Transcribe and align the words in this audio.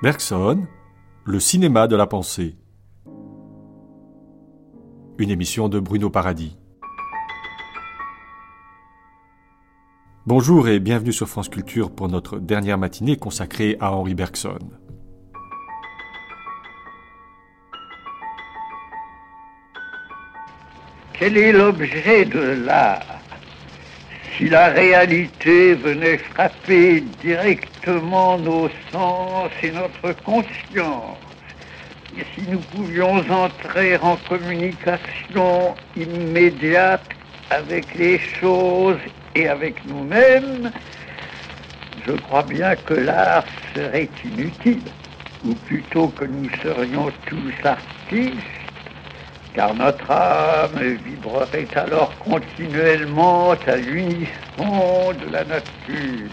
Bergson, 0.00 0.64
le 1.24 1.40
cinéma 1.40 1.88
de 1.88 1.96
la 1.96 2.06
pensée. 2.06 2.56
Une 5.18 5.28
émission 5.28 5.68
de 5.68 5.80
Bruno 5.80 6.08
Paradis. 6.08 6.56
Bonjour 10.24 10.68
et 10.68 10.78
bienvenue 10.78 11.12
sur 11.12 11.28
France 11.28 11.48
Culture 11.48 11.90
pour 11.90 12.06
notre 12.06 12.38
dernière 12.38 12.78
matinée 12.78 13.16
consacrée 13.16 13.76
à 13.80 13.90
Henri 13.90 14.14
Bergson. 14.14 14.60
Quel 21.12 21.36
est 21.36 21.50
l'objet 21.50 22.24
de 22.24 22.64
l'art? 22.64 23.17
Si 24.38 24.48
la 24.48 24.68
réalité 24.68 25.74
venait 25.74 26.18
frapper 26.18 27.02
directement 27.22 28.38
nos 28.38 28.68
sens 28.92 29.50
et 29.64 29.72
notre 29.72 30.12
conscience, 30.22 31.18
et 32.16 32.22
si 32.34 32.48
nous 32.48 32.60
pouvions 32.60 33.16
entrer 33.30 33.96
en 33.96 34.16
communication 34.28 35.74
immédiate 35.96 37.04
avec 37.50 37.92
les 37.96 38.20
choses 38.40 38.98
et 39.34 39.48
avec 39.48 39.84
nous-mêmes, 39.86 40.70
je 42.06 42.12
crois 42.12 42.44
bien 42.44 42.76
que 42.76 42.94
l'art 42.94 43.44
serait 43.74 44.08
inutile, 44.24 44.80
ou 45.44 45.52
plutôt 45.66 46.08
que 46.08 46.24
nous 46.24 46.48
serions 46.62 47.10
tous 47.26 47.66
artistes 47.66 48.57
car 49.54 49.74
notre 49.74 50.10
âme 50.10 50.96
vibrerait 51.04 51.68
alors 51.74 52.12
continuellement 52.18 53.52
à 53.66 53.76
l'unisson 53.76 55.12
de 55.12 55.32
la 55.32 55.44
nature. 55.44 56.30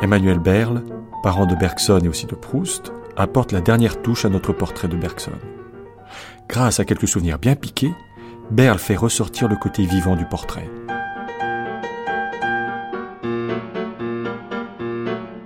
Emmanuel 0.00 0.38
Berle, 0.38 0.84
parent 1.22 1.44
de 1.44 1.54
Bergson 1.54 2.00
et 2.02 2.08
aussi 2.08 2.24
de 2.26 2.34
Proust, 2.34 2.92
apporte 3.16 3.52
la 3.52 3.60
dernière 3.60 4.00
touche 4.00 4.24
à 4.24 4.28
notre 4.28 4.52
portrait 4.52 4.88
de 4.88 4.96
Bergson. 4.96 5.32
Grâce 6.48 6.80
à 6.80 6.84
quelques 6.84 7.08
souvenirs 7.08 7.38
bien 7.38 7.56
piqués, 7.56 7.92
Berle 8.50 8.78
fait 8.78 8.96
ressortir 8.96 9.46
le 9.46 9.56
côté 9.56 9.84
vivant 9.84 10.16
du 10.16 10.24
portrait. 10.24 10.68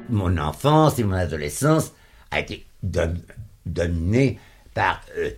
Mon 0.08 0.38
enfance 0.38 1.00
et 1.00 1.04
mon 1.04 1.14
adolescence 1.14 1.92
a 2.30 2.38
été 2.38 2.64
dominée 2.84 4.38
par 4.74 5.00
euh, 5.16 5.30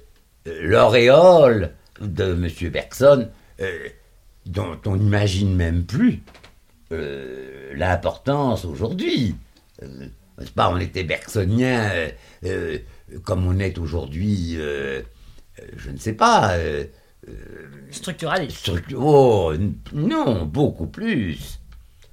euh, 0.47 0.61
l'auréole 0.63 1.73
de 2.03 2.35
M. 2.35 2.71
Bergson, 2.71 3.31
euh, 3.61 3.89
dont 4.45 4.79
on 4.85 4.97
n'imagine 4.97 5.55
même 5.55 5.85
plus 5.85 6.23
l'importance 7.75 8.65
aujourd'hui. 8.65 9.35
pas, 10.55 10.71
on 10.71 10.79
était 10.79 11.03
bergsonien 11.03 11.91
comme 13.25 13.45
on 13.49 13.59
est 13.59 13.79
aujourd'hui, 13.79 14.57
je 14.57 15.91
ne 15.91 15.97
sais 15.97 16.13
pas 16.13 16.57
euh, 17.29 17.69
Structuraliste. 17.91 18.71
oh, 18.97 19.53
non, 19.93 20.45
beaucoup 20.45 20.87
plus. 20.87 21.61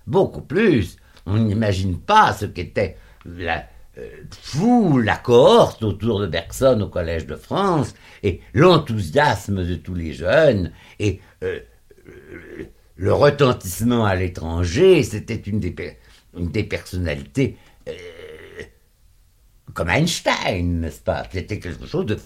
Beaucoup 0.08 0.42
plus. 0.42 0.98
On 1.26 1.38
n'imagine 1.38 2.00
pas 2.00 2.34
ce 2.34 2.46
qu'était 2.46 2.98
la 3.26 3.66
euh, 3.98 4.08
foule, 4.32 5.06
la 5.06 5.18
cohorte 5.18 5.84
autour 5.84 6.20
de 6.20 6.28
Bergson 6.28 6.80
au 6.82 6.88
Collège 6.88 7.28
de 7.28 7.36
France, 7.36 7.94
et 8.24 8.42
l'enthousiasme 8.54 9.66
de 9.66 9.76
tous 9.76 9.94
les 9.94 10.14
jeunes, 10.14 10.72
et 11.00 11.20
euh, 11.44 11.60
le 12.96 13.14
retentissement 13.14 14.06
à 14.06 14.16
l'étranger, 14.16 15.04
c'était 15.04 15.36
une 15.36 15.60
des, 15.60 15.76
des 16.36 16.64
personnalités 16.64 17.58
comme 19.74 19.90
Einstein, 19.90 20.82
n'est-ce 20.82 21.02
pas? 21.02 21.24
C'était 21.32 21.60
quelque 21.60 21.86
chose 21.86 22.06
de, 22.06 22.18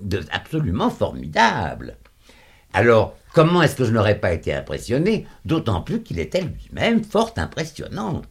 de 0.00 0.24
absolument 0.30 0.90
formidable. 0.90 1.96
Alors, 2.76 3.16
comment 3.32 3.62
est-ce 3.62 3.76
que 3.76 3.84
je 3.84 3.92
n'aurais 3.92 4.18
pas 4.18 4.32
été 4.32 4.52
impressionné 4.52 5.28
D'autant 5.44 5.80
plus 5.80 6.02
qu'il 6.02 6.18
était 6.18 6.42
lui-même 6.42 7.04
fort 7.04 7.32
impressionnant? 7.36 8.22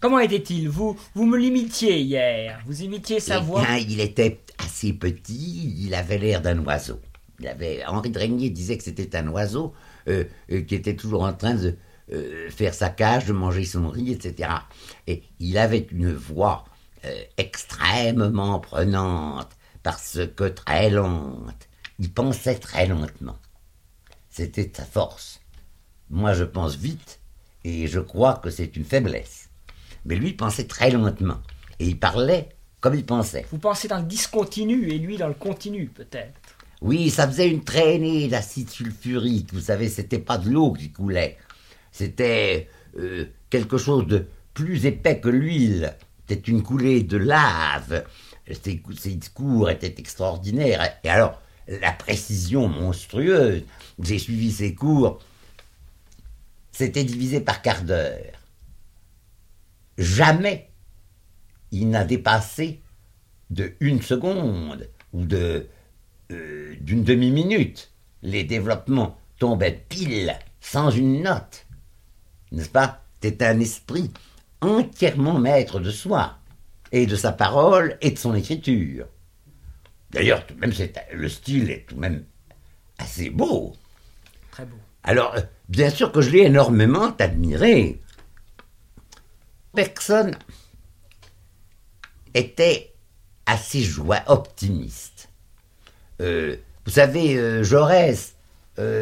Comment 0.00 0.18
était-il? 0.18 0.70
Vous, 0.70 0.96
vous 1.14 1.26
me 1.26 1.36
l'imitiez 1.36 2.00
hier. 2.00 2.58
Vous 2.64 2.82
imitiez 2.82 3.20
sa 3.20 3.36
eh 3.36 3.42
voix? 3.42 3.60
bien, 3.60 3.76
Il 3.76 4.00
était 4.00 4.40
assez 4.58 4.94
petit, 4.94 5.76
il 5.78 5.94
avait 5.94 6.16
l'air 6.16 6.40
d'un 6.40 6.58
oiseau. 6.64 7.00
Il 7.38 7.46
avait, 7.46 7.84
Henri 7.86 8.08
Drégnier 8.08 8.48
disait 8.48 8.78
que 8.78 8.84
c'était 8.84 9.14
un 9.14 9.28
oiseau 9.28 9.74
euh, 10.08 10.24
euh, 10.50 10.62
qui 10.62 10.74
était 10.74 10.96
toujours 10.96 11.24
en 11.24 11.34
train 11.34 11.54
de 11.54 11.76
euh, 12.14 12.48
faire 12.48 12.72
sa 12.72 12.88
cage, 12.88 13.26
de 13.26 13.34
manger 13.34 13.66
son 13.66 13.88
riz, 13.88 14.10
etc. 14.10 14.48
Et 15.06 15.22
il 15.38 15.58
avait 15.58 15.86
une 15.92 16.12
voix 16.12 16.64
extrêmement 17.36 18.60
prenante, 18.60 19.50
parce 19.82 20.20
que 20.36 20.44
très 20.44 20.88
lente. 20.88 21.68
Il 21.98 22.12
pensait 22.12 22.54
très 22.54 22.86
lentement. 22.86 23.36
C'était 24.32 24.72
sa 24.74 24.84
force. 24.84 25.42
Moi, 26.08 26.32
je 26.32 26.44
pense 26.44 26.74
vite, 26.74 27.20
et 27.64 27.86
je 27.86 28.00
crois 28.00 28.40
que 28.42 28.48
c'est 28.48 28.76
une 28.76 28.84
faiblesse. 28.84 29.50
Mais 30.06 30.16
lui 30.16 30.32
pensait 30.32 30.66
très 30.66 30.90
lentement, 30.90 31.42
et 31.78 31.86
il 31.86 31.98
parlait 31.98 32.48
comme 32.80 32.94
il 32.94 33.04
pensait. 33.04 33.44
Vous 33.52 33.58
pensez 33.58 33.88
dans 33.88 33.98
le 33.98 34.04
discontinu, 34.06 34.88
et 34.88 34.98
lui 34.98 35.18
dans 35.18 35.28
le 35.28 35.34
continu, 35.34 35.86
peut-être 35.86 36.40
Oui, 36.80 37.10
ça 37.10 37.28
faisait 37.28 37.48
une 37.50 37.62
traînée 37.62 38.26
d'acide 38.26 38.70
sulfurique. 38.70 39.52
Vous 39.52 39.60
savez, 39.60 39.90
c'était 39.90 40.18
pas 40.18 40.38
de 40.38 40.48
l'eau 40.48 40.72
qui 40.72 40.90
coulait. 40.90 41.36
C'était 41.92 42.70
euh, 42.98 43.26
quelque 43.50 43.76
chose 43.76 44.06
de 44.06 44.26
plus 44.54 44.86
épais 44.86 45.20
que 45.20 45.28
l'huile. 45.28 45.94
C'était 46.26 46.50
une 46.50 46.62
coulée 46.62 47.02
de 47.02 47.18
lave. 47.18 48.06
Ses, 48.50 48.82
ses 48.98 49.14
discours 49.14 49.68
étaient 49.68 49.94
extraordinaires. 49.98 50.98
Et 51.04 51.10
alors, 51.10 51.38
la 51.68 51.92
précision 51.92 52.68
monstrueuse. 52.68 53.62
J'ai 54.02 54.18
suivi 54.18 54.52
ses 54.52 54.74
cours. 54.74 55.18
C'était 56.72 57.04
divisé 57.04 57.40
par 57.40 57.62
quart 57.62 57.82
d'heure. 57.82 58.32
Jamais 59.98 60.70
il 61.70 61.90
n'a 61.90 62.04
dépassé 62.04 62.80
de 63.50 63.74
une 63.80 64.02
seconde 64.02 64.88
ou 65.12 65.24
de 65.24 65.68
euh, 66.30 66.74
d'une 66.80 67.04
demi-minute. 67.04 67.90
Les 68.22 68.44
développements 68.44 69.18
tombaient 69.38 69.84
pile, 69.88 70.34
sans 70.60 70.90
une 70.90 71.22
note. 71.22 71.66
N'est-ce 72.52 72.68
pas? 72.68 73.02
C'était 73.20 73.44
un 73.44 73.60
esprit 73.60 74.10
entièrement 74.60 75.38
maître 75.38 75.80
de 75.80 75.90
soi, 75.90 76.38
et 76.92 77.06
de 77.06 77.16
sa 77.16 77.32
parole 77.32 77.96
et 78.00 78.10
de 78.10 78.18
son 78.18 78.34
écriture. 78.34 79.06
D'ailleurs, 80.12 80.44
même 80.58 80.72
le 81.14 81.28
style 81.28 81.70
est 81.70 81.86
tout 81.86 81.94
de 81.94 82.00
même 82.00 82.24
assez 82.98 83.30
beau. 83.30 83.72
Très 84.50 84.66
beau. 84.66 84.76
Alors, 85.04 85.34
euh, 85.34 85.40
bien 85.68 85.90
sûr 85.90 86.12
que 86.12 86.20
je 86.20 86.30
l'ai 86.30 86.42
énormément 86.42 87.14
admiré. 87.18 88.00
Bergson 89.74 90.32
était 92.34 92.92
assez 93.46 93.80
joie, 93.80 94.20
optimiste. 94.26 95.30
Euh, 96.20 96.56
vous 96.84 96.92
savez, 96.92 97.36
euh, 97.36 97.62
Jaurès 97.62 98.34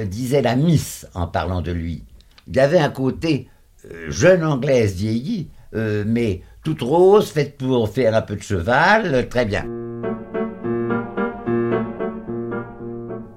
disait 0.07 0.43
la 0.43 0.57
miss 0.57 1.07
en 1.15 1.29
parlant 1.29 1.63
de 1.63 1.71
lui. 1.71 2.03
Il 2.49 2.59
avait 2.59 2.81
un 2.81 2.91
côté 2.91 3.49
jeune 4.09 4.45
anglaise 4.45 4.97
vieillie, 4.97 5.49
mais 5.73 6.43
toute 6.65 6.83
rose, 6.83 7.31
faite 7.31 7.57
pour 7.57 7.89
faire 7.89 8.17
un 8.17 8.21
peu 8.23 8.35
de 8.35 8.43
cheval, 8.43 9.29
très 9.29 9.47
bien. 9.47 9.65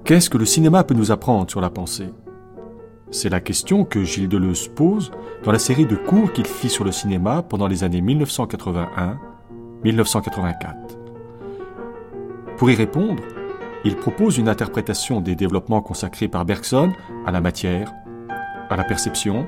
Qu'est-ce 0.04 0.28
que 0.28 0.36
le 0.36 0.44
cinéma 0.44 0.84
peut 0.84 0.92
nous 0.92 1.12
apprendre 1.12 1.50
sur 1.50 1.62
la 1.62 1.70
pensée? 1.70 2.10
C'est 3.10 3.30
la 3.30 3.40
question 3.40 3.86
que 3.86 4.04
Gilles 4.04 4.28
Deleuze 4.28 4.68
pose 4.68 5.10
dans 5.44 5.52
la 5.52 5.58
série 5.58 5.86
de 5.86 5.96
cours 5.96 6.30
qu'il 6.30 6.46
fit 6.46 6.68
sur 6.68 6.84
le 6.84 6.92
cinéma 6.92 7.42
pendant 7.42 7.66
les 7.66 7.84
années 7.84 8.02
1981-1984. 8.02 10.74
Pour 12.58 12.70
y 12.70 12.74
répondre, 12.74 13.22
il 13.86 13.96
propose 13.96 14.36
une 14.36 14.50
interprétation 14.50 15.22
des 15.22 15.36
développements 15.36 15.80
consacrés 15.80 16.28
par 16.28 16.44
Bergson 16.44 16.92
à 17.24 17.32
la 17.32 17.40
matière, 17.40 17.90
à 18.68 18.76
la 18.76 18.84
perception, 18.84 19.46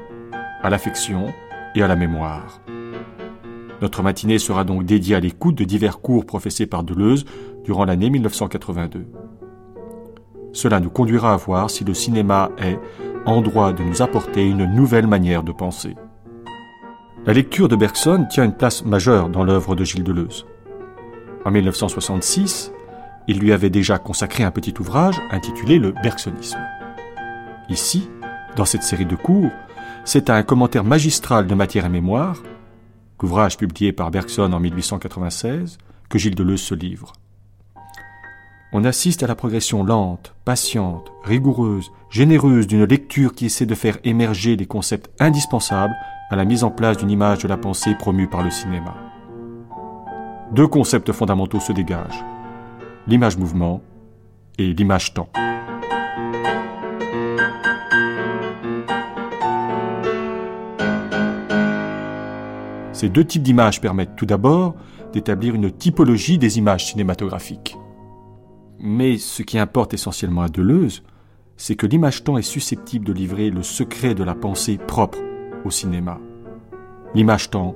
à 0.63 0.71
l'affection 0.71 1.35
et 1.75 1.83
à 1.83 1.87
la 1.87 1.97
mémoire. 1.97 2.63
Notre 3.83 4.03
matinée 4.03 4.39
sera 4.39 4.65
donc 4.65 4.87
dédiée 4.87 5.17
à 5.17 5.21
l'écoute 5.21 5.57
de 5.57 5.65
divers 5.65 6.01
cours 6.01 6.25
professés 6.25 6.67
par 6.67 6.83
Deleuze 6.83 7.27
durant 7.63 7.85
l'année 7.85 8.09
1982. 8.09 9.05
Cela 10.57 10.81
nous 10.81 10.89
conduira 10.89 11.35
à 11.35 11.37
voir 11.37 11.69
si 11.69 11.85
le 11.85 11.93
cinéma 11.93 12.51
est 12.57 12.79
en 13.27 13.43
droit 13.43 13.75
de 13.75 13.83
nous 13.83 14.01
apporter 14.01 14.43
une 14.43 14.65
nouvelle 14.65 15.07
manière 15.07 15.43
de 15.43 15.53
penser. 15.53 15.95
La 17.27 17.35
lecture 17.35 17.69
de 17.69 17.77
Bergson 17.77 18.27
tient 18.31 18.45
une 18.45 18.57
place 18.57 18.83
majeure 18.83 19.29
dans 19.29 19.45
l'œuvre 19.45 19.77
de 19.77 19.85
Gilles 19.85 20.03
Deleuze. 20.03 20.47
En 21.45 21.51
1966, 21.51 22.73
il 23.29 23.39
lui 23.39 23.53
avait 23.53 23.69
déjà 23.69 23.99
consacré 23.99 24.45
un 24.45 24.51
petit 24.51 24.73
ouvrage 24.81 25.21
intitulé 25.31 25.79
Le 25.79 25.93
Bergsonisme. 25.93 26.65
Ici, 27.69 28.09
dans 28.57 28.65
cette 28.65 28.83
série 28.83 29.05
de 29.05 29.15
cours, 29.15 29.51
c'est 30.07 30.31
à 30.31 30.37
un 30.37 30.43
commentaire 30.43 30.85
magistral 30.85 31.47
de 31.47 31.55
matière 31.55 31.85
et 31.85 31.91
mémoire, 31.91 32.43
l'ouvrage 33.21 33.59
publié 33.59 33.93
par 33.93 34.11
Bergson 34.11 34.51
en 34.55 34.61
1896, 34.61 35.77
que 36.09 36.19
Gilles 36.19 36.35
Deleuze 36.35 36.63
se 36.63 36.75
livre. 36.75 37.13
On 38.79 38.85
assiste 38.85 39.23
à 39.23 39.27
la 39.27 39.35
progression 39.35 39.83
lente, 39.85 40.35
patiente, 40.45 41.11
rigoureuse, 41.25 41.93
généreuse 42.11 42.67
d'une 42.67 42.85
lecture 42.85 43.33
qui 43.33 43.47
essaie 43.47 43.65
de 43.65 43.75
faire 43.75 43.97
émerger 44.05 44.55
les 44.55 44.67
concepts 44.67 45.11
indispensables 45.19 45.95
à 46.29 46.37
la 46.37 46.45
mise 46.45 46.63
en 46.63 46.71
place 46.71 46.99
d'une 46.99 47.11
image 47.11 47.39
de 47.39 47.49
la 47.49 47.57
pensée 47.57 47.95
promue 47.95 48.29
par 48.29 48.43
le 48.43 48.51
cinéma. 48.51 48.95
Deux 50.53 50.67
concepts 50.67 51.11
fondamentaux 51.13 51.59
se 51.59 51.73
dégagent 51.73 52.23
l'image-mouvement 53.07 53.81
et 54.59 54.75
l'image-temps. 54.75 55.31
Ces 62.93 63.09
deux 63.09 63.25
types 63.25 63.43
d'images 63.43 63.81
permettent 63.81 64.17
tout 64.17 64.27
d'abord 64.27 64.75
d'établir 65.15 65.55
une 65.55 65.71
typologie 65.71 66.37
des 66.37 66.59
images 66.59 66.85
cinématographiques. 66.85 67.79
Mais 68.79 69.17
ce 69.19 69.43
qui 69.43 69.59
importe 69.59 69.95
essentiellement 69.95 70.43
à 70.43 70.49
Deleuze, 70.49 71.03
c'est 71.57 71.77
que 71.77 71.87
l'image-temps 71.87 72.37
est 72.37 72.43
susceptible 72.43 73.07
de 73.07 73.13
livrer 73.13 73.51
le 73.51 73.63
secret 73.63 74.15
de 74.15 74.23
la 74.23 74.35
pensée 74.35 74.79
propre 74.79 75.19
au 75.65 75.71
cinéma. 75.71 76.21
L'image-temps, 77.15 77.75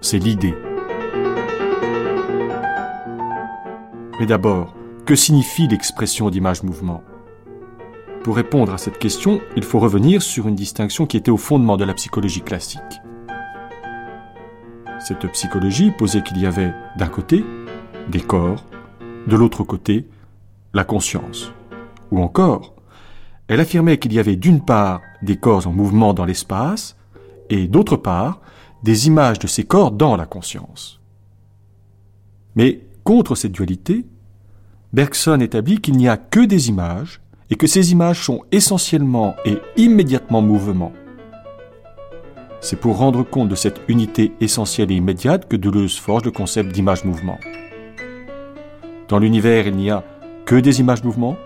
c'est 0.00 0.18
l'idée. 0.18 0.54
Mais 4.20 4.26
d'abord, 4.26 4.74
que 5.04 5.16
signifie 5.16 5.66
l'expression 5.66 6.30
d'image-mouvement 6.30 7.02
Pour 8.22 8.36
répondre 8.36 8.72
à 8.72 8.78
cette 8.78 8.98
question, 8.98 9.40
il 9.56 9.64
faut 9.64 9.80
revenir 9.80 10.22
sur 10.22 10.46
une 10.46 10.54
distinction 10.54 11.06
qui 11.06 11.16
était 11.16 11.30
au 11.30 11.36
fondement 11.36 11.76
de 11.76 11.84
la 11.84 11.94
psychologie 11.94 12.42
classique. 12.42 12.80
Cette 15.00 15.26
psychologie 15.32 15.90
posait 15.90 16.22
qu'il 16.22 16.38
y 16.38 16.46
avait 16.46 16.72
d'un 16.96 17.06
côté 17.06 17.44
des 18.08 18.20
corps, 18.20 18.64
de 19.26 19.36
l'autre 19.36 19.64
côté 19.64 20.06
la 20.74 20.84
conscience. 20.84 21.52
Ou 22.10 22.20
encore, 22.20 22.74
elle 23.48 23.60
affirmait 23.60 23.98
qu'il 23.98 24.12
y 24.12 24.18
avait 24.18 24.36
d'une 24.36 24.64
part 24.64 25.00
des 25.22 25.36
corps 25.36 25.66
en 25.66 25.72
mouvement 25.72 26.14
dans 26.14 26.24
l'espace 26.24 26.96
et 27.50 27.66
d'autre 27.66 27.96
part 27.96 28.40
des 28.82 29.06
images 29.06 29.38
de 29.38 29.46
ces 29.46 29.64
corps 29.64 29.90
dans 29.90 30.16
la 30.16 30.26
conscience. 30.26 31.00
Mais 32.54 32.88
Contre 33.08 33.36
cette 33.36 33.52
dualité, 33.52 34.04
Bergson 34.92 35.40
établit 35.40 35.80
qu'il 35.80 35.96
n'y 35.96 36.10
a 36.10 36.18
que 36.18 36.40
des 36.40 36.68
images 36.68 37.22
et 37.48 37.54
que 37.54 37.66
ces 37.66 37.90
images 37.90 38.22
sont 38.22 38.42
essentiellement 38.52 39.34
et 39.46 39.56
immédiatement 39.78 40.42
mouvement. 40.42 40.92
C'est 42.60 42.78
pour 42.78 42.98
rendre 42.98 43.22
compte 43.22 43.48
de 43.48 43.54
cette 43.54 43.80
unité 43.88 44.32
essentielle 44.42 44.92
et 44.92 44.96
immédiate 44.96 45.48
que 45.48 45.56
Deleuze 45.56 45.96
forge 45.96 46.26
le 46.26 46.32
concept 46.32 46.70
d'image-mouvement. 46.70 47.38
Dans 49.08 49.18
l'univers, 49.18 49.66
il 49.66 49.76
n'y 49.76 49.90
a 49.90 50.04
que 50.48 50.56
des 50.56 50.80
images-mouvement, 50.80 51.36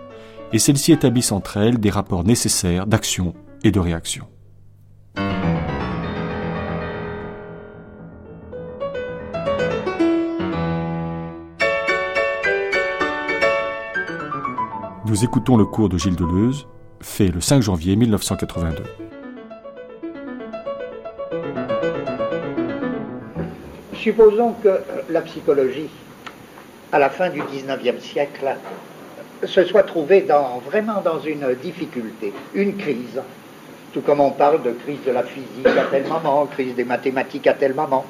et 0.52 0.60
celles-ci 0.60 0.92
établissent 0.92 1.32
entre 1.32 1.56
elles 1.56 1.78
des 1.78 1.90
rapports 1.90 2.22
nécessaires 2.22 2.86
d'action 2.86 3.34
et 3.64 3.72
de 3.72 3.80
réaction. 3.80 4.28
Nous 15.04 15.24
écoutons 15.24 15.56
le 15.56 15.64
cours 15.64 15.88
de 15.88 15.98
Gilles 15.98 16.14
Deleuze, 16.14 16.68
fait 17.00 17.26
le 17.26 17.40
5 17.40 17.60
janvier 17.60 17.96
1982. 17.96 18.84
Supposons 23.94 24.52
que 24.62 24.78
la 25.10 25.22
psychologie, 25.22 25.90
à 26.92 27.00
la 27.00 27.10
fin 27.10 27.30
du 27.30 27.42
XIXe 27.42 28.00
siècle, 28.00 28.54
se 29.44 29.64
soit 29.64 29.82
trouvée 29.82 30.22
dans, 30.22 30.60
vraiment 30.70 31.00
dans 31.00 31.20
une 31.20 31.54
difficulté, 31.62 32.32
une 32.54 32.76
crise. 32.76 33.20
Tout 33.92 34.00
comme 34.00 34.20
on 34.20 34.30
parle 34.30 34.62
de 34.62 34.70
crise 34.70 35.02
de 35.06 35.12
la 35.12 35.22
physique 35.22 35.66
à 35.66 35.84
tel 35.90 36.04
moment, 36.06 36.46
crise 36.46 36.74
des 36.74 36.84
mathématiques 36.84 37.46
à 37.46 37.54
tel 37.54 37.74
moment. 37.74 38.04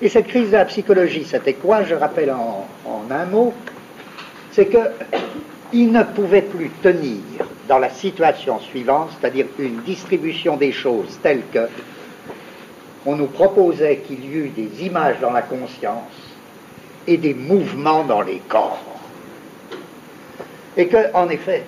Et 0.00 0.08
cette 0.08 0.28
crise 0.28 0.48
de 0.50 0.56
la 0.56 0.66
psychologie, 0.66 1.24
c'était 1.24 1.54
quoi 1.54 1.82
Je 1.82 1.94
rappelle 1.94 2.30
en, 2.30 2.66
en 2.84 3.10
un 3.10 3.24
mot, 3.24 3.52
c'est 4.52 4.66
que 4.66 4.78
il 5.72 5.90
ne 5.90 6.02
pouvait 6.04 6.42
plus 6.42 6.70
tenir 6.82 7.18
dans 7.68 7.78
la 7.78 7.90
situation 7.90 8.60
suivante, 8.60 9.10
c'est-à-dire 9.18 9.46
une 9.58 9.80
distribution 9.82 10.56
des 10.56 10.70
choses 10.70 11.18
telle 11.22 11.42
que 11.52 11.68
on 13.04 13.16
nous 13.16 13.26
proposait 13.26 13.98
qu'il 13.98 14.24
y 14.24 14.32
eût 14.36 14.48
des 14.48 14.84
images 14.84 15.16
dans 15.20 15.30
la 15.32 15.42
conscience 15.42 16.10
et 17.06 17.16
des 17.16 17.34
mouvements 17.34 18.04
dans 18.04 18.20
les 18.22 18.40
corps. 18.48 18.95
Et 20.76 20.88
que, 20.88 21.12
en 21.14 21.28
effet, 21.28 21.64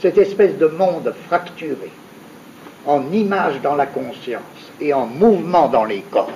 cette 0.00 0.18
espèce 0.18 0.56
de 0.56 0.66
monde 0.66 1.12
fracturé, 1.26 1.90
en 2.86 3.10
images 3.12 3.60
dans 3.62 3.74
la 3.74 3.86
conscience 3.86 4.42
et 4.80 4.92
en 4.94 5.06
mouvement 5.06 5.68
dans 5.68 5.84
les 5.84 6.00
corps, 6.02 6.30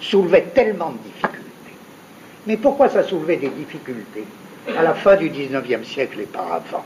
soulevait 0.00 0.50
tellement 0.54 0.90
de 0.90 0.98
difficultés. 0.98 1.40
Mais 2.46 2.56
pourquoi 2.56 2.88
ça 2.88 3.02
soulevait 3.02 3.36
des 3.36 3.48
difficultés 3.48 4.24
à 4.76 4.82
la 4.82 4.94
fin 4.94 5.16
du 5.16 5.28
XIXe 5.28 5.86
siècle 5.86 6.20
et 6.20 6.26
pas 6.26 6.46
avant. 6.52 6.84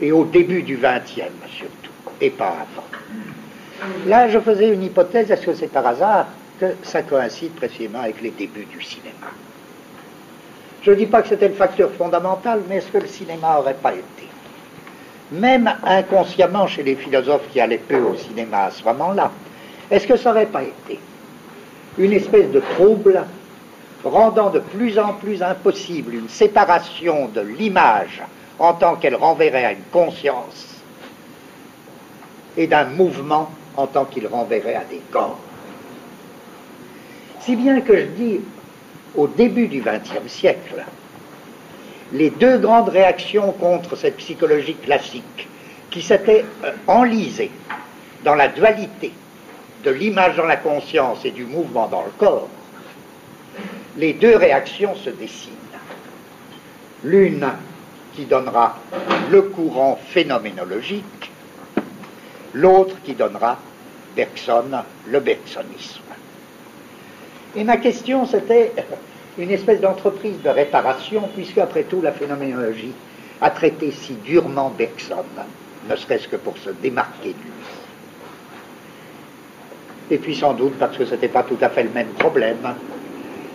Et 0.00 0.12
au 0.12 0.24
début 0.24 0.62
du 0.62 0.76
XXe 0.76 1.30
surtout, 1.48 1.92
et 2.20 2.30
pas 2.30 2.48
avant. 2.48 2.86
Là, 4.06 4.28
je 4.28 4.38
faisais 4.40 4.72
une 4.72 4.82
hypothèse, 4.82 5.30
est-ce 5.30 5.46
que 5.46 5.54
c'est 5.54 5.68
par 5.68 5.86
hasard 5.86 6.26
que 6.58 6.74
ça 6.82 7.02
coïncide 7.02 7.52
précisément 7.52 8.00
avec 8.00 8.20
les 8.20 8.30
débuts 8.30 8.66
du 8.66 8.82
cinéma? 8.82 9.30
Je 10.84 10.90
ne 10.90 10.96
dis 10.96 11.06
pas 11.06 11.22
que 11.22 11.28
c'était 11.28 11.48
le 11.48 11.54
facteur 11.54 11.90
fondamental, 11.92 12.60
mais 12.68 12.76
est-ce 12.76 12.88
que 12.88 12.98
le 12.98 13.06
cinéma 13.06 13.54
n'aurait 13.54 13.74
pas 13.74 13.92
été? 13.92 14.28
Même 15.32 15.72
inconsciemment 15.82 16.66
chez 16.66 16.82
les 16.82 16.94
philosophes 16.94 17.48
qui 17.50 17.60
allaient 17.60 17.78
peu 17.78 18.00
au 18.00 18.14
cinéma 18.14 18.64
à 18.64 18.70
ce 18.70 18.84
moment-là, 18.84 19.30
est-ce 19.90 20.06
que 20.06 20.16
ça 20.16 20.30
n'aurait 20.30 20.46
pas 20.46 20.62
été? 20.62 21.00
Une 21.96 22.12
espèce 22.12 22.50
de 22.50 22.60
trouble 22.60 23.24
rendant 24.04 24.50
de 24.50 24.58
plus 24.58 24.98
en 24.98 25.14
plus 25.14 25.42
impossible 25.42 26.14
une 26.14 26.28
séparation 26.28 27.28
de 27.28 27.40
l'image 27.40 28.22
en 28.58 28.74
tant 28.74 28.96
qu'elle 28.96 29.16
renverrait 29.16 29.64
à 29.64 29.72
une 29.72 29.84
conscience 29.90 30.82
et 32.58 32.66
d'un 32.66 32.84
mouvement 32.84 33.50
en 33.76 33.86
tant 33.86 34.04
qu'il 34.04 34.26
renverrait 34.26 34.74
à 34.74 34.84
des 34.84 35.00
corps. 35.10 35.38
Si 37.40 37.56
bien 37.56 37.80
que 37.80 37.96
je 37.96 38.04
dis 38.04 38.40
au 39.16 39.26
début 39.26 39.68
du 39.68 39.80
XXe 39.80 40.30
siècle, 40.30 40.84
les 42.12 42.30
deux 42.30 42.58
grandes 42.58 42.88
réactions 42.88 43.52
contre 43.52 43.96
cette 43.96 44.16
psychologie 44.16 44.74
classique 44.74 45.48
qui 45.90 46.02
s'était 46.02 46.44
euh, 46.64 46.72
enlisée 46.86 47.50
dans 48.24 48.34
la 48.34 48.48
dualité 48.48 49.12
de 49.84 49.90
l'image 49.90 50.36
dans 50.36 50.46
la 50.46 50.56
conscience 50.56 51.24
et 51.24 51.30
du 51.30 51.44
mouvement 51.44 51.88
dans 51.88 52.02
le 52.02 52.10
corps, 52.18 52.48
les 53.96 54.14
deux 54.14 54.36
réactions 54.36 54.94
se 54.96 55.10
dessinent. 55.10 55.52
L'une 57.04 57.46
qui 58.14 58.24
donnera 58.24 58.78
le 59.30 59.42
courant 59.42 59.98
phénoménologique, 60.08 61.30
l'autre 62.54 62.96
qui 63.04 63.14
donnera 63.14 63.58
Bergson, 64.16 64.82
le 65.06 65.20
bergsonisme. 65.20 66.03
Et 67.56 67.64
ma 67.64 67.76
question, 67.76 68.26
c'était 68.26 68.72
une 69.38 69.50
espèce 69.50 69.80
d'entreprise 69.80 70.40
de 70.42 70.48
réparation, 70.48 71.28
puisque 71.34 71.58
après 71.58 71.84
tout, 71.84 72.00
la 72.02 72.12
phénoménologie 72.12 72.92
a 73.40 73.50
traité 73.50 73.90
si 73.90 74.14
durement 74.14 74.72
Bergson, 74.76 75.24
ne 75.88 75.96
serait-ce 75.96 76.28
que 76.28 76.36
pour 76.36 76.56
se 76.58 76.70
démarquer 76.70 77.30
de 77.30 77.34
lui. 77.34 77.52
Et 80.10 80.18
puis 80.18 80.34
sans 80.34 80.52
doute 80.52 80.74
parce 80.78 80.96
que 80.96 81.04
ce 81.04 81.12
n'était 81.12 81.28
pas 81.28 81.42
tout 81.42 81.56
à 81.60 81.68
fait 81.68 81.82
le 81.82 81.90
même 81.90 82.08
problème, 82.08 82.74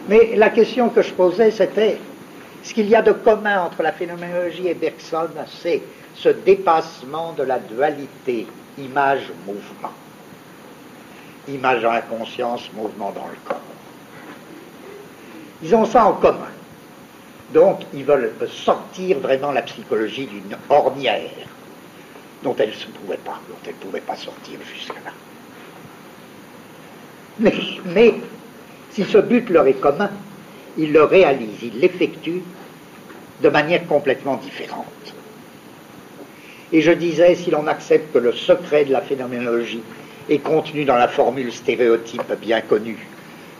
mais 0.08 0.36
la 0.36 0.50
question 0.50 0.90
que 0.90 1.02
je 1.02 1.14
posais, 1.14 1.52
c'était 1.52 1.98
ce 2.64 2.74
qu'il 2.74 2.90
y 2.90 2.96
a 2.96 3.02
de 3.02 3.12
commun 3.12 3.62
entre 3.62 3.84
la 3.84 3.92
phénoménologie 3.92 4.68
et 4.68 4.74
Bergson, 4.74 5.30
c'est 5.62 5.82
ce 6.16 6.30
dépassement 6.30 7.34
de 7.34 7.44
la 7.44 7.60
dualité 7.60 8.48
image-mouvement. 8.78 9.94
Image 11.48 11.84
dans 11.84 11.92
la 11.92 12.02
conscience, 12.02 12.70
mouvement 12.74 13.12
dans 13.12 13.28
le 13.28 13.38
corps. 13.46 13.62
Ils 15.62 15.76
ont 15.76 15.86
ça 15.86 16.06
en 16.06 16.14
commun. 16.14 16.50
Donc, 17.54 17.82
ils 17.94 18.06
veulent 18.06 18.34
sortir 18.48 19.20
vraiment 19.20 19.52
la 19.52 19.64
psychologie 19.64 20.28
d'une 20.28 20.56
ornière 20.70 21.32
dont 22.44 22.56
elle 22.58 22.70
ne 22.70 23.74
pouvait 23.74 24.00
pas 24.02 24.16
sortir 24.16 24.60
jusque-là. 24.74 25.12
mais 27.40 28.14
Si 28.92 29.04
ce 29.04 29.18
but 29.18 29.50
leur 29.50 29.68
est 29.68 29.80
commun, 29.80 30.10
ils 30.78 30.94
le 30.94 31.04
réalisent, 31.04 31.64
ils 31.64 31.80
l'effectuent 31.80 32.44
de 33.42 33.50
manière 33.50 33.86
complètement 33.88 34.38
différente. 34.38 34.86
Et 36.72 36.82
je 36.82 36.92
disais, 36.92 37.36
si 37.36 37.50
l'on 37.52 37.68
accepte 37.68 38.14
que 38.14 38.20
le 38.20 38.32
secret 38.32 38.86
de 38.86 38.92
la 38.92 39.02
phénoménologie 39.02 39.82
est 40.30 40.38
contenu 40.38 40.86
dans 40.86 40.98
la 40.98 41.08
formule 41.08 41.52
stéréotype 41.52 42.32
bien 42.40 42.62
connue, 42.62 43.08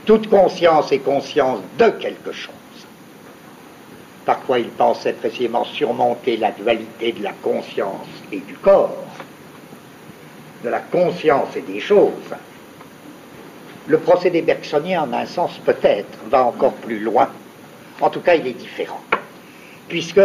toute 0.10 0.28
conscience 0.28 0.92
est 0.92 1.06
conscience 1.06 1.60
de 1.78 1.88
quelque 1.90 2.32
chose, 2.32 2.56
par 4.26 4.42
quoi 4.42 4.58
il 4.58 4.70
pensait 4.70 5.14
précisément 5.14 5.64
surmonter 5.64 6.36
la 6.36 6.50
dualité 6.50 7.12
de 7.12 7.22
la 7.22 7.34
conscience 7.44 8.08
et 8.32 8.40
du 8.40 8.56
corps, 8.56 9.06
de 10.64 10.70
la 10.70 10.80
conscience 10.80 11.56
et 11.56 11.62
des 11.62 11.80
choses, 11.80 12.10
le 13.86 14.00
procédé 14.00 14.42
bergsonien, 14.42 15.04
en 15.04 15.14
un 15.14 15.28
sens 15.28 15.52
peut-être, 15.64 16.18
va 16.28 16.44
encore 16.44 16.74
plus 16.74 16.98
loin. 16.98 17.30
En 18.02 18.10
tout 18.10 18.22
cas, 18.22 18.34
il 18.34 18.48
est 18.48 18.54
différent. 18.54 19.04
Puisque 19.90 20.22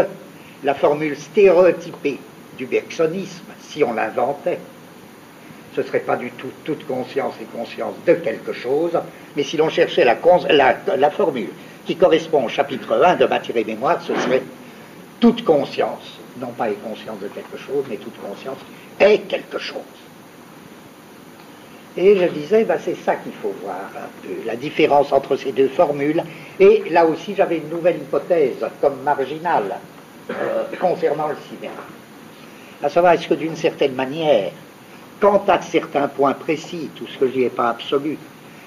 la 0.62 0.74
formule 0.74 1.14
stéréotypée 1.14 2.20
du 2.56 2.64
bergsonisme, 2.64 3.52
si 3.60 3.84
on 3.84 3.92
l'inventait, 3.92 4.60
ce 5.74 5.80
ne 5.80 5.86
serait 5.86 6.00
pas 6.00 6.16
du 6.16 6.30
tout 6.32 6.50
toute 6.64 6.86
conscience 6.86 7.34
et 7.40 7.44
conscience 7.44 7.94
de 8.06 8.14
quelque 8.14 8.52
chose, 8.52 8.92
mais 9.36 9.42
si 9.42 9.56
l'on 9.56 9.68
cherchait 9.68 10.04
la, 10.04 11.10
formule 11.10 11.50
qui 11.84 11.96
correspond 11.96 12.44
au 12.44 12.48
chapitre 12.48 13.02
1 13.02 13.16
de 13.16 13.26
Matière 13.26 13.66
Mémoire, 13.66 14.00
ce 14.02 14.14
serait 14.14 14.42
toute 15.20 15.44
conscience, 15.44 16.18
non 16.40 16.48
pas 16.48 16.70
est 16.70 16.82
conscience 16.82 17.18
de 17.20 17.28
quelque 17.28 17.56
chose, 17.56 17.84
mais 17.88 17.96
toute 17.96 18.16
conscience 18.20 18.58
est 19.00 19.18
quelque 19.28 19.58
chose. 19.58 19.82
Et 21.96 22.16
je 22.16 22.24
disais, 22.26 22.64
ben, 22.64 22.78
c'est 22.84 22.96
ça 22.96 23.16
qu'il 23.16 23.32
faut 23.32 23.54
voir, 23.62 23.88
la 24.44 24.56
différence 24.56 25.12
entre 25.12 25.36
ces 25.36 25.52
deux 25.52 25.68
formules. 25.68 26.22
Et 26.58 26.84
là 26.90 27.06
aussi, 27.06 27.34
j'avais 27.36 27.58
une 27.58 27.68
nouvelle 27.68 27.96
hypothèse 27.96 28.66
comme 28.80 29.00
marginale 29.04 29.76
euh, 30.30 30.64
concernant 30.80 31.28
le 31.28 31.36
cinéma. 31.48 31.82
À 32.82 32.88
savoir, 32.88 33.12
est-ce 33.12 33.28
que 33.28 33.34
d'une 33.34 33.54
certaine 33.54 33.94
manière, 33.94 34.50
quant 35.24 35.42
à 35.48 35.58
certains 35.62 36.06
points 36.06 36.34
précis, 36.34 36.90
tout 36.94 37.06
ce 37.06 37.16
que 37.16 37.26
je 37.28 37.32
dis 37.32 37.38
n'est 37.44 37.48
pas 37.48 37.70
absolu, 37.70 38.18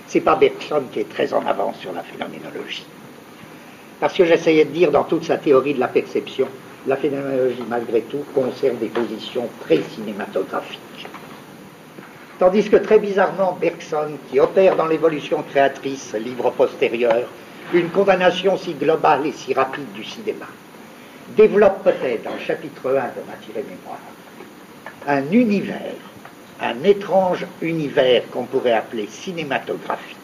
c'est 0.08 0.22
pas 0.22 0.36
Bergson 0.36 0.82
qui 0.92 1.02
est 1.02 1.10
très 1.10 1.32
en 1.32 1.46
avance 1.46 1.78
sur 1.78 1.92
la 1.94 2.02
phénoménologie. 2.02 2.88
Parce 4.00 4.16
que 4.16 4.26
j'essayais 4.26 4.66
de 4.66 4.72
dire 4.72 4.90
dans 4.90 5.04
toute 5.04 5.24
sa 5.24 5.38
théorie 5.38 5.76
de 5.76 5.80
la 5.80 5.88
perception, 5.88 6.48
la 6.88 6.96
phénoménologie, 6.96 7.64
malgré 7.70 8.02
tout, 8.02 8.24
conserve 8.34 8.80
des 8.80 8.88
positions 8.88 9.48
très 9.62 9.84
cinématographiques. 9.94 11.06
Tandis 12.40 12.68
que 12.68 12.78
très 12.78 12.98
bizarrement, 12.98 13.56
Bergson, 13.62 14.18
qui 14.32 14.40
opère 14.40 14.76
dans 14.76 14.88
l'évolution 14.88 15.44
créatrice, 15.44 16.16
livre 16.16 16.50
postérieur, 16.50 17.28
une 17.72 17.90
condamnation 17.90 18.58
si 18.58 18.74
globale 18.74 19.28
et 19.28 19.32
si 19.32 19.54
rapide 19.54 19.92
du 19.94 20.04
cinéma, 20.04 20.48
développe 21.36 21.84
peut-être 21.84 22.24
dans 22.24 22.34
le 22.34 22.40
chapitre 22.40 22.88
1 22.88 22.92
de 22.94 23.28
Matière 23.28 23.58
et 23.58 23.64
Mémoire 23.70 24.00
un 25.08 25.32
univers, 25.32 25.96
un 26.62 26.84
étrange 26.84 27.46
univers 27.62 28.30
qu'on 28.32 28.46
pourrait 28.46 28.74
appeler 28.74 29.08
cinématographique, 29.08 30.18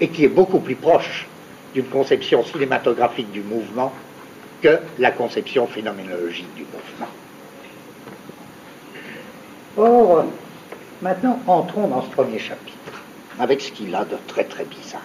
et 0.00 0.08
qui 0.08 0.24
est 0.24 0.28
beaucoup 0.28 0.60
plus 0.60 0.76
proche 0.76 1.26
d'une 1.74 1.86
conception 1.86 2.44
cinématographique 2.44 3.30
du 3.32 3.42
mouvement 3.42 3.92
que 4.62 4.78
la 4.98 5.10
conception 5.10 5.66
phénoménologique 5.66 6.52
du 6.54 6.62
mouvement. 6.62 7.08
Or, 9.76 10.24
maintenant, 11.02 11.38
entrons 11.46 11.88
dans 11.88 12.02
ce 12.02 12.10
premier 12.10 12.38
chapitre, 12.38 13.02
avec 13.38 13.60
ce 13.60 13.70
qu'il 13.72 13.94
a 13.94 14.04
de 14.04 14.16
très 14.26 14.44
très 14.44 14.64
bizarre. 14.64 15.02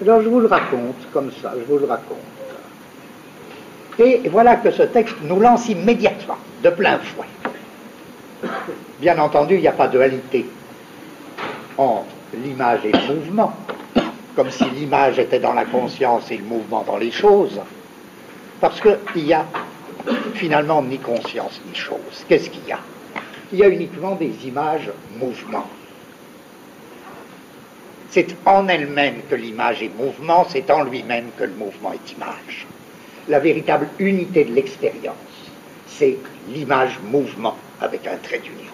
Alors, 0.00 0.22
je 0.22 0.28
vous 0.28 0.40
le 0.40 0.46
raconte 0.46 1.10
comme 1.12 1.32
ça, 1.42 1.54
je 1.58 1.64
vous 1.64 1.78
le 1.78 1.86
raconte. 1.86 2.35
Et 3.98 4.28
voilà 4.28 4.56
que 4.56 4.70
ce 4.70 4.82
texte 4.82 5.16
nous 5.22 5.40
lance 5.40 5.68
immédiatement, 5.68 6.36
de 6.62 6.70
plein 6.70 6.98
fouet. 6.98 7.26
Bien 9.00 9.18
entendu, 9.18 9.54
il 9.54 9.60
n'y 9.60 9.68
a 9.68 9.72
pas 9.72 9.88
de 9.88 9.92
dualité 9.92 10.46
entre 11.78 12.06
l'image 12.34 12.80
et 12.84 12.92
le 12.92 13.14
mouvement, 13.14 13.54
comme 14.34 14.50
si 14.50 14.64
l'image 14.70 15.18
était 15.18 15.38
dans 15.38 15.54
la 15.54 15.64
conscience 15.64 16.30
et 16.30 16.36
le 16.36 16.44
mouvement 16.44 16.82
dans 16.86 16.96
les 16.98 17.10
choses, 17.10 17.60
parce 18.60 18.80
qu'il 18.80 19.26
y 19.26 19.32
a 19.32 19.46
finalement 20.34 20.82
ni 20.82 20.98
conscience 20.98 21.60
ni 21.66 21.74
chose. 21.74 22.24
Qu'est-ce 22.28 22.50
qu'il 22.50 22.66
y 22.66 22.72
a? 22.72 22.78
Il 23.52 23.58
y 23.58 23.64
a 23.64 23.68
uniquement 23.68 24.14
des 24.14 24.32
images 24.46 24.90
mouvements. 25.18 25.68
C'est 28.10 28.34
en 28.46 28.68
elle-même 28.68 29.22
que 29.28 29.34
l'image 29.34 29.82
est 29.82 29.90
mouvement, 29.96 30.46
c'est 30.48 30.70
en 30.70 30.84
lui-même 30.84 31.26
que 31.38 31.44
le 31.44 31.54
mouvement 31.54 31.92
est 31.92 32.12
image. 32.12 32.66
La 33.28 33.40
véritable 33.40 33.88
unité 33.98 34.44
de 34.44 34.52
l'expérience, 34.54 35.16
c'est 35.88 36.16
l'image 36.48 36.98
mouvement 37.10 37.56
avec 37.80 38.06
un 38.06 38.16
trait 38.16 38.38
d'union. 38.38 38.72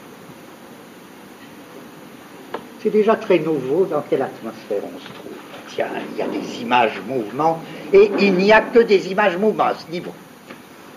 C'est 2.82 2.90
déjà 2.90 3.14
très 3.16 3.38
nouveau 3.38 3.86
dans 3.86 4.02
quelle 4.02 4.22
atmosphère 4.22 4.82
on 4.84 4.98
se 4.98 5.06
trouve. 5.14 5.32
Tiens, 5.68 5.86
il 6.12 6.18
y 6.18 6.22
a 6.22 6.28
des 6.28 6.60
images 6.60 7.00
mouvements 7.06 7.62
et 7.92 8.10
il 8.18 8.34
n'y 8.34 8.52
a 8.52 8.60
que 8.60 8.80
des 8.80 9.10
images 9.10 9.38
mouvements 9.38 9.64
à 9.64 9.74
ce 9.74 9.90
niveau. 9.90 10.12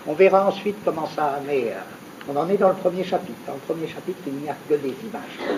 On 0.06 0.12
verra 0.12 0.46
ensuite 0.46 0.76
comment 0.84 1.06
ça. 1.06 1.40
Mais 1.46 1.68
euh, 1.68 1.80
on 2.28 2.36
en 2.36 2.48
est 2.48 2.56
dans 2.56 2.68
le 2.68 2.74
premier 2.74 3.04
chapitre. 3.04 3.38
Dans 3.46 3.54
le 3.54 3.60
premier 3.60 3.88
chapitre, 3.88 4.18
il 4.26 4.34
n'y 4.34 4.48
a 4.48 4.56
que 4.68 4.74
des 4.74 4.94
images. 5.08 5.56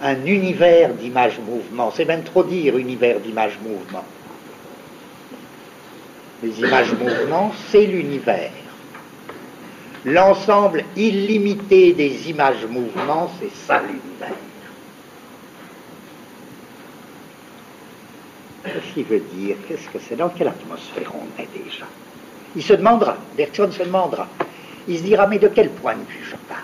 Un 0.00 0.24
univers 0.24 0.94
d'images-mouvements. 0.94 1.90
C'est 1.94 2.04
même 2.04 2.22
trop 2.22 2.44
dire 2.44 2.76
univers 2.76 3.20
d'images-mouvements. 3.20 4.04
Les 6.42 6.60
images-mouvements, 6.60 7.52
c'est 7.70 7.86
l'univers. 7.86 8.52
L'ensemble 10.04 10.84
illimité 10.96 11.92
des 11.92 12.30
images-mouvements, 12.30 13.30
c'est 13.40 13.52
ça 13.66 13.80
l'univers. 13.80 14.36
Qu'est-ce 18.62 18.94
qu'il 18.94 19.04
veut 19.04 19.22
dire 19.32 19.56
Qu'est-ce 19.66 19.88
que 19.88 19.98
c'est 19.98 20.16
Dans 20.16 20.28
quelle 20.28 20.48
atmosphère 20.48 21.10
on 21.14 21.42
est 21.42 21.48
déjà? 21.52 21.86
Il 22.54 22.62
se 22.62 22.74
demandera, 22.74 23.16
Bergson 23.36 23.70
se 23.72 23.82
demandera. 23.82 24.28
Il 24.88 24.98
se 24.98 25.02
dira, 25.02 25.26
mais 25.26 25.38
de 25.38 25.48
quel 25.48 25.70
point 25.70 25.94
de 25.94 26.00
vue 26.00 26.24
je 26.24 26.36
parle? 26.48 26.60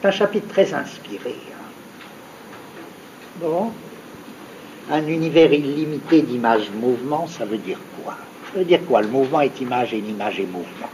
C'est 0.00 0.08
un 0.08 0.10
chapitre 0.10 0.48
très 0.48 0.72
inspiré. 0.74 1.34
Hein. 1.52 1.64
Bon, 3.40 3.72
un 4.90 5.06
univers 5.06 5.52
illimité 5.52 6.22
d'images-mouvements, 6.22 7.26
ça 7.26 7.44
veut 7.44 7.58
dire 7.58 7.78
quoi? 8.02 8.14
Ça 8.52 8.58
veut 8.58 8.64
dire 8.64 8.84
quoi? 8.86 9.02
Le 9.02 9.08
mouvement 9.08 9.40
est 9.40 9.60
image 9.60 9.92
et 9.94 10.00
l'image 10.00 10.38
est 10.38 10.46
mouvement. 10.46 10.88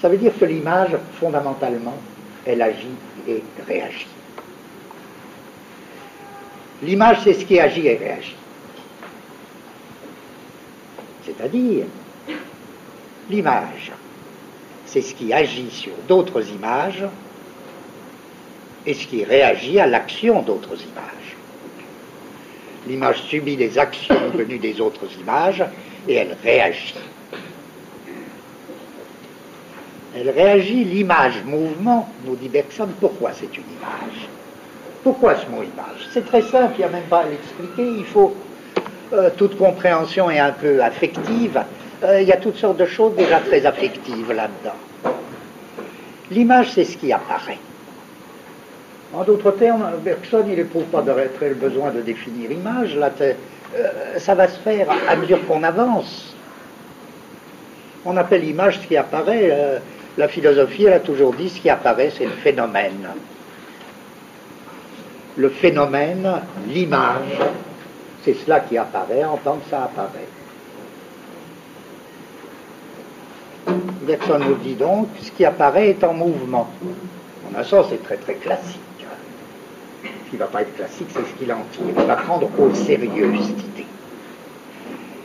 Ça 0.00 0.08
veut 0.08 0.16
dire 0.16 0.32
que 0.38 0.44
l'image, 0.44 0.96
fondamentalement, 1.20 1.96
elle 2.46 2.62
agit 2.62 2.88
et 3.28 3.42
réagit. 3.66 4.06
L'image, 6.82 7.18
c'est 7.22 7.34
ce 7.34 7.44
qui 7.44 7.60
agit 7.60 7.86
et 7.86 7.96
réagit. 7.96 8.36
C'est-à-dire, 11.26 11.84
l'image, 13.28 13.92
c'est 14.86 15.02
ce 15.02 15.14
qui 15.14 15.32
agit 15.32 15.70
sur 15.70 15.92
d'autres 16.08 16.48
images 16.48 17.04
et 18.90 18.94
ce 18.94 19.06
qui 19.06 19.22
réagit 19.24 19.78
à 19.78 19.86
l'action 19.86 20.42
d'autres 20.42 20.74
images. 20.74 21.36
L'image 22.88 23.22
subit 23.22 23.56
des 23.56 23.78
actions 23.78 24.30
venues 24.34 24.58
des 24.58 24.80
autres 24.80 25.06
images 25.20 25.64
et 26.08 26.14
elle 26.14 26.36
réagit. 26.42 26.96
Elle 30.16 30.30
réagit, 30.30 30.84
l'image 30.84 31.44
mouvement, 31.44 32.08
nous 32.26 32.34
dit 32.34 32.48
Bergson, 32.48 32.88
pourquoi 32.98 33.30
c'est 33.32 33.56
une 33.56 33.70
image? 33.78 34.28
Pourquoi 35.04 35.36
ce 35.36 35.46
mot 35.46 35.62
image? 35.62 36.08
C'est 36.12 36.26
très 36.26 36.42
simple, 36.42 36.74
il 36.74 36.78
n'y 36.78 36.84
a 36.84 36.88
même 36.88 37.04
pas 37.04 37.20
à 37.20 37.26
l'expliquer. 37.26 37.88
Il 37.96 38.04
faut. 38.04 38.34
Euh, 39.12 39.30
toute 39.36 39.56
compréhension 39.56 40.28
est 40.30 40.40
un 40.40 40.50
peu 40.50 40.82
affective. 40.82 41.62
Euh, 42.02 42.20
il 42.20 42.28
y 42.28 42.32
a 42.32 42.36
toutes 42.36 42.56
sortes 42.56 42.76
de 42.76 42.86
choses 42.86 43.14
déjà 43.14 43.38
très 43.38 43.64
affectives 43.66 44.32
là-dedans. 44.32 45.14
L'image, 46.30 46.72
c'est 46.72 46.84
ce 46.84 46.96
qui 46.96 47.12
apparaît. 47.12 47.58
En 49.12 49.24
d'autres 49.24 49.50
termes, 49.52 49.90
Bergson, 50.04 50.44
il 50.48 50.56
n'éprouve 50.56 50.84
pas 50.84 51.02
de 51.02 51.12
très 51.36 51.48
le 51.48 51.54
besoin 51.54 51.90
de 51.90 52.00
définir 52.00 52.50
image. 52.50 52.96
Euh, 52.96 53.34
ça 54.18 54.34
va 54.34 54.48
se 54.48 54.58
faire 54.60 54.86
à 55.08 55.16
mesure 55.16 55.44
qu'on 55.46 55.62
avance. 55.62 56.34
On 58.04 58.16
appelle 58.16 58.44
image 58.44 58.80
ce 58.80 58.86
qui 58.86 58.96
apparaît. 58.96 59.80
la 60.16 60.28
philosophie, 60.28 60.84
elle 60.84 60.94
a 60.94 61.00
toujours 61.00 61.34
dit 61.34 61.48
ce 61.48 61.60
qui 61.60 61.68
apparaît, 61.68 62.12
c'est 62.16 62.24
le 62.24 62.30
phénomène 62.30 63.08
le 65.40 65.48
phénomène, 65.48 66.28
l'image, 66.68 67.38
c'est 68.22 68.34
cela 68.34 68.60
qui 68.60 68.76
apparaît 68.76 69.24
en 69.24 69.38
tant 69.38 69.56
que 69.56 69.70
ça 69.70 69.84
apparaît. 69.84 70.28
Bergson 74.02 74.38
nous 74.38 74.56
dit 74.56 74.74
donc, 74.74 75.08
ce 75.22 75.30
qui 75.30 75.44
apparaît 75.44 75.90
est 75.90 76.04
en 76.04 76.14
mouvement. 76.14 76.68
En 77.48 77.58
un 77.58 77.64
sens, 77.64 77.86
c'est 77.90 78.02
très 78.02 78.16
très 78.16 78.34
classique. 78.34 78.80
Qui 80.30 80.36
ne 80.36 80.40
va 80.40 80.46
pas 80.46 80.62
être 80.62 80.74
classique, 80.76 81.08
c'est 81.12 81.26
ce 81.26 81.38
qu'il 81.38 81.52
en 81.52 81.64
tire. 81.72 81.82
Il 81.88 82.04
va 82.06 82.14
prendre 82.16 82.48
au 82.58 82.72
sérieux 82.72 83.32
cette 83.42 83.58
idée. 83.58 83.86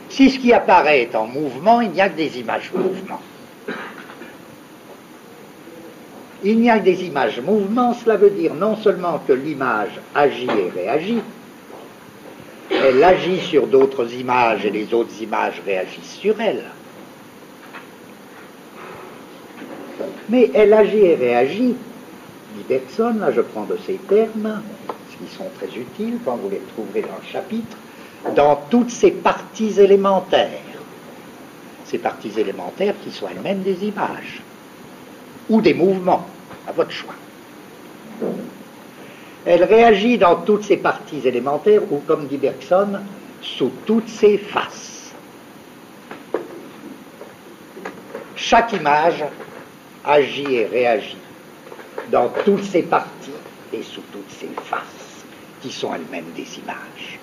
Si 0.08 0.30
ce 0.30 0.38
qui 0.38 0.52
apparaît 0.52 1.02
est 1.02 1.14
en 1.14 1.26
mouvement, 1.26 1.80
il 1.80 1.90
n'y 1.90 2.00
a 2.00 2.08
que 2.08 2.16
des 2.16 2.38
images 2.38 2.72
mouvement. 2.74 3.20
Il 6.42 6.58
n'y 6.58 6.70
a 6.70 6.78
que 6.78 6.84
des 6.84 7.04
images 7.04 7.40
mouvement, 7.40 7.94
cela 7.94 8.16
veut 8.16 8.30
dire 8.30 8.54
non 8.54 8.76
seulement 8.76 9.20
que 9.26 9.32
l'image 9.32 10.00
agit 10.14 10.48
et 10.48 10.70
réagit, 10.70 11.22
elle 12.70 13.02
agit 13.02 13.40
sur 13.40 13.66
d'autres 13.66 14.12
images 14.14 14.64
et 14.64 14.70
les 14.70 14.92
autres 14.92 15.22
images 15.22 15.62
réagissent 15.64 16.18
sur 16.20 16.40
elle. 16.40 16.64
Mais 20.28 20.50
elle 20.54 20.72
agit 20.72 20.98
et 20.98 21.14
réagit, 21.14 21.76
dit 22.54 22.64
Bergson, 22.68 23.14
là 23.20 23.30
je 23.32 23.40
prends 23.40 23.64
de 23.64 23.78
ces 23.86 23.94
termes, 23.94 24.62
qui 25.18 25.34
sont 25.34 25.46
très 25.58 25.68
utiles 25.68 26.18
quand 26.24 26.36
vous 26.36 26.50
les 26.50 26.60
trouverez 26.74 27.02
dans 27.02 27.16
le 27.16 27.26
chapitre, 27.30 27.76
dans 28.34 28.56
toutes 28.70 28.90
ces 28.90 29.10
parties 29.10 29.80
élémentaires. 29.80 30.60
Ces 31.84 31.98
parties 31.98 32.32
élémentaires 32.36 32.94
qui 33.02 33.10
sont 33.10 33.28
elles-mêmes 33.28 33.62
des 33.62 33.84
images 33.84 34.42
ou 35.48 35.60
des 35.60 35.74
mouvements, 35.74 36.26
à 36.66 36.72
votre 36.72 36.90
choix. 36.90 37.14
Elle 39.44 39.62
réagit 39.62 40.18
dans 40.18 40.36
toutes 40.36 40.64
ses 40.64 40.76
parties 40.76 41.20
élémentaires 41.24 41.82
ou, 41.92 41.98
comme 41.98 42.26
dit 42.26 42.36
Bergson, 42.36 42.98
sous 43.40 43.70
toutes 43.86 44.08
ses 44.08 44.38
faces. 44.38 45.12
Chaque 48.34 48.72
image 48.72 49.24
agit 50.04 50.54
et 50.54 50.66
réagit 50.66 51.18
dans 52.10 52.28
toutes 52.44 52.64
ses 52.64 52.82
parties 52.82 53.30
et 53.72 53.82
sous 53.82 54.02
toutes 54.12 54.30
ses 54.30 54.50
faces, 54.64 55.05
qui 55.66 55.72
sont 55.72 55.92
elles-mêmes 55.92 56.30
des 56.36 56.46
images. 56.58 57.18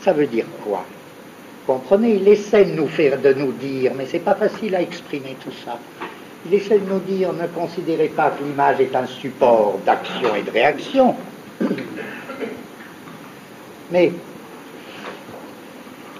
Ça 0.00 0.12
veut 0.12 0.26
dire 0.26 0.46
quoi? 0.64 0.84
Comprenez, 1.66 2.14
il 2.14 2.28
essaie 2.28 2.64
de 2.66 2.72
nous 2.72 2.86
faire, 2.86 3.20
de 3.20 3.32
nous 3.32 3.52
dire, 3.52 3.92
mais 3.96 4.06
c'est 4.06 4.20
pas 4.20 4.36
facile 4.36 4.76
à 4.76 4.82
exprimer 4.82 5.36
tout 5.42 5.52
ça. 5.64 5.78
Il 6.46 6.54
essaie 6.54 6.78
de 6.78 6.88
nous 6.88 7.00
dire, 7.00 7.32
ne 7.32 7.46
considérez 7.48 8.08
pas 8.08 8.30
que 8.30 8.44
l'image 8.44 8.80
est 8.80 8.94
un 8.94 9.06
support 9.06 9.78
d'action 9.84 10.34
et 10.36 10.42
de 10.42 10.50
réaction. 10.50 11.16
Mais 13.90 14.12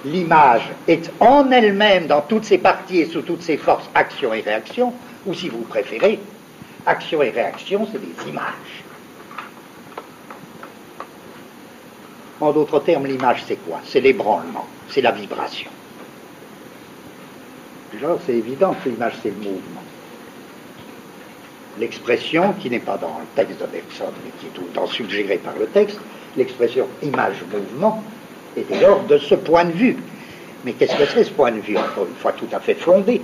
l'image 0.04 0.68
est 0.88 1.10
en 1.20 1.50
elle-même, 1.52 2.06
dans 2.06 2.22
toutes 2.22 2.44
ses 2.44 2.58
parties 2.58 2.98
et 2.98 3.06
sous 3.06 3.22
toutes 3.22 3.42
ses 3.42 3.56
forces, 3.56 3.88
action 3.94 4.34
et 4.34 4.40
réaction, 4.40 4.92
ou 5.24 5.34
si 5.34 5.48
vous 5.48 5.62
préférez, 5.62 6.18
action 6.84 7.22
et 7.22 7.30
réaction, 7.30 7.86
c'est 7.90 8.00
des 8.00 8.28
images. 8.28 8.81
En 12.42 12.50
d'autres 12.50 12.80
termes, 12.80 13.06
l'image, 13.06 13.44
c'est 13.46 13.54
quoi? 13.54 13.78
C'est 13.84 14.00
l'ébranlement, 14.00 14.66
c'est 14.88 15.00
la 15.00 15.12
vibration. 15.12 15.70
Déjà, 17.92 18.18
c'est 18.26 18.34
évident 18.34 18.74
que 18.82 18.88
l'image, 18.88 19.12
c'est 19.22 19.28
le 19.28 19.36
mouvement. 19.36 19.84
L'expression, 21.78 22.52
qui 22.54 22.68
n'est 22.68 22.80
pas 22.80 22.98
dans 22.98 23.16
le 23.20 23.26
texte 23.36 23.60
de 23.60 23.66
Bergson, 23.66 24.12
mais 24.24 24.32
qui 24.40 24.46
est 24.46 24.54
tout 24.54 24.62
le 24.62 24.72
temps 24.72 24.88
suggérée 24.88 25.38
par 25.38 25.54
le 25.56 25.66
texte, 25.66 26.00
l'expression 26.36 26.88
image-mouvement, 27.04 28.02
est 28.56 28.68
dès 28.68 28.80
lors 28.80 29.04
de 29.04 29.18
ce 29.18 29.36
point 29.36 29.64
de 29.64 29.70
vue. 29.70 29.96
Mais 30.64 30.72
qu'est-ce 30.72 30.96
que 30.96 31.06
c'est 31.06 31.22
ce 31.22 31.30
point 31.30 31.52
de 31.52 31.60
vue 31.60 31.76
Encore 31.78 32.08
une 32.08 32.16
fois, 32.16 32.32
tout 32.32 32.48
à 32.50 32.58
fait 32.58 32.74
fondé? 32.74 33.22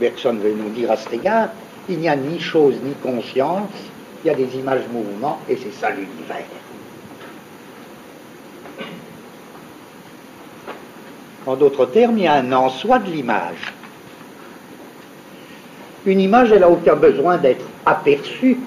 Bergson 0.00 0.34
veut 0.34 0.52
nous 0.52 0.70
dire 0.70 0.90
à 0.90 0.96
cet 0.96 1.12
égard, 1.12 1.50
il 1.88 2.00
n'y 2.00 2.08
a 2.08 2.16
ni 2.16 2.40
chose 2.40 2.74
ni 2.82 2.94
conscience, 2.94 3.70
il 4.24 4.28
y 4.28 4.30
a 4.30 4.34
des 4.34 4.56
images 4.56 4.82
mouvements 4.92 5.40
et 5.48 5.56
c'est 5.56 5.72
ça 5.72 5.90
l'univers. 5.90 6.44
En 11.46 11.56
d'autres 11.56 11.86
termes, 11.86 12.18
il 12.18 12.24
y 12.24 12.26
a 12.26 12.34
un 12.34 12.52
en 12.52 12.68
soi 12.68 12.98
de 12.98 13.10
l'image. 13.10 13.72
Une 16.04 16.20
image, 16.20 16.52
elle 16.52 16.60
n'a 16.60 16.68
aucun 16.68 16.94
besoin 16.94 17.38
d'être 17.38 17.64
aperçue. 17.86 18.58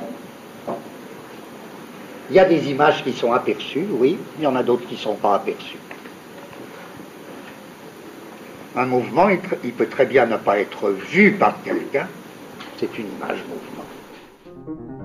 Il 2.30 2.36
y 2.36 2.40
a 2.40 2.46
des 2.46 2.70
images 2.70 3.04
qui 3.04 3.12
sont 3.14 3.34
aperçues, 3.34 3.86
oui, 3.92 4.18
il 4.38 4.44
y 4.44 4.48
en 4.48 4.56
a 4.56 4.64
d'autres 4.64 4.88
qui 4.88 4.96
ne 4.96 5.00
sont 5.00 5.16
pas 5.16 5.36
aperçues. 5.36 5.78
Un 8.76 8.86
mouvement, 8.86 9.28
il 9.30 9.74
peut 9.74 9.88
très 9.88 10.06
bien 10.06 10.26
ne 10.26 10.38
pas 10.38 10.58
être 10.58 10.90
vu 10.90 11.34
par 11.34 11.62
quelqu'un, 11.62 12.08
c'est 12.80 12.98
une 12.98 13.08
image 13.18 13.40
mouvement. 13.50 15.01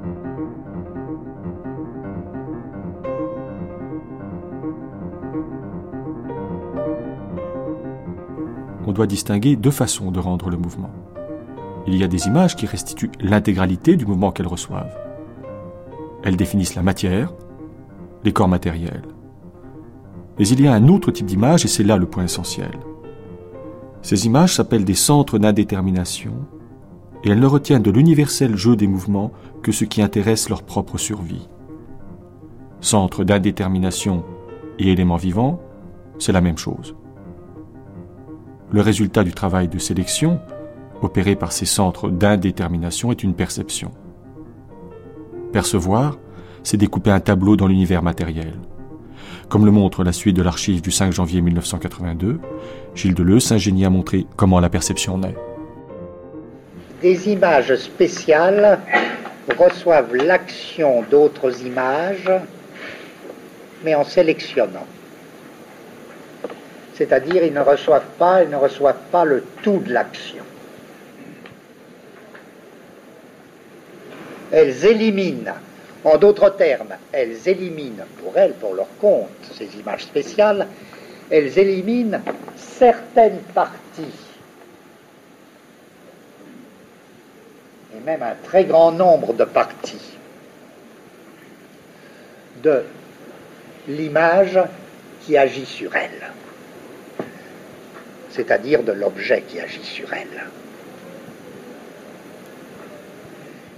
On 8.87 8.93
doit 8.93 9.07
distinguer 9.07 9.57
deux 9.57 9.71
façons 9.71 10.11
de 10.11 10.21
rendre 10.21 10.49
le 10.49 10.57
mouvement. 10.57 10.91
Il 11.87 11.97
y 11.97 12.05
a 12.05 12.09
des 12.09 12.27
images 12.27 12.57
qui 12.57 12.67
restituent 12.67 13.13
l'intégralité 13.21 13.97
du 13.97 14.07
mouvement 14.07 14.33
qu'elles 14.33 14.47
reçoivent. 14.47 14.97
Elles 16.25 16.37
définissent 16.37 16.75
la 16.75 16.83
matière, 16.83 17.33
les 18.25 18.33
corps 18.33 18.49
matériels. 18.49 19.05
Mais 20.39 20.49
il 20.49 20.61
y 20.61 20.67
a 20.67 20.73
un 20.73 20.89
autre 20.89 21.11
type 21.11 21.27
d'image 21.27 21.65
et 21.65 21.69
c'est 21.69 21.85
là 21.85 21.97
le 21.97 22.07
point 22.07 22.25
essentiel. 22.25 22.73
Ces 24.03 24.27
images 24.27 24.55
s'appellent 24.55 24.85
des 24.85 24.95
centres 24.95 25.39
d'indétermination 25.39 26.33
et 27.25 27.31
elles 27.31 27.41
ne 27.41 27.47
retiennent 27.47 27.83
de 27.83 27.91
l'universel 27.91 28.57
jeu 28.57 28.77
des 28.77 28.87
mouvements 28.87 29.33
que 29.63 29.73
ce 29.73 29.85
qui 29.85 30.03
intéresse 30.03 30.49
leur 30.49 30.63
propre 30.63 30.99
survie. 30.99 31.49
Centre 32.81 33.25
d'indétermination 33.25 34.25
et 34.79 34.93
éléments 34.93 35.17
vivants, 35.17 35.61
c'est 36.19 36.33
la 36.33 36.41
même 36.41 36.59
chose. 36.59 36.95
Le 38.77 38.83
résultat 38.83 39.25
du 39.25 39.33
travail 39.33 39.69
de 39.69 39.79
sélection, 39.79 40.39
opéré 41.01 41.35
par 41.35 41.51
ces 41.51 41.65
centres 41.65 42.11
d'indétermination, 42.11 43.11
est 43.11 43.23
une 43.23 43.33
perception. 43.33 43.91
Percevoir, 45.51 46.19
c'est 46.63 46.77
découper 46.77 47.11
un 47.11 47.21
tableau 47.21 47.57
dans 47.57 47.69
l'univers 47.69 48.03
matériel. 48.03 48.53
Comme 49.49 49.65
le 49.65 49.71
montre 49.71 50.05
la 50.05 50.13
suite 50.13 50.37
de 50.37 50.43
l'archive 50.43 50.83
du 50.83 50.91
5 50.91 51.11
janvier 51.11 51.41
1982, 51.41 52.39
Gilles 52.95 53.15
Deleuze 53.15 53.45
s'ingénie 53.45 53.87
à 53.87 53.89
montrer 53.89 54.27
comment 54.37 54.61
la 54.61 54.69
perception 54.69 55.17
naît. 55.17 55.37
Des 57.01 57.31
images 57.31 57.75
spéciales 57.77 58.79
reçoivent 59.59 60.15
l'action 60.15 61.03
d'autres 61.11 61.65
images, 61.65 62.31
mais 63.83 63.95
en 63.95 64.05
sélectionnant 64.05 64.87
c'est-à-dire 66.97 67.45
ils 67.45 67.53
ne 67.53 67.61
reçoivent 67.61 68.09
pas, 68.19 68.43
ils 68.43 68.51
ne 68.51 68.57
reçoivent 68.57 69.03
pas 69.13 69.25
le 69.25 69.45
tout 69.63 69.79
de 69.79 69.93
l'action. 69.93 70.45
Elles 74.51 74.85
éliminent, 74.85 75.55
en 76.05 76.17
d'autres 76.19 76.51
termes, 76.51 76.95
elles 77.13 77.49
éliminent 77.49 78.05
pour 78.23 78.39
elles, 78.39 78.55
pour 78.55 78.75
leur 78.75 78.87
compte, 79.01 79.29
ces 79.53 79.69
images 79.79 80.05
spéciales, 80.05 80.69
elles 81.31 81.59
éliminent 81.59 82.21
certaines 82.57 83.41
parties, 83.55 84.15
et 87.95 88.01
même 88.05 88.23
un 88.23 88.37
très 88.45 88.65
grand 88.65 88.93
nombre 88.93 89.35
de 89.35 89.45
parties, 89.45 90.17
de 92.63 92.85
l'image 93.89 94.59
qui 95.23 95.37
agit 95.37 95.67
sur 95.67 95.95
elle 95.97 96.33
c'est-à-dire 98.37 98.83
de 98.83 98.93
l'objet 98.93 99.43
qui 99.49 99.59
agit 99.59 99.83
sur 99.83 100.13
elle. 100.13 100.45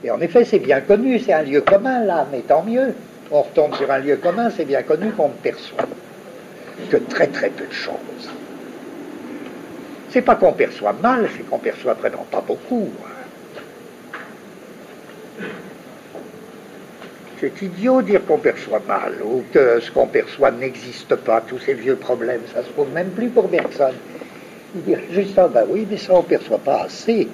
Et 0.05 0.11
en 0.11 0.21
effet, 0.21 0.44
c'est 0.44 0.59
bien 0.59 0.81
connu, 0.81 1.18
c'est 1.18 1.33
un 1.33 1.42
lieu 1.42 1.61
commun 1.61 2.05
là, 2.05 2.27
mais 2.31 2.40
tant 2.40 2.62
mieux. 2.62 2.94
On 3.31 3.42
retombe 3.42 3.75
sur 3.77 3.90
un 3.90 3.99
lieu 3.99 4.16
commun, 4.16 4.51
c'est 4.51 4.64
bien 4.64 4.83
connu 4.83 5.11
qu'on 5.12 5.29
ne 5.29 5.35
perçoit 5.35 5.87
que 6.90 6.97
très 6.97 7.27
très 7.27 7.51
peu 7.51 7.66
de 7.66 7.73
choses. 7.73 8.31
C'est 10.11 10.23
pas 10.23 10.37
qu'on 10.37 10.53
perçoit 10.53 10.94
mal, 10.94 11.29
c'est 11.37 11.42
qu'on 11.49 11.59
perçoit 11.59 11.94
vraiment 11.94 12.27
pas 12.31 12.40
beaucoup. 12.40 12.88
C'est 17.40 17.62
idiot 17.62 18.03
dire 18.03 18.25
qu'on 18.27 18.38
perçoit 18.38 18.83
mal 18.88 19.14
ou 19.23 19.44
que 19.53 19.79
ce 19.81 19.90
qu'on 19.92 20.07
perçoit 20.07 20.51
n'existe 20.51 21.14
pas. 21.14 21.40
Tous 21.40 21.59
ces 21.59 21.75
vieux 21.75 21.94
problèmes, 21.94 22.40
ça 22.53 22.64
se 22.64 22.68
pose 22.71 22.88
même 22.92 23.11
plus 23.11 23.29
pour 23.29 23.49
personne. 23.49 23.94
Il 24.74 24.83
dit 24.83 24.94
juste 25.11 25.35
ça, 25.35 25.48
ben 25.48 25.64
oui, 25.68 25.87
mais 25.90 25.96
ça 25.96 26.14
on 26.14 26.18
ne 26.18 26.22
perçoit 26.22 26.59
pas 26.59 26.83
assez. 26.83 27.28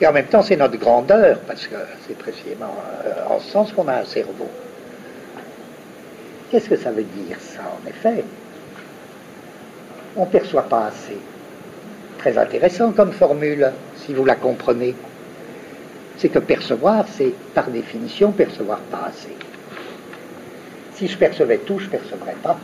Et 0.00 0.06
en 0.06 0.12
même 0.12 0.26
temps, 0.26 0.42
c'est 0.42 0.56
notre 0.56 0.78
grandeur, 0.78 1.38
parce 1.40 1.66
que 1.66 1.76
c'est 2.06 2.16
précisément 2.16 2.74
euh, 3.04 3.34
en 3.34 3.38
ce 3.40 3.50
sens 3.50 3.72
qu'on 3.72 3.88
a 3.88 3.94
un 3.94 4.04
cerveau. 4.04 4.48
Qu'est-ce 6.50 6.68
que 6.68 6.76
ça 6.76 6.90
veut 6.90 7.04
dire, 7.04 7.36
ça, 7.40 7.62
en 7.62 7.88
effet? 7.88 8.24
On 10.16 10.22
ne 10.22 10.30
perçoit 10.30 10.68
pas 10.68 10.86
assez. 10.86 11.16
Très 12.18 12.36
intéressant 12.36 12.92
comme 12.92 13.12
formule, 13.12 13.72
si 13.96 14.12
vous 14.12 14.24
la 14.24 14.34
comprenez. 14.34 14.94
C'est 16.18 16.28
que 16.28 16.38
percevoir, 16.38 17.06
c'est 17.08 17.32
par 17.54 17.68
définition 17.68 18.32
percevoir 18.32 18.78
pas 18.78 19.08
assez. 19.08 19.36
Si 20.94 21.08
je 21.08 21.16
percevais 21.16 21.58
tout, 21.58 21.78
je 21.78 21.86
ne 21.86 21.90
percevrais 21.90 22.36
pas. 22.42 22.58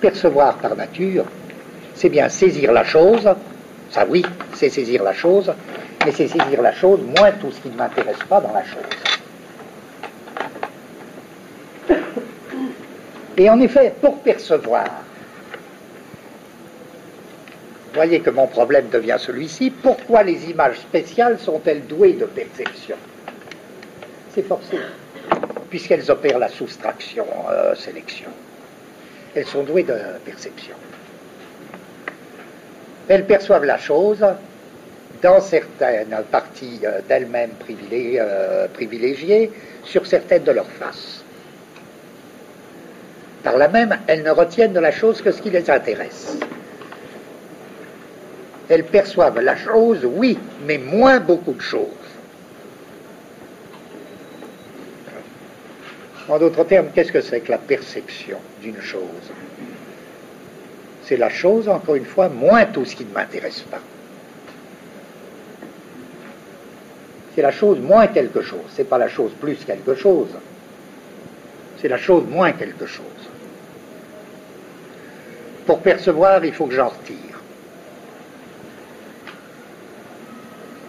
Percevoir 0.00 0.56
par 0.58 0.76
nature, 0.76 1.24
c'est 1.94 2.10
bien 2.10 2.28
saisir 2.28 2.72
la 2.72 2.84
chose, 2.84 3.28
ça 3.90 4.04
oui, 4.08 4.24
c'est 4.54 4.68
saisir 4.68 5.02
la 5.02 5.14
chose, 5.14 5.52
mais 6.04 6.12
c'est 6.12 6.28
saisir 6.28 6.60
la 6.60 6.72
chose 6.72 7.00
moins 7.18 7.32
tout 7.32 7.50
ce 7.50 7.60
qui 7.60 7.70
ne 7.70 7.76
m'intéresse 7.76 8.22
pas 8.28 8.40
dans 8.40 8.52
la 8.52 8.64
chose. 8.64 8.82
Et 13.38 13.50
en 13.50 13.60
effet, 13.60 13.94
pour 14.00 14.18
percevoir, 14.20 14.86
voyez 17.94 18.20
que 18.20 18.30
mon 18.30 18.46
problème 18.46 18.88
devient 18.88 19.16
celui-ci, 19.18 19.70
pourquoi 19.70 20.22
les 20.22 20.50
images 20.50 20.78
spéciales 20.78 21.38
sont-elles 21.38 21.86
douées 21.86 22.14
de 22.14 22.26
perception? 22.26 22.96
C'est 24.34 24.42
forcé, 24.42 24.78
puisqu'elles 25.70 26.10
opèrent 26.10 26.38
la 26.38 26.48
soustraction, 26.48 27.26
euh, 27.50 27.74
sélection. 27.74 28.28
Elles 29.36 29.46
sont 29.46 29.64
douées 29.64 29.82
de 29.82 29.94
perception. 30.24 30.74
Elles 33.06 33.26
perçoivent 33.26 33.66
la 33.66 33.76
chose 33.76 34.24
dans 35.22 35.40
certaines 35.42 36.16
parties 36.30 36.80
euh, 36.84 37.00
d'elles-mêmes 37.06 37.52
euh, 37.70 38.66
privilégiées, 38.68 39.52
sur 39.84 40.06
certaines 40.06 40.42
de 40.42 40.52
leurs 40.52 40.70
faces. 40.70 41.22
Par 43.44 43.58
là 43.58 43.68
même, 43.68 43.96
elles 44.06 44.22
ne 44.22 44.30
retiennent 44.30 44.72
de 44.72 44.80
la 44.80 44.90
chose 44.90 45.20
que 45.20 45.30
ce 45.30 45.40
qui 45.42 45.50
les 45.50 45.70
intéresse. 45.70 46.38
Elles 48.68 48.84
perçoivent 48.84 49.40
la 49.40 49.56
chose, 49.56 50.04
oui, 50.04 50.38
mais 50.66 50.78
moins 50.78 51.20
beaucoup 51.20 51.52
de 51.52 51.60
choses. 51.60 52.05
En 56.28 56.38
d'autres 56.38 56.64
termes, 56.64 56.88
qu'est-ce 56.94 57.12
que 57.12 57.20
c'est 57.20 57.40
que 57.40 57.52
la 57.52 57.58
perception 57.58 58.38
d'une 58.60 58.80
chose? 58.80 59.04
C'est 61.04 61.16
la 61.16 61.30
chose, 61.30 61.68
encore 61.68 61.94
une 61.94 62.04
fois, 62.04 62.28
moins 62.28 62.64
tout 62.66 62.84
ce 62.84 62.96
qui 62.96 63.04
ne 63.04 63.12
m'intéresse 63.12 63.60
pas. 63.60 63.80
C'est 67.34 67.42
la 67.42 67.52
chose 67.52 67.78
moins 67.78 68.08
quelque 68.08 68.42
chose. 68.42 68.64
C'est 68.70 68.88
pas 68.88 68.98
la 68.98 69.08
chose 69.08 69.30
plus 69.40 69.56
quelque 69.64 69.94
chose. 69.94 70.30
C'est 71.80 71.88
la 71.88 71.98
chose 71.98 72.24
moins 72.28 72.52
quelque 72.52 72.86
chose. 72.86 73.06
Pour 75.66 75.80
percevoir, 75.80 76.44
il 76.44 76.52
faut 76.52 76.66
que 76.66 76.74
j'en 76.74 76.88
retire. 76.88 77.40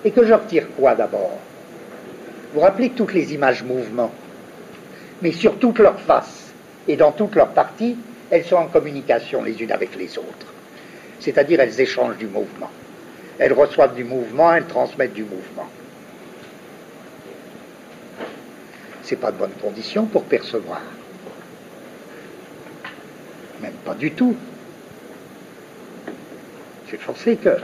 Et 0.04 0.12
que 0.12 0.26
je 0.26 0.34
retire 0.34 0.68
quoi 0.76 0.96
d'abord? 0.96 1.38
Vous 2.54 2.62
rappelez 2.62 2.90
que 2.90 2.98
toutes 2.98 3.14
les 3.14 3.34
images 3.34 3.64
mouvement, 3.64 4.12
mais 5.22 5.32
sur 5.32 5.58
toutes 5.58 5.80
leurs 5.80 6.00
faces 6.00 6.54
et 6.88 6.96
dans 6.96 7.12
toutes 7.12 7.36
leurs 7.36 7.50
parties, 7.50 7.98
elles 8.30 8.46
sont 8.46 8.56
en 8.56 8.68
communication 8.68 9.44
les 9.44 9.62
unes 9.62 9.72
avec 9.72 9.96
les 9.96 10.18
autres. 10.18 10.54
C'est-à-dire 11.20 11.60
elles 11.60 11.80
échangent 11.80 12.18
du 12.18 12.28
mouvement. 12.28 12.70
Elles 13.40 13.54
reçoivent 13.54 13.96
du 13.96 14.04
mouvement, 14.04 14.54
elles 14.54 14.66
transmettent 14.66 15.14
du 15.14 15.24
mouvement. 15.24 15.68
c'est 19.08 19.16
pas 19.16 19.32
de 19.32 19.38
bonnes 19.38 19.56
conditions 19.62 20.06
pour 20.06 20.24
percevoir. 20.24 20.82
Même 23.62 23.72
pas 23.86 23.94
du 23.94 24.12
tout. 24.12 24.36
C'est 26.90 27.00
forcé 27.00 27.38
que, 27.38 27.58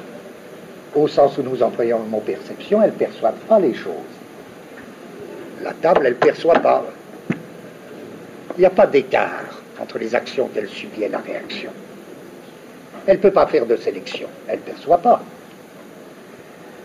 au 0.96 1.08
sens 1.10 1.38
où 1.38 1.44
nous 1.44 1.62
employons 1.62 2.00
le 2.00 2.10
mot 2.10 2.22
perception, 2.22 2.82
elles 2.82 2.94
ne 2.94 2.98
perçoivent 2.98 3.46
pas 3.48 3.60
les 3.60 3.74
choses. 3.74 3.94
La 5.62 5.74
table, 5.74 6.04
elle 6.06 6.14
ne 6.14 6.18
perçoit 6.18 6.60
pas. 6.60 6.86
Il 8.58 8.60
n'y 8.60 8.66
a 8.66 8.72
pas 8.72 8.88
d'écart 8.88 9.62
entre 9.80 9.98
les 9.98 10.14
actions 10.14 10.48
qu'elle 10.48 10.70
subit 10.70 11.04
et 11.04 11.10
la 11.10 11.20
réaction. 11.20 11.72
Elle 13.08 13.18
ne 13.18 13.22
peut 13.22 13.32
pas 13.32 13.48
faire 13.48 13.66
de 13.66 13.76
sélection. 13.76 14.28
Elle 14.48 14.60
ne 14.60 14.64
perçoit 14.64 15.00
pas. 15.00 15.22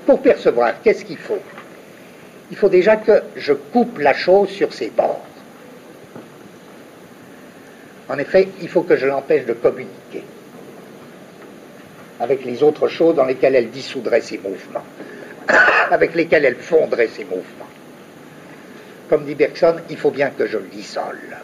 Pour 0.06 0.20
percevoir, 0.22 0.80
qu'est-ce 0.82 1.04
qu'il 1.04 1.18
faut? 1.18 1.38
Il 2.50 2.56
faut 2.56 2.70
déjà 2.70 2.96
que 2.96 3.22
je 3.36 3.52
coupe 3.52 3.98
la 3.98 4.14
chose 4.14 4.48
sur 4.48 4.72
ses 4.72 4.88
bords. 4.88 5.24
En 8.08 8.18
effet, 8.18 8.48
il 8.62 8.68
faut 8.68 8.82
que 8.82 8.96
je 8.96 9.06
l'empêche 9.06 9.44
de 9.44 9.52
communiquer 9.52 10.24
avec 12.20 12.44
les 12.44 12.62
autres 12.62 12.88
choses 12.88 13.14
dans 13.14 13.24
lesquelles 13.24 13.54
elle 13.54 13.70
dissoudrait 13.70 14.22
ses 14.22 14.38
mouvements, 14.38 14.84
avec 15.90 16.14
lesquelles 16.14 16.46
elle 16.46 16.56
fondrait 16.56 17.08
ses 17.08 17.24
mouvements. 17.24 17.68
Comme 19.08 19.24
dit 19.24 19.34
Bergson, 19.34 19.76
il 19.88 19.96
faut 19.96 20.10
bien 20.10 20.30
que 20.30 20.46
je 20.46 20.58
le 20.58 20.66
dissole. 20.66 21.36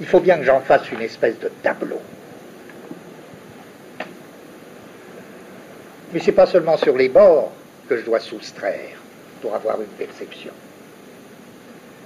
Il 0.00 0.06
faut 0.06 0.20
bien 0.20 0.38
que 0.38 0.44
j'en 0.44 0.60
fasse 0.60 0.90
une 0.92 1.00
espèce 1.00 1.38
de 1.38 1.50
tableau. 1.62 2.00
Mais 6.12 6.20
ce 6.20 6.26
n'est 6.26 6.32
pas 6.32 6.46
seulement 6.46 6.76
sur 6.76 6.96
les 6.96 7.08
bords 7.08 7.52
que 7.88 7.96
je 7.96 8.04
dois 8.04 8.20
soustraire 8.20 8.96
pour 9.40 9.54
avoir 9.54 9.80
une 9.80 9.86
perception. 9.88 10.52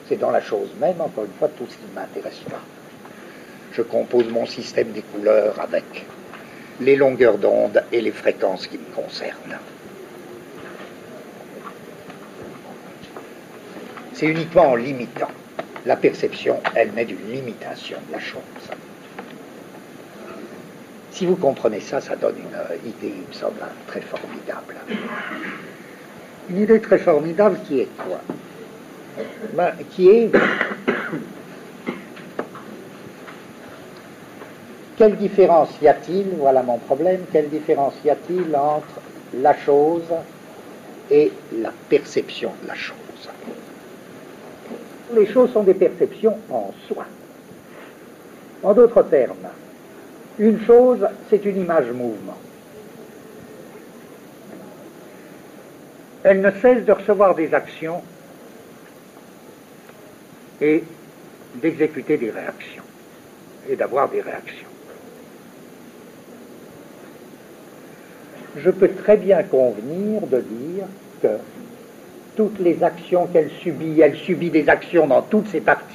C'est 0.09 0.17
dans 0.17 0.31
la 0.31 0.41
chose 0.41 0.69
même, 0.81 1.01
encore 1.01 1.25
une 1.25 1.33
fois, 1.39 1.49
tout 1.49 1.67
ce 1.69 1.77
qui 1.77 1.85
ne 1.91 1.95
m'intéresse 1.95 2.41
pas. 2.49 2.61
Je 3.73 3.83
compose 3.83 4.29
mon 4.29 4.47
système 4.47 4.91
des 4.93 5.03
couleurs 5.03 5.61
avec 5.61 6.07
les 6.81 6.97
longueurs 6.97 7.39
d'onde 7.39 7.83
et 7.93 8.01
les 8.01 8.11
fréquences 8.11 8.67
qui 8.67 8.79
me 8.79 8.95
concernent. 8.95 9.59
C'est 14.15 14.27
uniquement 14.27 14.71
en 14.71 14.75
limitant. 14.75 15.31
La 15.87 15.97
perception, 15.97 16.61
elle 16.75 16.93
met 16.93 17.05
d'une 17.07 17.33
limitation 17.33 17.97
de 18.09 18.13
la 18.13 18.21
chose. 18.21 18.41
Si 21.11 21.27
vous 21.27 21.37
comprenez 21.37 21.81
ça, 21.81 22.01
ça 22.01 22.17
donne 22.17 22.37
une 22.39 22.89
idée, 22.89 23.15
il 23.17 23.27
me 23.27 23.33
semble, 23.33 23.61
très 23.87 24.01
formidable. 24.01 24.75
Une 26.51 26.59
idée 26.59 26.81
très 26.81 26.99
formidable 26.99 27.59
qui 27.67 27.81
est 27.81 27.89
quoi? 27.97 28.21
Ben, 29.55 29.73
Qui 29.91 30.09
est 30.09 30.31
quelle 34.97 35.17
différence 35.17 35.71
y 35.81 35.89
a-t-il, 35.89 36.27
voilà 36.37 36.63
mon 36.63 36.77
problème, 36.77 37.25
quelle 37.33 37.49
différence 37.49 37.95
y 38.05 38.11
a-t-il 38.11 38.55
entre 38.55 39.01
la 39.33 39.57
chose 39.57 40.05
et 41.11 41.33
la 41.53 41.73
perception 41.89 42.53
de 42.63 42.69
la 42.69 42.75
chose? 42.75 43.31
Les 45.15 45.27
choses 45.27 45.53
sont 45.53 45.63
des 45.63 45.75
perceptions 45.75 46.37
en 46.51 46.73
soi. 46.87 47.05
En 48.63 48.75
d'autres 48.75 49.03
termes, 49.03 49.49
une 50.39 50.61
chose, 50.65 51.07
c'est 51.29 51.45
une 51.45 51.63
image 51.63 51.91
mouvement. 51.91 52.37
elle 56.23 56.41
ne 56.41 56.51
cesse 56.51 56.85
de 56.85 56.93
recevoir 56.93 57.35
des 57.35 57.55
actions 57.55 58.03
et 60.61 60.85
d'exécuter 61.55 62.17
des 62.19 62.31
réactions 62.31 62.83
et 63.69 63.77
d'avoir 63.77 64.09
des 64.09 64.21
réactions. 64.21 64.69
Je 68.57 68.71
peux 68.71 68.89
très 68.89 69.17
bien 69.17 69.43
convenir 69.45 70.27
de 70.27 70.41
dire 70.41 70.85
que 71.23 71.29
toutes 72.41 72.61
les 72.61 72.83
actions 72.83 73.27
qu'elle 73.27 73.51
subit, 73.63 74.01
elle 74.01 74.17
subit 74.17 74.49
des 74.49 74.67
actions 74.71 75.07
dans 75.07 75.21
toutes 75.21 75.49
ses 75.49 75.61
parties. 75.61 75.95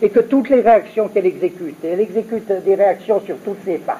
Et 0.00 0.08
que 0.08 0.20
toutes 0.20 0.48
les 0.48 0.62
réactions 0.62 1.08
qu'elle 1.08 1.26
exécute, 1.26 1.76
elle 1.84 2.00
exécute 2.00 2.50
des 2.64 2.74
réactions 2.74 3.20
sur 3.20 3.36
toutes 3.44 3.62
ses 3.66 3.76
faces 3.76 3.98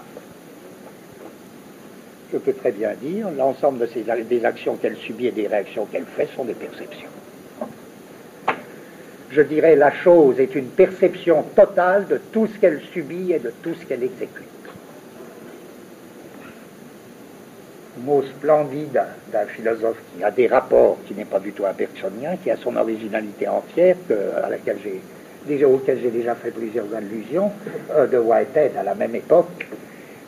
je 2.32 2.38
peux 2.38 2.54
très 2.54 2.72
bien 2.72 2.92
dire, 2.94 3.28
l'ensemble 3.36 3.86
des 4.26 4.44
actions 4.46 4.76
qu'elle 4.76 4.96
subit 4.96 5.26
et 5.26 5.32
des 5.32 5.46
réactions 5.46 5.84
qu'elle 5.84 6.06
fait 6.06 6.30
sont 6.34 6.46
des 6.46 6.54
perceptions. 6.54 7.10
Je 9.30 9.42
dirais 9.42 9.76
la 9.76 9.92
chose 9.92 10.40
est 10.40 10.54
une 10.54 10.68
perception 10.68 11.42
totale 11.54 12.06
de 12.06 12.16
tout 12.32 12.46
ce 12.46 12.58
qu'elle 12.58 12.80
subit 12.94 13.32
et 13.32 13.38
de 13.38 13.52
tout 13.62 13.74
ce 13.78 13.84
qu'elle 13.84 14.02
exécute. 14.02 14.61
Mot 18.04 18.22
splendide 18.22 19.00
d'un 19.32 19.46
philosophe 19.46 19.98
qui 20.16 20.24
a 20.24 20.30
des 20.30 20.48
rapports, 20.48 20.98
qui 21.06 21.14
n'est 21.14 21.24
pas 21.24 21.38
du 21.38 21.52
tout 21.52 21.64
un 21.64 21.72
bergsonien, 21.72 22.36
qui 22.42 22.50
a 22.50 22.56
son 22.56 22.74
originalité 22.76 23.46
entière, 23.46 23.96
à 24.42 24.48
laquelle 24.48 24.78
j'ai 24.82 25.00
déjà, 25.46 25.68
auquel 25.68 26.00
j'ai 26.00 26.10
déjà 26.10 26.34
fait 26.34 26.50
plusieurs 26.50 26.92
allusions, 26.94 27.52
euh, 27.92 28.06
de 28.06 28.18
Whitehead 28.18 28.76
à 28.76 28.82
la 28.82 28.94
même 28.94 29.14
époque, 29.14 29.68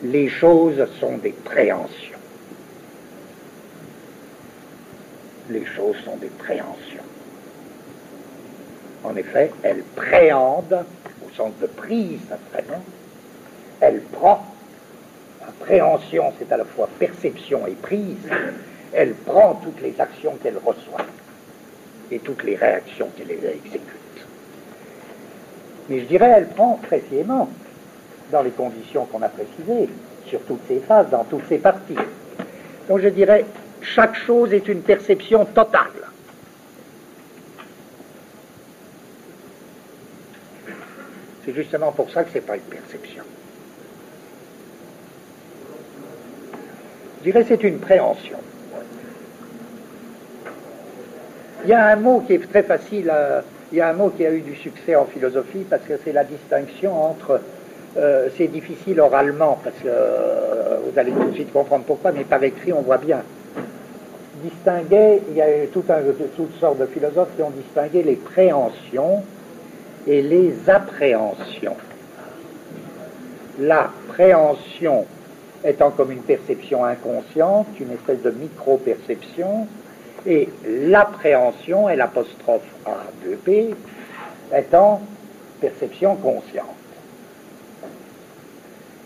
les 0.03 0.29
choses 0.29 0.85
sont 0.99 1.17
des 1.17 1.31
préhensions. 1.31 2.17
Les 5.49 5.65
choses 5.65 5.97
sont 6.03 6.17
des 6.17 6.29
préhensions. 6.29 7.03
En 9.03 9.15
effet, 9.15 9.51
elles 9.63 9.83
préhendent, 9.95 10.85
au 11.25 11.31
sens 11.35 11.51
de 11.61 11.67
prise 11.67 12.19
vraiment, 12.51 12.83
elle 13.79 14.01
prend 14.01 14.54
Appréhension, 15.47 16.33
c'est 16.39 16.51
à 16.51 16.57
la 16.57 16.65
fois 16.65 16.89
perception 16.99 17.67
et 17.67 17.73
prise. 17.73 18.17
Elle 18.93 19.13
prend 19.13 19.55
toutes 19.55 19.81
les 19.81 19.99
actions 19.99 20.37
qu'elle 20.41 20.57
reçoit 20.57 21.05
et 22.11 22.19
toutes 22.19 22.43
les 22.43 22.55
réactions 22.55 23.09
qu'elle 23.17 23.31
exécute. 23.31 23.81
Mais 25.89 25.99
je 25.99 26.05
dirais, 26.05 26.33
elle 26.35 26.47
prend 26.47 26.79
précisément 26.81 27.49
dans 28.31 28.41
les 28.41 28.51
conditions 28.51 29.05
qu'on 29.05 29.21
a 29.21 29.29
précisées, 29.29 29.89
sur 30.27 30.41
toutes 30.41 30.65
ses 30.67 30.79
phases, 30.79 31.09
dans 31.09 31.23
toutes 31.23 31.47
ses 31.47 31.59
parties. 31.59 31.95
Donc 32.87 33.01
je 33.01 33.09
dirais, 33.09 33.45
chaque 33.81 34.15
chose 34.15 34.53
est 34.53 34.67
une 34.67 34.81
perception 34.81 35.45
totale. 35.45 35.91
C'est 41.45 41.53
justement 41.53 41.91
pour 41.91 42.09
ça 42.09 42.23
que 42.23 42.31
ce 42.31 42.35
n'est 42.35 42.41
pas 42.41 42.55
une 42.55 42.61
perception. 42.63 43.23
Dirais 47.25 47.45
c'est 47.47 47.63
une 47.63 47.79
préhension. 47.79 48.37
Il 51.63 51.69
y 51.69 51.73
a 51.73 51.87
un 51.87 51.95
mot 51.95 52.19
qui 52.19 52.33
est 52.33 52.49
très 52.51 52.61
facile, 52.61 53.11
il 53.71 53.77
y 53.79 53.81
a 53.81 53.89
un 53.89 53.93
mot 53.93 54.09
qui 54.09 54.25
a 54.25 54.31
eu 54.31 54.41
du 54.41 54.55
succès 54.55 54.95
en 54.95 55.05
philosophie 55.05 55.65
parce 55.67 55.81
que 55.81 55.93
c'est 56.03 56.11
la 56.11 56.23
distinction 56.23 57.03
entre, 57.03 57.41
euh, 57.97 58.29
c'est 58.37 58.47
difficile 58.47 59.01
oralement 59.01 59.59
parce 59.63 59.75
que 59.77 59.87
euh, 59.87 60.77
vous 60.85 60.99
allez 60.99 61.11
tout 61.11 61.31
de 61.31 61.33
suite 61.33 61.51
comprendre 61.51 61.85
pourquoi, 61.85 62.11
mais 62.11 62.23
par 62.23 62.43
écrit 62.43 62.71
on 62.71 62.81
voit 62.81 62.99
bien. 62.99 63.23
Distinguer, 64.43 65.23
il 65.31 65.37
y 65.37 65.41
a 65.41 65.63
eu 65.63 65.67
tout 65.69 65.83
un, 65.89 66.01
toutes 66.35 66.55
sortes 66.59 66.77
de 66.77 66.85
philosophes 66.85 67.35
qui 67.35 67.41
ont 67.41 67.49
distingué 67.49 68.03
les 68.03 68.15
préhensions 68.17 69.23
et 70.05 70.21
les 70.21 70.53
appréhensions. 70.69 71.77
La 73.59 73.89
préhension 74.09 75.07
étant 75.65 75.91
comme 75.91 76.11
une 76.11 76.21
perception 76.21 76.85
inconsciente, 76.85 77.67
une 77.79 77.91
espèce 77.91 78.21
de 78.21 78.29
micro-perception, 78.29 79.67
et 80.27 80.49
l'appréhension, 80.67 81.89
et 81.89 81.95
l'apostrophe 81.95 82.63
A2P, 82.85 83.73
étant 84.55 85.01
perception 85.59 86.15
consciente. 86.15 86.65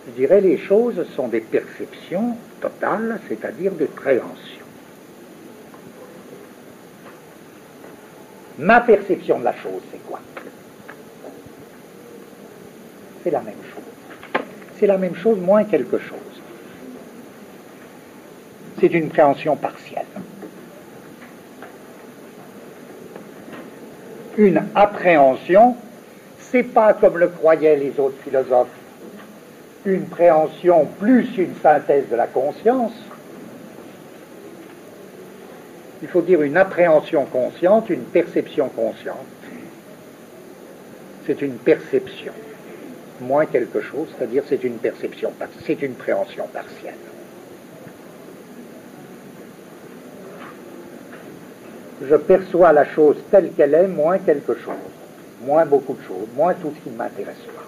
Je 0.08 0.12
dirais 0.12 0.42
les 0.42 0.58
choses 0.58 1.06
sont 1.16 1.28
des 1.28 1.42
perceptions 1.42 2.36
totales, 2.62 3.20
c'est-à-dire 3.28 3.72
des 3.74 3.86
préhensions. 3.86 4.66
Ma 8.58 8.82
perception 8.82 9.40
de 9.40 9.46
la 9.46 9.56
chose, 9.56 9.82
c'est 9.92 10.06
quoi? 10.06 10.20
C'est 13.24 13.32
la 13.32 13.42
même 13.42 13.54
chose. 13.74 14.44
C'est 14.80 14.88
la 14.88 14.98
même 14.98 15.16
chose, 15.16 15.38
moins 15.40 15.64
quelque 15.64 16.00
chose. 16.00 16.20
C'est 18.80 18.94
une 18.94 19.10
préhension 19.10 19.56
partielle. 19.56 20.06
Une 24.38 24.62
appréhension, 24.74 25.76
c'est 26.40 26.64
pas 26.64 26.94
comme 26.94 27.18
le 27.18 27.28
croyaient 27.28 27.76
les 27.76 28.00
autres 28.00 28.18
philosophes, 28.24 28.70
une 29.86 30.06
préhension 30.06 30.86
plus 31.00 31.38
une 31.38 31.56
synthèse 31.62 32.08
de 32.10 32.16
la 32.16 32.28
conscience. 32.28 32.94
Il 36.02 36.08
faut 36.08 36.22
dire 36.22 36.42
une 36.42 36.56
appréhension 36.56 37.26
consciente, 37.26 37.90
une 37.90 38.04
perception 38.04 38.70
consciente. 38.70 39.18
C'est 41.26 41.42
une 41.42 41.56
perception 41.56 42.32
moins 43.20 43.46
quelque 43.46 43.82
chose, 43.82 44.08
c'est-à-dire 44.18 44.44
c'est 44.48 44.64
une 44.64 44.78
perception, 44.78 45.34
c'est 45.66 45.82
une 45.82 45.96
préhension 45.96 46.48
partielle. 46.54 46.96
Je 52.02 52.16
perçois 52.16 52.72
la 52.72 52.86
chose 52.86 53.18
telle 53.30 53.52
qu'elle 53.52 53.74
est, 53.74 53.88
moins 53.88 54.20
quelque 54.20 54.56
chose, 54.56 54.74
moins 55.42 55.66
beaucoup 55.66 55.94
de 55.94 56.04
choses, 56.04 56.28
moins 56.36 56.54
tout 56.54 56.72
ce 56.76 56.84
qui 56.84 56.90
ne 56.90 56.98
m'intéresse 56.98 57.36
pas. 57.54 57.64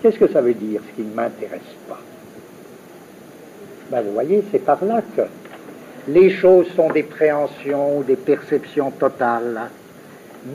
Qu'est-ce 0.00 0.18
que 0.18 0.28
ça 0.28 0.40
veut 0.40 0.54
dire, 0.54 0.80
ce 0.88 0.94
qui 0.94 1.06
ne 1.06 1.14
m'intéresse 1.14 1.60
pas? 1.88 2.00
Ben, 3.90 4.02
Vous 4.02 4.12
voyez, 4.12 4.44
c'est 4.50 4.64
par 4.64 4.82
là 4.84 5.02
que 5.16 5.22
les 6.08 6.30
choses 6.30 6.68
sont 6.74 6.90
des 6.90 7.02
préhensions 7.02 7.98
ou 7.98 8.04
des 8.04 8.16
perceptions 8.16 8.90
totales. 8.92 9.68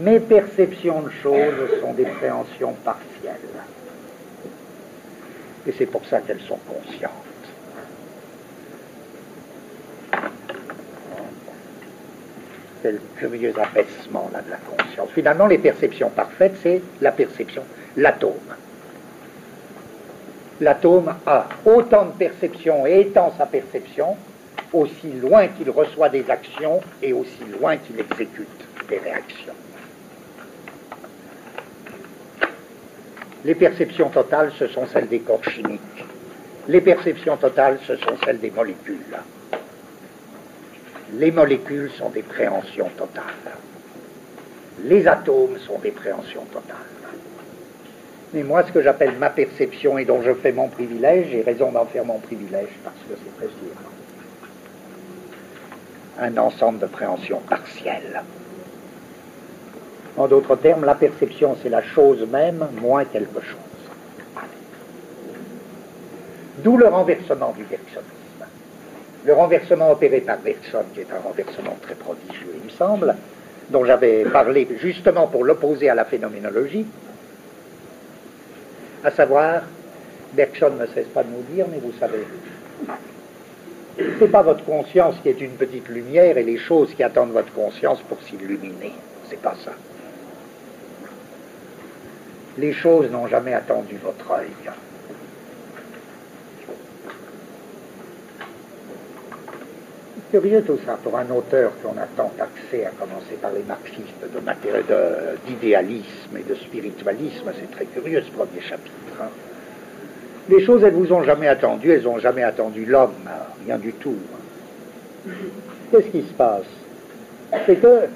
Mes 0.01 0.19
perceptions 0.19 1.01
de 1.01 1.09
choses 1.21 1.79
sont 1.81 1.93
des 1.93 2.05
préhensions 2.05 2.73
partielles. 2.85 3.37
Et 5.67 5.73
c'est 5.77 5.85
pour 5.85 6.05
ça 6.05 6.21
qu'elles 6.21 6.41
sont 6.41 6.59
conscientes. 6.67 7.30
C'est 12.81 12.91
le 12.91 13.01
curieux 13.17 13.53
abaissement 13.59 14.29
de 14.29 14.49
la 14.49 14.57
conscience. 14.57 15.09
Finalement, 15.13 15.47
les 15.47 15.59
perceptions 15.59 16.09
parfaites, 16.09 16.55
c'est 16.63 16.81
la 17.01 17.11
perception, 17.11 17.63
l'atome. 17.95 18.33
L'atome 20.59 21.13
a 21.25 21.47
autant 21.65 22.05
de 22.05 22.11
perceptions 22.11 22.85
et 22.85 23.01
étant 23.01 23.33
sa 23.37 23.45
perception, 23.45 24.15
aussi 24.73 25.11
loin 25.21 25.47
qu'il 25.47 25.69
reçoit 25.69 26.09
des 26.09 26.29
actions 26.29 26.81
et 27.01 27.13
aussi 27.13 27.43
loin 27.59 27.77
qu'il 27.77 27.99
exécute 27.99 28.47
des 28.87 28.97
réactions. 28.97 29.53
Les 33.43 33.55
perceptions 33.55 34.09
totales, 34.09 34.51
ce 34.57 34.67
sont 34.67 34.85
celles 34.85 35.07
des 35.07 35.19
corps 35.19 35.43
chimiques. 35.43 36.05
Les 36.67 36.81
perceptions 36.81 37.37
totales, 37.37 37.79
ce 37.87 37.95
sont 37.95 38.15
celles 38.23 38.39
des 38.39 38.51
molécules. 38.51 39.17
Les 41.13 41.31
molécules 41.31 41.91
sont 41.91 42.09
des 42.09 42.23
préhensions 42.23 42.89
totales. 42.97 43.23
Les 44.83 45.07
atomes 45.07 45.57
sont 45.59 45.77
des 45.79 45.91
préhensions 45.91 46.45
totales. 46.45 46.77
Mais 48.33 48.43
moi, 48.43 48.63
ce 48.65 48.71
que 48.71 48.81
j'appelle 48.81 49.17
ma 49.19 49.29
perception 49.29 49.97
et 49.97 50.05
dont 50.05 50.21
je 50.21 50.33
fais 50.33 50.53
mon 50.53 50.69
privilège, 50.69 51.27
j'ai 51.31 51.41
raison 51.41 51.71
d'en 51.71 51.85
faire 51.85 52.05
mon 52.05 52.19
privilège 52.19 52.69
parce 52.83 52.95
que 53.09 53.15
c'est 53.21 53.35
précisément 53.35 53.91
un 56.19 56.37
ensemble 56.37 56.79
de 56.79 56.85
préhensions 56.85 57.41
partielles. 57.49 58.21
En 60.17 60.27
d'autres 60.27 60.55
termes, 60.55 60.85
la 60.85 60.95
perception, 60.95 61.57
c'est 61.61 61.69
la 61.69 61.81
chose 61.81 62.25
même, 62.31 62.67
moins 62.79 63.05
quelque 63.05 63.41
chose. 63.41 63.57
D'où 66.59 66.77
le 66.77 66.87
renversement 66.87 67.53
du 67.57 67.63
bergsonisme. 67.63 68.20
Le 69.23 69.33
renversement 69.33 69.91
opéré 69.91 70.21
par 70.21 70.37
Bergson, 70.39 70.83
qui 70.93 71.01
est 71.01 71.11
un 71.11 71.19
renversement 71.19 71.77
très 71.81 71.95
prodigieux, 71.95 72.55
il 72.57 72.65
me 72.65 72.69
semble, 72.69 73.15
dont 73.69 73.85
j'avais 73.85 74.23
parlé 74.23 74.67
justement 74.81 75.27
pour 75.27 75.43
l'opposer 75.43 75.89
à 75.89 75.95
la 75.95 76.05
phénoménologie, 76.05 76.85
à 79.03 79.11
savoir, 79.11 79.63
Bergson 80.33 80.71
ne 80.79 80.85
cesse 80.87 81.07
pas 81.07 81.23
de 81.23 81.29
nous 81.29 81.43
dire, 81.53 81.65
mais 81.71 81.79
vous 81.79 81.93
savez, 81.99 82.25
n'est 84.21 84.27
pas 84.27 84.41
votre 84.41 84.63
conscience 84.63 85.15
qui 85.21 85.29
est 85.29 85.41
une 85.41 85.51
petite 85.51 85.87
lumière 85.89 86.37
et 86.37 86.43
les 86.43 86.57
choses 86.57 86.93
qui 86.93 87.03
attendent 87.03 87.31
votre 87.31 87.51
conscience 87.53 87.99
pour 88.01 88.21
s'illuminer. 88.21 88.93
C'est 89.29 89.41
pas 89.41 89.55
ça. 89.63 89.71
Les 92.57 92.73
choses 92.73 93.09
n'ont 93.11 93.27
jamais 93.27 93.53
attendu 93.53 93.97
votre 94.03 94.31
œil. 94.31 94.49
Curieux 100.31 100.61
tout 100.61 100.79
ça 100.85 100.97
pour 101.03 101.17
un 101.17 101.29
auteur 101.29 101.73
qu'on 101.83 101.97
a 102.01 102.07
tant 102.15 102.31
taxé, 102.37 102.85
à 102.85 102.91
commencer 102.91 103.35
par 103.41 103.51
les 103.51 103.63
marxistes, 103.63 104.23
d'idéalisme 105.45 106.37
et 106.37 106.43
de 106.43 106.55
spiritualisme. 106.55 107.51
C'est 107.59 107.71
très 107.71 107.85
curieux 107.85 108.21
ce 108.21 108.31
premier 108.31 108.61
chapitre. 108.61 108.95
Hein. 109.21 109.29
Les 110.49 110.65
choses, 110.65 110.83
elles 110.83 110.93
vous 110.93 111.11
ont 111.13 111.23
jamais 111.23 111.47
attendu, 111.47 111.91
elles 111.91 112.03
n'ont 112.03 112.19
jamais 112.19 112.43
attendu 112.43 112.85
l'homme, 112.85 113.13
rien 113.65 113.77
du 113.77 113.93
tout. 113.93 114.17
Qu'est-ce 115.91 116.07
qui 116.07 116.21
se 116.21 116.33
passe? 116.33 116.65
C'est 117.65 117.75
que 117.75 118.07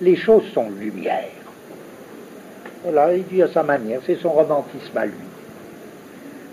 les 0.00 0.16
choses 0.16 0.44
sont 0.52 0.70
lumière. 0.70 1.28
Voilà, 2.82 3.14
il 3.14 3.26
dit 3.26 3.42
à 3.42 3.48
sa 3.48 3.62
manière, 3.62 4.00
c'est 4.06 4.16
son 4.16 4.30
romantisme 4.30 4.96
à 4.96 5.06
lui. 5.06 5.12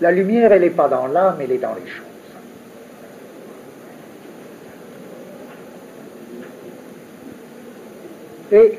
La 0.01 0.11
lumière, 0.11 0.51
elle 0.51 0.61
n'est 0.61 0.69
pas 0.69 0.87
dans 0.87 1.07
l'âme, 1.07 1.37
elle 1.41 1.51
est 1.51 1.57
dans 1.57 1.75
les 1.75 1.89
choses. 1.89 2.12
Et 8.53 8.77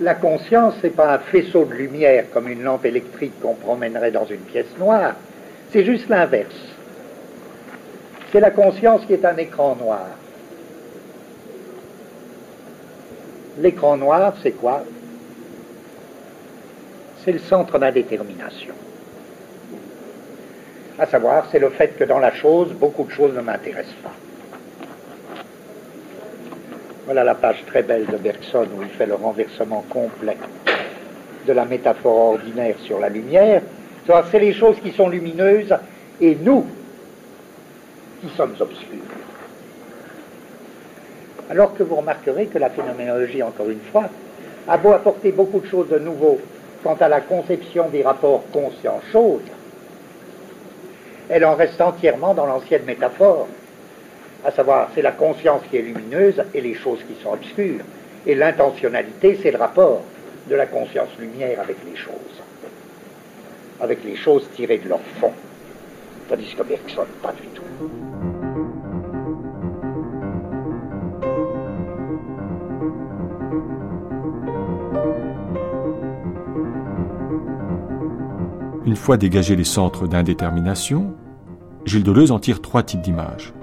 la 0.00 0.14
conscience, 0.14 0.74
n'est 0.82 0.90
pas 0.90 1.14
un 1.14 1.18
faisceau 1.18 1.64
de 1.64 1.74
lumière 1.74 2.26
comme 2.32 2.48
une 2.48 2.62
lampe 2.62 2.84
électrique 2.84 3.38
qu'on 3.42 3.54
promènerait 3.54 4.12
dans 4.12 4.24
une 4.24 4.40
pièce 4.40 4.78
noire. 4.78 5.16
C'est 5.70 5.84
juste 5.84 6.08
l'inverse. 6.08 6.54
C'est 8.30 8.38
la 8.38 8.50
conscience 8.50 9.04
qui 9.04 9.14
est 9.14 9.24
un 9.24 9.36
écran 9.36 9.76
noir. 9.76 10.06
L'écran 13.58 13.96
noir, 13.96 14.34
c'est 14.42 14.52
quoi? 14.52 14.84
C'est 17.24 17.32
le 17.32 17.40
centre 17.40 17.78
d'indétermination. 17.78 18.74
À 20.98 21.06
savoir, 21.06 21.48
c'est 21.50 21.58
le 21.58 21.70
fait 21.70 21.96
que 21.96 22.04
dans 22.04 22.20
la 22.20 22.32
chose, 22.32 22.72
beaucoup 22.72 23.04
de 23.04 23.10
choses 23.10 23.34
ne 23.34 23.40
m'intéressent 23.40 23.94
pas. 24.04 24.14
Voilà 27.06 27.22
la 27.22 27.34
page 27.34 27.62
très 27.66 27.82
belle 27.82 28.06
de 28.06 28.16
Bergson 28.16 28.66
où 28.78 28.82
il 28.82 28.88
fait 28.88 29.06
le 29.06 29.14
renversement 29.14 29.84
complet 29.90 30.38
de 31.46 31.52
la 31.52 31.66
métaphore 31.66 32.32
ordinaire 32.34 32.76
sur 32.80 32.98
la 32.98 33.10
lumière. 33.10 33.62
C'est 34.30 34.38
les 34.38 34.54
choses 34.54 34.76
qui 34.80 34.90
sont 34.92 35.08
lumineuses 35.08 35.74
et 36.20 36.34
nous 36.34 36.64
qui 38.20 38.28
sommes 38.36 38.54
obscurs. 38.58 38.98
Alors 41.50 41.74
que 41.74 41.82
vous 41.82 41.96
remarquerez 41.96 42.46
que 42.46 42.58
la 42.58 42.70
phénoménologie, 42.70 43.42
encore 43.42 43.68
une 43.68 43.82
fois, 43.92 44.04
a 44.66 44.78
beau 44.78 44.92
apporter 44.92 45.30
beaucoup 45.30 45.60
de 45.60 45.66
choses 45.66 45.88
de 45.88 45.98
nouveau 45.98 46.40
quant 46.82 46.96
à 47.00 47.08
la 47.08 47.20
conception 47.20 47.88
des 47.90 48.02
rapports 48.02 48.44
conscience-chose, 48.50 49.42
elle 51.28 51.44
en 51.44 51.54
reste 51.54 51.80
entièrement 51.80 52.34
dans 52.34 52.46
l'ancienne 52.46 52.84
métaphore, 52.84 53.48
à 54.44 54.50
savoir 54.50 54.90
c'est 54.94 55.02
la 55.02 55.12
conscience 55.12 55.62
qui 55.70 55.78
est 55.78 55.82
lumineuse 55.82 56.42
et 56.52 56.60
les 56.60 56.74
choses 56.74 57.00
qui 57.08 57.20
sont 57.22 57.32
obscures, 57.32 57.80
et 58.26 58.34
l'intentionnalité 58.34 59.38
c'est 59.42 59.50
le 59.50 59.58
rapport 59.58 60.02
de 60.48 60.54
la 60.54 60.66
conscience 60.66 61.08
lumière 61.18 61.60
avec 61.60 61.76
les 61.90 61.96
choses, 61.96 62.42
avec 63.80 64.04
les 64.04 64.16
choses 64.16 64.48
tirées 64.54 64.78
de 64.78 64.88
leur 64.88 65.00
fond, 65.20 65.32
tandis 66.28 66.54
que 66.54 66.62
Bergson, 66.62 67.06
pas 67.22 67.32
du 67.32 67.48
tout. 67.48 67.62
Une 78.86 78.96
fois 78.96 79.16
dégagés 79.16 79.56
les 79.56 79.64
centres 79.64 80.06
d'indétermination, 80.06 81.14
Gilles 81.86 82.04
Deleuze 82.04 82.30
en 82.30 82.38
tire 82.38 82.60
trois 82.60 82.82
types 82.82 83.00
d'images. 83.00 83.54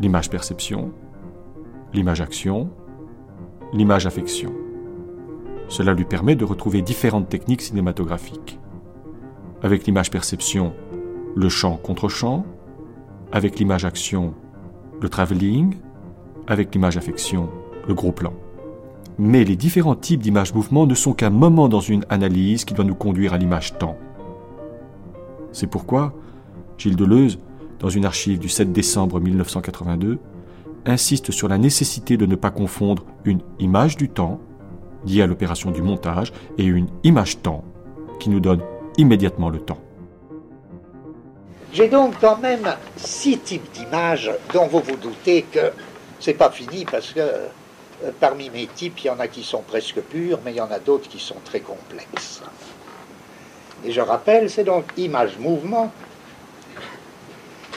L'image 0.00 0.30
perception, 0.30 0.92
l'image 1.92 2.22
action, 2.22 2.70
l'image 3.74 4.06
affection. 4.06 4.50
Cela 5.68 5.92
lui 5.92 6.04
permet 6.04 6.36
de 6.36 6.44
retrouver 6.44 6.80
différentes 6.80 7.28
techniques 7.28 7.60
cinématographiques. 7.60 8.58
Avec 9.62 9.86
l'image 9.86 10.10
perception, 10.10 10.72
le 11.36 11.48
champ 11.50 11.76
contre 11.76 12.08
champ, 12.08 12.46
avec 13.30 13.58
l'image 13.58 13.84
action, 13.84 14.32
le 15.02 15.08
travelling, 15.10 15.76
avec 16.46 16.74
l'image 16.74 16.96
affection, 16.96 17.50
le 17.86 17.92
gros 17.92 18.12
plan. 18.12 18.32
Mais 19.18 19.44
les 19.44 19.56
différents 19.56 19.96
types 19.96 20.22
d'images 20.22 20.54
mouvement 20.54 20.86
ne 20.86 20.94
sont 20.94 21.12
qu'un 21.12 21.28
moment 21.28 21.68
dans 21.68 21.80
une 21.80 22.06
analyse 22.08 22.64
qui 22.64 22.72
doit 22.72 22.86
nous 22.86 22.94
conduire 22.94 23.34
à 23.34 23.38
l'image 23.38 23.76
temps. 23.76 23.98
C'est 25.52 25.66
pourquoi 25.66 26.14
Gilles 26.78 26.96
Deleuze, 26.96 27.38
dans 27.80 27.88
une 27.88 28.04
archive 28.04 28.38
du 28.38 28.48
7 28.48 28.72
décembre 28.72 29.20
1982, 29.20 30.18
insiste 30.86 31.30
sur 31.32 31.48
la 31.48 31.58
nécessité 31.58 32.16
de 32.16 32.26
ne 32.26 32.36
pas 32.36 32.50
confondre 32.50 33.04
une 33.24 33.40
image 33.58 33.96
du 33.96 34.08
temps, 34.08 34.40
liée 35.06 35.22
à 35.22 35.26
l'opération 35.26 35.70
du 35.70 35.82
montage, 35.82 36.32
et 36.58 36.64
une 36.64 36.88
image 37.02 37.40
temps, 37.40 37.64
qui 38.20 38.28
nous 38.28 38.40
donne 38.40 38.60
immédiatement 38.98 39.48
le 39.48 39.58
temps. 39.60 39.80
J'ai 41.72 41.88
donc 41.88 42.14
quand 42.20 42.38
même 42.38 42.74
six 42.96 43.38
types 43.38 43.72
d'images 43.72 44.30
dont 44.52 44.66
vous 44.66 44.80
vous 44.80 44.96
doutez 44.96 45.42
que 45.42 45.72
c'est 46.18 46.34
pas 46.34 46.50
fini 46.50 46.84
parce 46.84 47.12
que 47.12 47.20
euh, 47.20 48.10
parmi 48.18 48.50
mes 48.50 48.66
types, 48.66 48.98
il 49.04 49.06
y 49.06 49.10
en 49.10 49.20
a 49.20 49.28
qui 49.28 49.42
sont 49.42 49.62
presque 49.62 50.00
purs, 50.00 50.40
mais 50.44 50.52
il 50.52 50.56
y 50.56 50.60
en 50.60 50.70
a 50.70 50.78
d'autres 50.80 51.08
qui 51.08 51.20
sont 51.20 51.36
très 51.44 51.60
complexes. 51.60 52.42
Et 53.84 53.92
je 53.92 54.00
rappelle, 54.00 54.50
c'est 54.50 54.64
donc 54.64 54.84
image-mouvement. 54.96 55.92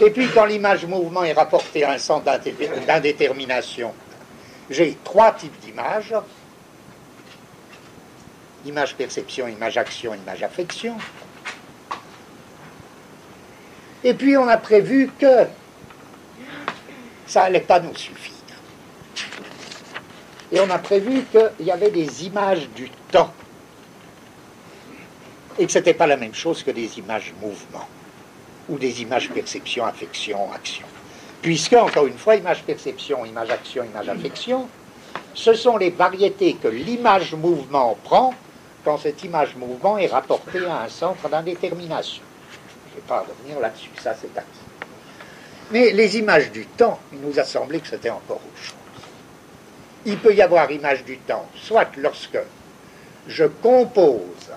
Et 0.02 0.10
puis 0.10 0.28
quand 0.34 0.46
l'image-mouvement 0.46 1.24
est 1.24 1.34
rapportée 1.34 1.84
à 1.84 1.92
un 1.92 1.98
centre 1.98 2.26
d'indétermination, 2.88 3.94
j'ai 4.70 4.98
trois 5.04 5.32
types 5.34 5.58
d'images. 5.60 6.16
Image-perception, 8.66 9.48
image-action, 9.48 10.14
image-affection. 10.16 10.98
Et 14.04 14.14
puis 14.14 14.36
on 14.38 14.48
a 14.48 14.58
prévu 14.58 15.12
que 15.20 15.46
ça 17.28 17.44
n'allait 17.44 17.62
pas 17.62 17.80
nous 17.80 17.96
suffire. 17.96 18.34
Et 20.52 20.60
on 20.60 20.70
a 20.70 20.78
prévu 20.78 21.24
qu'il 21.32 21.66
y 21.66 21.72
avait 21.72 21.90
des 21.90 22.26
images 22.26 22.70
du 22.76 22.90
temps. 23.12 23.34
Et 25.58 25.66
que 25.66 25.72
ce 25.72 25.78
n'était 25.78 25.94
pas 25.94 26.08
la 26.08 26.18
même 26.18 26.34
chose 26.34 26.64
que 26.64 26.72
des 26.72 27.00
images 27.00 27.34
mouvement. 27.42 27.88
Ou 28.70 28.78
des 28.78 29.02
images 29.02 29.30
perception, 29.30 29.86
affection, 29.86 30.52
action. 30.54 30.86
Puisque, 31.42 31.74
encore 31.74 32.06
une 32.06 32.18
fois, 32.18 32.36
image 32.36 32.64
perception, 32.64 33.26
image 33.26 33.50
action, 33.50 33.84
image 33.84 34.10
affection, 34.10 34.68
ce 35.34 35.54
sont 35.54 35.78
les 35.78 35.90
variétés 35.90 36.56
que 36.56 36.70
l'image 36.70 37.34
mouvement 37.34 37.98
prend 38.04 38.34
quand 38.86 38.98
cette 38.98 39.24
image 39.24 39.56
mouvement 39.56 39.98
est 39.98 40.08
rapportée 40.08 40.66
à 40.66 40.84
un 40.84 40.90
centre 40.90 41.28
d'indétermination. 41.28 42.24
Je 42.88 42.92
ne 42.92 42.96
vais 42.96 43.08
pas 43.08 43.26
revenir 43.28 43.60
là-dessus, 43.60 43.90
ça 44.02 44.14
c'est 44.14 44.38
acquis. 44.38 44.48
Mais 45.72 45.92
les 45.92 46.18
images 46.18 46.52
du 46.52 46.66
temps, 46.66 47.00
il 47.12 47.20
nous 47.20 47.40
a 47.40 47.44
semblé 47.44 47.80
que 47.80 47.88
c'était 47.88 48.10
encore 48.10 48.38
autre 48.38 48.64
chose 48.64 48.76
il 50.06 50.18
peut 50.18 50.34
y 50.34 50.42
avoir 50.42 50.70
image 50.72 51.04
du 51.04 51.18
temps, 51.18 51.48
soit 51.56 51.90
lorsque 51.98 52.40
je 53.28 53.46
compose 53.46 54.52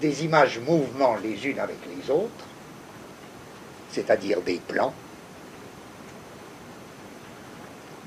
des 0.00 0.24
images 0.24 0.58
mouvements 0.60 1.16
les 1.22 1.46
unes 1.46 1.58
avec 1.58 1.78
les 1.86 2.10
autres, 2.10 2.46
c'est-à-dire 3.92 4.40
des 4.40 4.60
plans, 4.66 4.92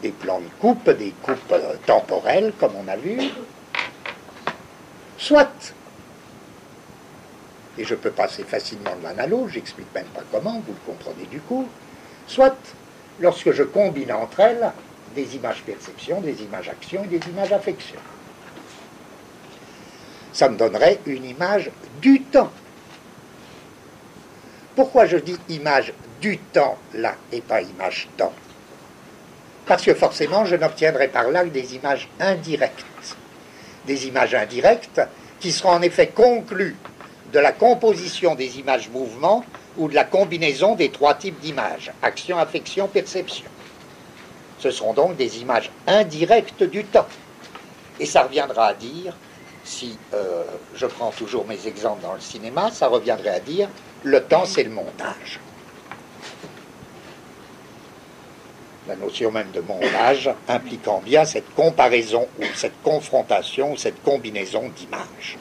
des 0.02 0.12
plans 0.12 0.39
de 0.39 0.50
coupe, 0.60 0.89
des 0.89 1.13
coupes 1.21 1.52
euh, 1.52 1.76
temporelles, 1.86 2.54
comme 2.60 2.74
on 2.76 2.88
a 2.88 2.98
vu, 2.98 3.17
soit, 5.17 5.74
et 7.78 7.84
je 7.84 7.95
peux 7.95 8.12
passer 8.12 8.43
facilement 8.43 8.95
de 8.98 9.04
l'analogue, 9.04 9.50
j'explique 9.50 9.93
même 9.93 10.06
pas 10.08 10.24
comment, 10.32 10.62
vous 10.65 10.74
le 10.74 10.93
comprenez 10.93 11.26
du 11.26 11.39
coup, 11.39 11.67
soit 12.28 12.58
lorsque 13.19 13.52
je 13.52 13.63
combine 13.63 14.12
entre 14.12 14.41
elles 14.41 14.71
des 15.15 15.36
images 15.36 15.62
perception, 15.62 16.21
des 16.21 16.43
images 16.43 16.69
action 16.69 17.04
et 17.06 17.17
des 17.17 17.30
images 17.30 17.54
affection. 17.54 18.00
Ça 20.34 20.50
me 20.50 20.58
donnerait 20.58 21.00
une 21.06 21.24
image 21.24 21.71
du 22.02 22.21
temps. 22.21 22.52
Pourquoi 24.76 25.06
je 25.06 25.18
dis 25.18 25.38
image 25.48 25.94
du 26.20 26.38
temps 26.38 26.78
là 26.94 27.16
et 27.32 27.42
pas 27.42 27.62
image 27.62 28.10
temps? 28.18 28.34
Parce 29.66 29.84
que 29.84 29.94
forcément, 29.94 30.46
je 30.46 30.56
n'obtiendrai 30.56 31.08
par 31.08 31.30
là 31.30 31.44
que 31.44 31.50
des 31.50 31.76
images 31.76 32.10
indirectes. 32.20 33.16
Des 33.86 34.08
images 34.08 34.36
indirectes 34.36 35.02
qui 35.40 35.52
seront 35.52 35.72
en 35.72 35.82
effet 35.82 36.08
conclues 36.08 36.76
de 37.32 37.40
la 37.40 37.52
composition 37.52 38.36
des 38.36 38.60
images 38.60 38.90
mouvements 38.90 39.46
ou 39.78 39.88
de 39.88 39.96
la 39.96 40.04
combinaison 40.04 40.76
des 40.76 40.90
trois 40.90 41.16
types 41.16 41.40
d'images, 41.40 41.92
action, 42.02 42.38
affection, 42.38 42.88
perception. 42.88 43.46
Ce 44.60 44.72
seront 44.72 44.94
donc 44.94 45.16
des 45.16 45.40
images 45.40 45.72
indirectes 45.88 46.64
du 46.64 46.84
temps. 46.84 47.08
Et 48.00 48.06
ça 48.06 48.24
reviendra 48.24 48.68
à 48.68 48.74
dire, 48.74 49.16
si 49.64 49.98
euh, 50.14 50.44
je 50.76 50.86
prends 50.86 51.12
toujours 51.12 51.46
mes 51.48 51.68
exemples 51.68 52.02
dans 52.02 52.14
le 52.14 52.20
cinéma, 52.20 52.72
ça 52.72 52.88
reviendrait 52.88 53.30
à 53.30 53.39
dire 53.39 53.70
le 54.06 54.24
temps 54.24 54.45
c'est 54.45 54.64
le 54.64 54.70
montage. 54.70 55.39
La 58.88 58.95
notion 58.95 59.32
même 59.32 59.49
de 59.51 59.62
montage 59.62 60.30
impliquant 60.47 61.01
bien 61.03 61.26
cette 61.26 61.53
comparaison 61.56 62.28
ou 62.39 62.43
cette 62.53 62.80
confrontation 62.84 63.74
ou 63.74 63.78
cette 63.78 64.01
combinaison 64.03 64.70
d'images. 64.76 65.38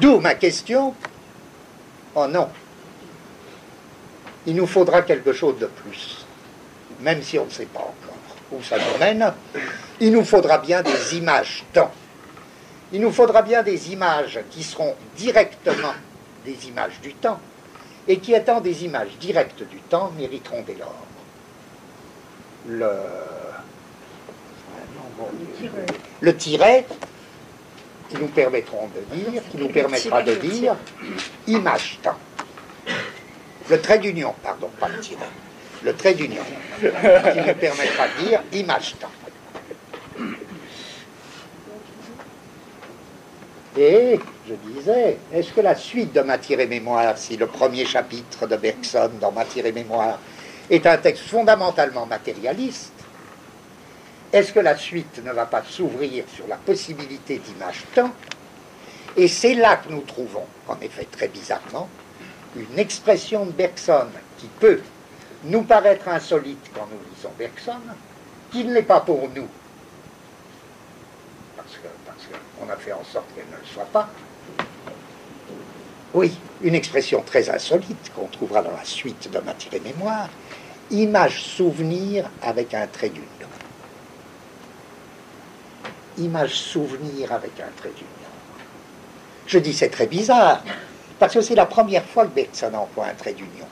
D'où 0.00 0.18
ma 0.18 0.34
question? 0.34 0.92
Oh 2.16 2.26
non, 2.26 2.48
il 4.46 4.56
nous 4.56 4.66
faudra 4.66 5.02
quelque 5.02 5.32
chose 5.32 5.58
de 5.58 5.66
plus, 5.66 6.26
même 7.00 7.22
si 7.22 7.38
on 7.38 7.44
ne 7.44 7.50
sait 7.50 7.66
pas 7.66 7.80
encore 7.80 8.18
où 8.50 8.62
ça 8.62 8.76
nous 8.76 8.98
mène. 8.98 9.32
Il 10.00 10.12
nous 10.12 10.24
faudra 10.24 10.58
bien 10.58 10.82
des 10.82 11.16
images 11.16 11.64
temps. 11.72 11.92
Il 12.94 13.00
nous 13.00 13.10
faudra 13.10 13.42
bien 13.42 13.64
des 13.64 13.90
images 13.92 14.38
qui 14.50 14.62
seront 14.62 14.94
directement 15.16 15.94
des 16.44 16.68
images 16.68 17.00
du 17.02 17.12
temps, 17.12 17.40
et 18.06 18.18
qui 18.18 18.34
étant 18.34 18.60
des 18.60 18.84
images 18.84 19.18
directes 19.18 19.64
du 19.68 19.78
temps, 19.78 20.12
mériteront 20.16 20.62
dès 20.64 20.76
lors 20.76 20.94
le, 22.68 22.92
le 26.20 26.36
tiret 26.36 26.86
qui 28.10 28.16
nous 28.16 28.28
permettront 28.28 28.88
de 28.94 29.16
dire, 29.16 29.42
qui 29.50 29.56
nous 29.56 29.70
permettra 29.70 30.22
de 30.22 30.34
dire 30.36 30.76
image 31.48 31.98
temps. 32.00 32.18
Le 33.70 33.80
trait 33.80 33.98
d'union, 33.98 34.36
pardon, 34.40 34.70
pas 34.78 34.88
le 34.88 35.00
tiret. 35.00 35.26
Le 35.82 35.94
trait 35.96 36.14
d'union, 36.14 36.44
qui 36.78 36.86
nous 36.86 37.54
permettra 37.54 38.06
de 38.06 38.24
dire 38.24 38.40
image 38.52 38.94
Et 43.76 44.20
je 44.48 44.54
disais, 44.72 45.18
est-ce 45.32 45.52
que 45.52 45.60
la 45.60 45.74
suite 45.74 46.12
de 46.12 46.20
Matière 46.20 46.60
et 46.60 46.66
Mémoire, 46.66 47.18
si 47.18 47.36
le 47.36 47.46
premier 47.46 47.84
chapitre 47.84 48.46
de 48.46 48.56
Bergson 48.56 49.10
dans 49.20 49.32
Matière 49.32 49.66
et 49.66 49.72
Mémoire 49.72 50.18
est 50.70 50.86
un 50.86 50.96
texte 50.96 51.24
fondamentalement 51.24 52.06
matérialiste, 52.06 52.92
est-ce 54.32 54.52
que 54.52 54.60
la 54.60 54.76
suite 54.76 55.20
ne 55.24 55.32
va 55.32 55.46
pas 55.46 55.62
s'ouvrir 55.68 56.24
sur 56.34 56.46
la 56.46 56.56
possibilité 56.56 57.38
d'image-temps 57.38 58.12
Et 59.16 59.26
c'est 59.26 59.54
là 59.54 59.76
que 59.76 59.92
nous 59.92 60.02
trouvons, 60.02 60.46
en 60.68 60.76
effet 60.80 61.06
très 61.10 61.28
bizarrement, 61.28 61.88
une 62.56 62.78
expression 62.78 63.44
de 63.44 63.52
Bergson 63.52 64.06
qui 64.38 64.46
peut 64.60 64.80
nous 65.44 65.62
paraître 65.62 66.08
insolite 66.08 66.70
quand 66.74 66.86
nous 66.90 66.98
lisons 67.14 67.30
Bergson, 67.36 67.80
qui 68.52 68.64
ne 68.64 68.72
l'est 68.72 68.82
pas 68.82 69.00
pour 69.00 69.28
nous, 69.34 69.48
parce 72.04 72.26
qu'on 72.26 72.68
a 72.70 72.76
fait 72.76 72.92
en 72.92 73.04
sorte 73.04 73.26
qu'elle 73.34 73.46
ne 73.46 73.56
le 73.56 73.66
soit 73.72 73.86
pas. 73.86 74.08
Oui, 76.14 76.32
une 76.62 76.74
expression 76.74 77.22
très 77.22 77.50
insolite 77.50 78.12
qu'on 78.14 78.26
trouvera 78.26 78.62
dans 78.62 78.70
la 78.70 78.84
suite 78.84 79.30
de 79.30 79.38
Matière 79.40 79.74
et 79.74 79.80
Mémoire, 79.80 80.28
image-souvenir 80.90 82.30
avec 82.40 82.72
un 82.74 82.86
trait 82.86 83.08
d'union. 83.08 83.48
Image-souvenir 86.18 87.32
avec 87.32 87.58
un 87.58 87.70
trait 87.76 87.90
d'union. 87.90 88.10
Je 89.46 89.58
dis 89.58 89.72
c'est 89.72 89.88
très 89.88 90.06
bizarre, 90.06 90.62
parce 91.18 91.34
que 91.34 91.40
c'est 91.40 91.56
la 91.56 91.66
première 91.66 92.04
fois 92.04 92.26
que 92.26 92.34
Bergson 92.34 92.72
emploie 92.74 93.06
un 93.06 93.14
trait 93.14 93.34
d'union. 93.34 93.66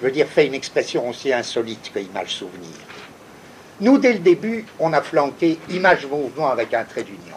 Je 0.00 0.06
veux 0.06 0.12
dire, 0.12 0.26
fait 0.26 0.46
une 0.46 0.54
expression 0.54 1.08
aussi 1.08 1.32
insolite 1.32 1.90
que 1.92 1.98
image-souvenir. 1.98 2.70
Nous, 3.80 3.96
dès 3.96 4.12
le 4.12 4.18
début, 4.18 4.66
on 4.78 4.92
a 4.92 5.00
flanqué 5.00 5.58
image-mouvement 5.70 6.50
avec 6.50 6.74
un 6.74 6.84
trait 6.84 7.02
d'union. 7.02 7.36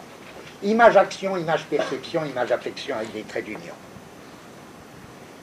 Image-action, 0.62 1.38
image-perception, 1.38 2.26
image-affection 2.26 2.96
avec 2.96 3.12
des 3.14 3.22
traits 3.22 3.46
d'union. 3.46 3.74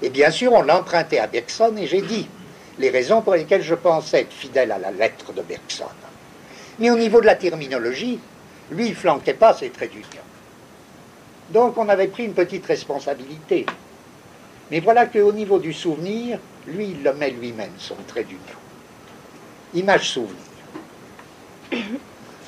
Et 0.03 0.11
bien 0.11 0.29
sûr, 0.29 0.53
on 0.53 0.61
l'a 0.61 0.79
emprunté 0.79 1.19
à 1.19 1.25
Bergson 1.25 1.75
et 1.77 1.87
j'ai 1.87 2.01
dit 2.01 2.27
les 2.77 2.89
raisons 2.91 3.21
pour 3.21 3.33
lesquelles 3.33 3.63
je 3.63 3.73
pensais 3.73 4.21
être 4.21 4.33
fidèle 4.33 4.71
à 4.71 4.77
la 4.77 4.91
lettre 4.91 5.33
de 5.33 5.41
Bergson. 5.41 5.85
Mais 6.77 6.91
au 6.91 6.97
niveau 6.97 7.19
de 7.19 7.25
la 7.25 7.35
terminologie, 7.35 8.19
lui, 8.71 8.87
il 8.87 8.95
flanquait 8.95 9.33
pas 9.33 9.55
ses 9.55 9.69
traits 9.71 9.91
d'union. 9.91 10.05
Donc 11.49 11.77
on 11.77 11.89
avait 11.89 12.07
pris 12.07 12.25
une 12.25 12.33
petite 12.33 12.65
responsabilité. 12.65 13.65
Mais 14.69 14.79
voilà 14.79 15.07
qu'au 15.07 15.33
niveau 15.33 15.57
du 15.57 15.73
souvenir, 15.73 16.39
lui, 16.67 16.89
il 16.89 17.03
le 17.03 17.13
met 17.13 17.31
lui-même, 17.31 17.73
son 17.77 17.97
trait 18.07 18.23
d'union. 18.23 18.39
Image-souvenir. 19.73 20.50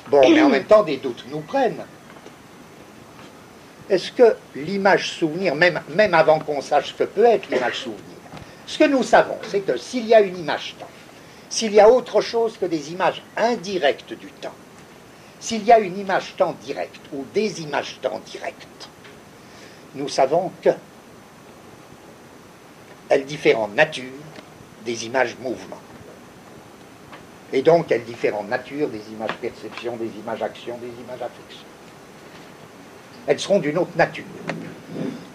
Bon, 0.08 0.20
mais 0.30 0.42
en 0.42 0.48
même 0.48 0.64
temps, 0.64 0.82
des 0.82 0.98
doutes 0.98 1.24
nous 1.30 1.40
prennent. 1.40 1.84
Est-ce 3.88 4.12
que 4.12 4.36
l'image 4.54 5.12
souvenir, 5.12 5.54
même, 5.54 6.14
avant 6.14 6.38
qu'on 6.38 6.60
sache 6.60 6.88
ce 6.88 6.94
que 6.94 7.04
peut 7.04 7.24
être 7.24 7.50
l'image 7.50 7.78
souvenir, 7.78 8.00
ce 8.66 8.78
que 8.78 8.84
nous 8.84 9.02
savons, 9.02 9.36
c'est 9.48 9.60
que 9.60 9.76
s'il 9.76 10.06
y 10.06 10.14
a 10.14 10.20
une 10.20 10.38
image 10.38 10.74
temps, 10.78 10.88
s'il 11.50 11.72
y 11.72 11.80
a 11.80 11.88
autre 11.88 12.20
chose 12.20 12.56
que 12.58 12.66
des 12.66 12.92
images 12.92 13.22
indirectes 13.36 14.14
du 14.14 14.28
temps, 14.28 14.54
s'il 15.38 15.64
y 15.64 15.72
a 15.72 15.78
une 15.78 15.98
image 15.98 16.34
temps 16.36 16.56
directe 16.62 17.02
ou 17.12 17.24
des 17.34 17.60
images 17.60 17.98
temps 18.00 18.20
directes, 18.24 18.88
nous 19.94 20.08
savons 20.08 20.50
que 20.62 20.70
elles 23.10 23.26
diffèrent 23.26 23.60
en 23.60 23.68
nature 23.68 24.04
des 24.84 25.04
images 25.04 25.36
mouvement. 25.40 25.83
Et 27.54 27.62
donc, 27.62 27.92
elles 27.92 28.02
diffèrent 28.02 28.36
en 28.36 28.42
nature 28.42 28.88
des 28.88 29.00
images 29.12 29.36
perception, 29.40 29.94
des 29.96 30.10
images 30.18 30.42
action, 30.42 30.76
des 30.78 30.88
images 30.88 31.22
affection. 31.22 31.66
Elles 33.28 33.38
seront 33.38 33.60
d'une 33.60 33.78
autre 33.78 33.96
nature. 33.96 34.24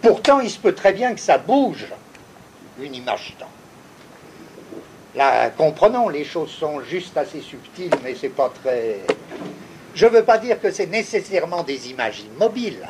Pourtant, 0.02 0.42
il 0.42 0.50
se 0.50 0.60
peut 0.60 0.76
très 0.76 0.92
bien 0.92 1.14
que 1.14 1.22
ça 1.22 1.38
bouge, 1.38 1.88
une 2.78 2.94
image 2.94 3.36
temps. 3.40 3.50
Là, 5.16 5.50
comprenons, 5.52 6.10
les 6.10 6.26
choses 6.26 6.52
sont 6.52 6.82
juste 6.82 7.16
assez 7.16 7.40
subtiles, 7.40 7.96
mais 8.04 8.14
c'est 8.16 8.28
pas 8.28 8.50
très. 8.50 8.98
Je 9.96 10.06
ne 10.06 10.12
veux 10.12 10.24
pas 10.24 10.40
dire 10.40 10.60
que 10.60 10.72
c'est 10.72 10.88
nécessairement 10.88 11.64
des 11.64 11.90
images 11.90 12.20
immobiles. 12.20 12.86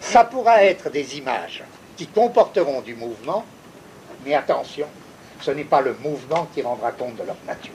Ça 0.00 0.22
pourra 0.22 0.62
être 0.62 0.88
des 0.88 1.18
images 1.18 1.64
qui 1.96 2.06
comporteront 2.06 2.80
du 2.80 2.94
mouvement, 2.94 3.44
mais 4.24 4.34
attention, 4.34 4.86
ce 5.40 5.50
n'est 5.50 5.64
pas 5.64 5.80
le 5.80 5.94
mouvement 6.02 6.48
qui 6.54 6.62
rendra 6.62 6.92
compte 6.92 7.16
de 7.16 7.24
leur 7.24 7.36
nature. 7.46 7.72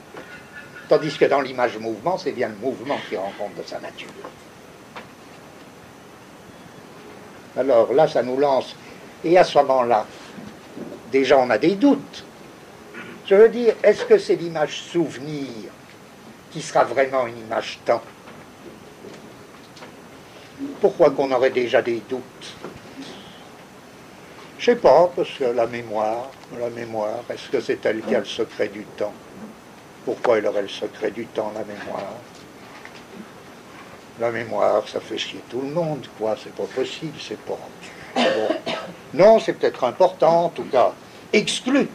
Tandis 0.88 1.16
que 1.18 1.24
dans 1.24 1.40
l'image 1.40 1.76
mouvement, 1.78 2.16
c'est 2.16 2.32
bien 2.32 2.48
le 2.48 2.54
mouvement 2.56 2.98
qui 3.08 3.16
rend 3.16 3.32
compte 3.38 3.56
de 3.56 3.62
sa 3.66 3.80
nature. 3.80 4.08
Alors 7.56 7.92
là, 7.92 8.06
ça 8.06 8.22
nous 8.22 8.36
lance. 8.36 8.76
Et 9.24 9.36
à 9.36 9.44
ce 9.44 9.58
moment-là, 9.58 10.06
déjà 11.10 11.38
on 11.38 11.50
a 11.50 11.58
des 11.58 11.74
doutes. 11.74 12.24
Je 13.26 13.34
veux 13.34 13.48
dire, 13.48 13.74
est-ce 13.82 14.04
que 14.04 14.18
c'est 14.18 14.36
l'image 14.36 14.82
souvenir 14.82 15.48
qui 16.52 16.62
sera 16.62 16.84
vraiment 16.84 17.26
une 17.26 17.38
image 17.38 17.80
temps? 17.84 18.02
Pourquoi 20.80 21.10
qu'on 21.10 21.32
aurait 21.32 21.50
déjà 21.50 21.82
des 21.82 22.00
doutes? 22.08 22.54
Je 24.58 24.64
sais 24.64 24.76
pas, 24.76 25.10
parce 25.14 25.30
que 25.30 25.44
la 25.44 25.66
mémoire, 25.66 26.30
la 26.58 26.70
mémoire, 26.70 27.22
est-ce 27.28 27.48
que 27.48 27.60
c'est 27.60 27.84
elle 27.84 28.02
qui 28.02 28.14
a 28.14 28.20
le 28.20 28.24
secret 28.24 28.68
du 28.68 28.84
temps? 28.84 29.12
Pourquoi 30.04 30.38
elle 30.38 30.46
aurait 30.46 30.62
le 30.62 30.68
secret 30.68 31.10
du 31.10 31.26
temps, 31.26 31.52
la 31.54 31.64
mémoire? 31.64 32.14
La 34.20 34.30
mémoire, 34.30 34.88
ça 34.88 35.00
fait 35.00 35.18
chier 35.18 35.40
tout 35.50 35.60
le 35.60 35.68
monde, 35.68 36.06
quoi, 36.18 36.36
c'est 36.42 36.54
pas 36.54 36.64
possible, 36.64 37.18
c'est 37.20 37.38
pas... 37.40 37.58
Non, 39.12 39.38
c'est 39.40 39.52
peut-être 39.52 39.84
important, 39.84 40.44
en 40.44 40.48
tout 40.48 40.64
cas, 40.64 40.92
exclu 41.32 41.88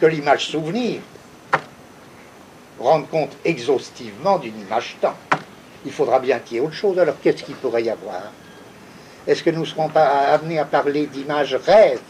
que 0.00 0.06
l'image 0.06 0.46
souvenir 0.46 1.00
rende 2.80 3.08
compte 3.10 3.36
exhaustivement 3.44 4.38
d'une 4.38 4.58
image 4.60 4.96
temps. 5.00 5.16
Il 5.84 5.92
faudra 5.92 6.18
bien 6.18 6.38
qu'il 6.38 6.56
y 6.56 6.60
ait 6.60 6.62
autre 6.62 6.74
chose, 6.74 6.98
alors 6.98 7.16
qu'est-ce 7.22 7.44
qu'il 7.44 7.54
pourrait 7.56 7.84
y 7.84 7.90
avoir? 7.90 8.32
Est-ce 9.26 9.42
que 9.42 9.50
nous 9.50 9.60
ne 9.60 9.66
serons 9.66 9.88
pas 9.88 10.06
amenés 10.32 10.58
à 10.58 10.64
parler 10.64 11.06
d'image 11.06 11.54
rêve 11.54 12.00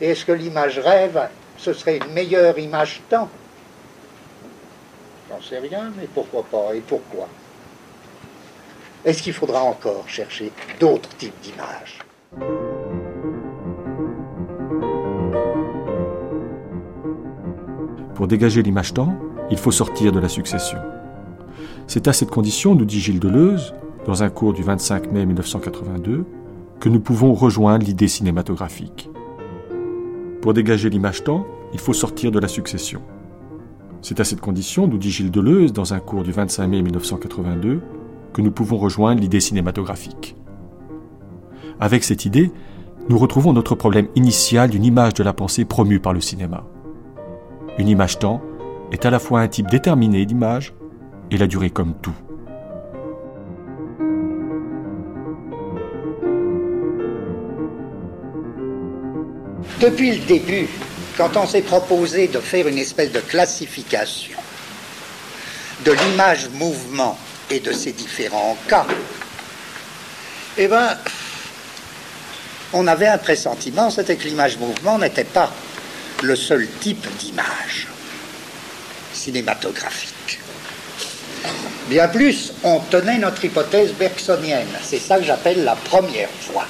est-ce 0.00 0.24
que 0.24 0.32
l'image 0.32 0.78
rêve, 0.78 1.20
ce 1.56 1.72
serait 1.72 1.98
une 1.98 2.12
meilleure 2.12 2.58
image 2.58 3.02
temps? 3.08 3.28
J'en 5.30 5.40
sais 5.40 5.58
rien, 5.58 5.92
mais 5.96 6.08
pourquoi 6.12 6.42
pas 6.44 6.74
et 6.74 6.80
pourquoi? 6.80 7.28
Est-ce 9.04 9.22
qu'il 9.22 9.32
faudra 9.32 9.62
encore 9.62 10.08
chercher 10.08 10.52
d'autres 10.78 11.08
types 11.16 11.40
d'images? 11.42 11.98
Pour 18.14 18.28
dégager 18.28 18.62
l'image 18.62 18.94
temps, 18.94 19.14
il 19.50 19.58
faut 19.58 19.72
sortir 19.72 20.12
de 20.12 20.20
la 20.20 20.28
succession. 20.28 20.78
C'est 21.86 22.08
à 22.08 22.12
cette 22.12 22.30
condition, 22.30 22.74
nous 22.74 22.84
dit 22.84 23.00
Gilles 23.00 23.20
Deleuze, 23.20 23.74
dans 24.06 24.22
un 24.22 24.30
cours 24.30 24.52
du 24.52 24.62
25 24.62 25.10
mai 25.12 25.26
1982, 25.26 26.24
que 26.80 26.88
nous 26.88 27.00
pouvons 27.00 27.34
rejoindre 27.34 27.84
l'idée 27.84 28.08
cinématographique. 28.08 29.08
Pour 30.42 30.54
dégager 30.54 30.90
l'image-temps, 30.90 31.46
il 31.72 31.78
faut 31.78 31.92
sortir 31.92 32.32
de 32.32 32.40
la 32.40 32.48
succession. 32.48 33.00
C'est 34.02 34.18
à 34.18 34.24
cette 34.24 34.40
condition, 34.40 34.88
nous 34.88 34.98
dit 34.98 35.12
Gilles 35.12 35.30
Deleuze 35.30 35.72
dans 35.72 35.94
un 35.94 36.00
cours 36.00 36.24
du 36.24 36.32
25 36.32 36.66
mai 36.66 36.82
1982, 36.82 37.80
que 38.32 38.42
nous 38.42 38.50
pouvons 38.50 38.76
rejoindre 38.76 39.20
l'idée 39.20 39.38
cinématographique. 39.38 40.34
Avec 41.78 42.02
cette 42.02 42.24
idée, 42.24 42.50
nous 43.08 43.18
retrouvons 43.18 43.52
notre 43.52 43.76
problème 43.76 44.08
initial 44.16 44.68
d'une 44.68 44.84
image 44.84 45.14
de 45.14 45.22
la 45.22 45.32
pensée 45.32 45.64
promue 45.64 46.00
par 46.00 46.12
le 46.12 46.20
cinéma. 46.20 46.64
Une 47.78 47.88
image-temps 47.88 48.42
est 48.90 49.06
à 49.06 49.10
la 49.10 49.20
fois 49.20 49.42
un 49.42 49.48
type 49.48 49.70
déterminé 49.70 50.26
d'image 50.26 50.74
et 51.30 51.38
la 51.38 51.46
durée 51.46 51.70
comme 51.70 51.94
tout. 51.94 52.16
Depuis 59.80 60.12
le 60.12 60.24
début, 60.24 60.68
quand 61.16 61.36
on 61.36 61.46
s'est 61.46 61.62
proposé 61.62 62.28
de 62.28 62.40
faire 62.40 62.68
une 62.68 62.78
espèce 62.78 63.12
de 63.12 63.20
classification 63.20 64.38
de 65.84 65.92
l'image 65.92 66.48
mouvement 66.50 67.18
et 67.50 67.60
de 67.60 67.72
ses 67.72 67.92
différents 67.92 68.56
cas, 68.68 68.86
eh 70.56 70.68
bien, 70.68 70.96
on 72.72 72.86
avait 72.86 73.08
un 73.08 73.18
pressentiment, 73.18 73.90
c'était 73.90 74.16
que 74.16 74.24
l'image 74.24 74.58
mouvement 74.58 74.98
n'était 74.98 75.24
pas 75.24 75.50
le 76.22 76.36
seul 76.36 76.68
type 76.80 77.06
d'image 77.18 77.88
cinématographique. 79.12 80.40
Bien 81.88 82.08
plus, 82.08 82.52
on 82.62 82.78
tenait 82.78 83.18
notre 83.18 83.44
hypothèse 83.44 83.92
bergsonienne. 83.92 84.68
C'est 84.82 85.00
ça 85.00 85.18
que 85.18 85.24
j'appelle 85.24 85.64
la 85.64 85.74
première 85.74 86.30
fois. 86.30 86.66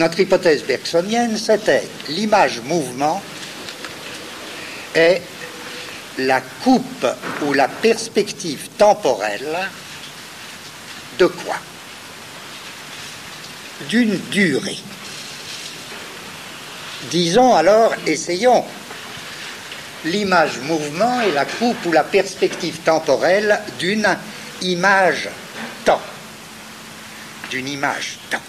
Notre 0.00 0.20
hypothèse 0.20 0.64
bergsonienne, 0.64 1.36
c'était 1.36 1.86
l'image 2.08 2.62
mouvement 2.62 3.20
est 4.94 5.20
la 6.16 6.40
coupe 6.40 7.06
ou 7.42 7.52
la 7.52 7.68
perspective 7.68 8.70
temporelle 8.78 9.58
de 11.18 11.26
quoi? 11.26 11.56
D'une 13.90 14.16
durée. 14.30 14.78
Disons 17.10 17.54
alors, 17.54 17.92
essayons. 18.06 18.64
L'image 20.06 20.60
mouvement 20.60 21.20
est 21.20 21.32
la 21.32 21.44
coupe 21.44 21.84
ou 21.84 21.92
la 21.92 22.04
perspective 22.04 22.78
temporelle 22.78 23.60
d'une 23.78 24.08
image 24.62 25.28
temps. 25.84 26.00
D'une 27.50 27.68
image 27.68 28.18
temps. 28.30 28.40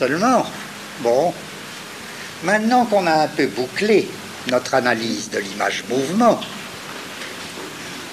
Seulement, 0.00 0.46
bon, 1.00 1.34
maintenant 2.42 2.86
qu'on 2.86 3.06
a 3.06 3.24
un 3.24 3.28
peu 3.28 3.48
bouclé 3.48 4.08
notre 4.46 4.72
analyse 4.72 5.28
de 5.28 5.38
l'image 5.38 5.84
mouvement, 5.90 6.40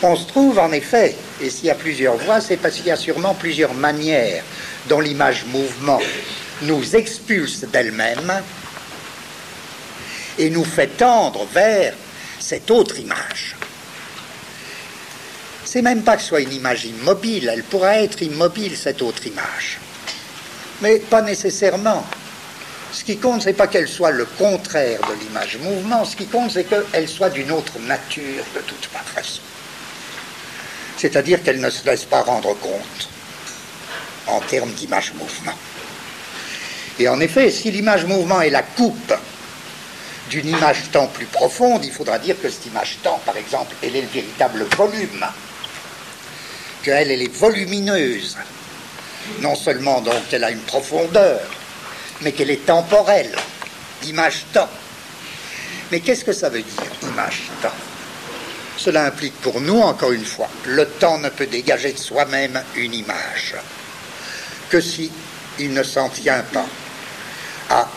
on 0.03 0.17
se 0.17 0.27
trouve 0.27 0.59
en 0.59 0.73
effet, 0.73 1.15
et 1.39 1.49
s'il 1.49 1.67
y 1.67 1.69
a 1.69 1.75
plusieurs 1.75 2.17
voies, 2.17 2.41
c'est 2.41 2.57
parce 2.57 2.75
qu'il 2.75 2.87
y 2.87 2.91
a 2.91 2.97
sûrement 2.97 3.35
plusieurs 3.35 3.73
manières 3.73 4.43
dont 4.89 4.99
l'image 4.99 5.45
mouvement 5.45 6.01
nous 6.63 6.93
expulse 6.97 7.61
d'elle-même 7.61 8.33
et 10.37 10.49
nous 10.49 10.65
fait 10.65 10.87
tendre 10.87 11.47
vers 11.53 11.93
cette 12.37 12.69
autre 12.69 12.99
image. 12.99 13.55
C'est 15.63 15.81
même 15.81 16.03
pas 16.03 16.17
que 16.17 16.21
ce 16.21 16.27
soit 16.27 16.41
une 16.41 16.51
image 16.51 16.83
immobile, 16.83 17.49
elle 17.49 17.63
pourra 17.63 17.99
être 17.99 18.21
immobile, 18.21 18.75
cette 18.75 19.01
autre 19.01 19.25
image. 19.25 19.79
Mais 20.81 20.99
pas 20.99 21.21
nécessairement. 21.21 22.05
Ce 22.91 23.03
qui 23.03 23.17
compte, 23.17 23.41
c'est 23.41 23.53
pas 23.53 23.67
qu'elle 23.67 23.87
soit 23.87 24.11
le 24.11 24.25
contraire 24.25 24.99
de 25.01 25.13
l'image 25.23 25.57
mouvement, 25.57 26.05
ce 26.05 26.15
qui 26.15 26.25
compte, 26.25 26.51
c'est 26.51 26.63
qu'elle 26.63 27.07
soit 27.07 27.29
d'une 27.29 27.51
autre 27.51 27.77
nature 27.79 28.43
de 28.55 28.61
toute 28.61 28.85
façon. 28.85 29.41
C'est-à-dire 30.97 31.43
qu'elle 31.43 31.59
ne 31.59 31.69
se 31.69 31.85
laisse 31.85 32.05
pas 32.05 32.21
rendre 32.21 32.55
compte 32.55 33.09
en 34.27 34.39
termes 34.41 34.71
d'image 34.71 35.13
mouvement. 35.13 35.53
Et 36.99 37.07
en 37.07 37.19
effet, 37.19 37.51
si 37.51 37.71
l'image 37.71 38.05
mouvement 38.05 38.41
est 38.41 38.49
la 38.49 38.63
coupe 38.63 39.13
d'une 40.29 40.47
image 40.47 40.91
temps 40.91 41.07
plus 41.07 41.25
profonde, 41.25 41.85
il 41.85 41.91
faudra 41.91 42.19
dire 42.19 42.35
que 42.41 42.49
cette 42.49 42.65
image 42.65 42.97
temps, 43.03 43.21
par 43.25 43.37
exemple, 43.37 43.75
elle 43.83 43.95
est 43.95 44.01
le 44.01 44.07
véritable 44.07 44.65
volume, 44.75 45.25
qu'elle 46.83 47.11
elle 47.11 47.21
est 47.21 47.33
volumineuse. 47.33 48.37
Non 49.41 49.55
seulement 49.55 50.01
donc 50.01 50.27
qu'elle 50.29 50.43
a 50.43 50.51
une 50.51 50.59
profondeur, 50.59 51.41
mais 52.21 52.31
qu'elle 52.31 52.49
est 52.49 52.65
temporelle, 52.65 53.35
image 54.05 54.45
temps. 54.53 54.69
Mais 55.91 55.99
qu'est-ce 55.99 56.25
que 56.25 56.33
ça 56.33 56.49
veut 56.49 56.61
dire, 56.61 56.91
image 57.03 57.49
temps? 57.61 57.69
Cela 58.77 59.05
implique 59.05 59.39
pour 59.41 59.59
nous, 59.59 59.79
encore 59.79 60.11
une 60.11 60.25
fois, 60.25 60.49
le 60.65 60.85
temps 60.85 61.17
ne 61.17 61.29
peut 61.29 61.47
dégager 61.47 61.93
de 61.93 61.97
soi-même 61.97 62.61
une 62.75 62.93
image. 62.93 63.55
Que 64.69 64.79
si 64.81 65.11
il 65.59 65.73
ne 65.73 65.83
s'en 65.83 66.09
tient 66.09 66.43
pas 66.53 66.65
à 67.69 67.87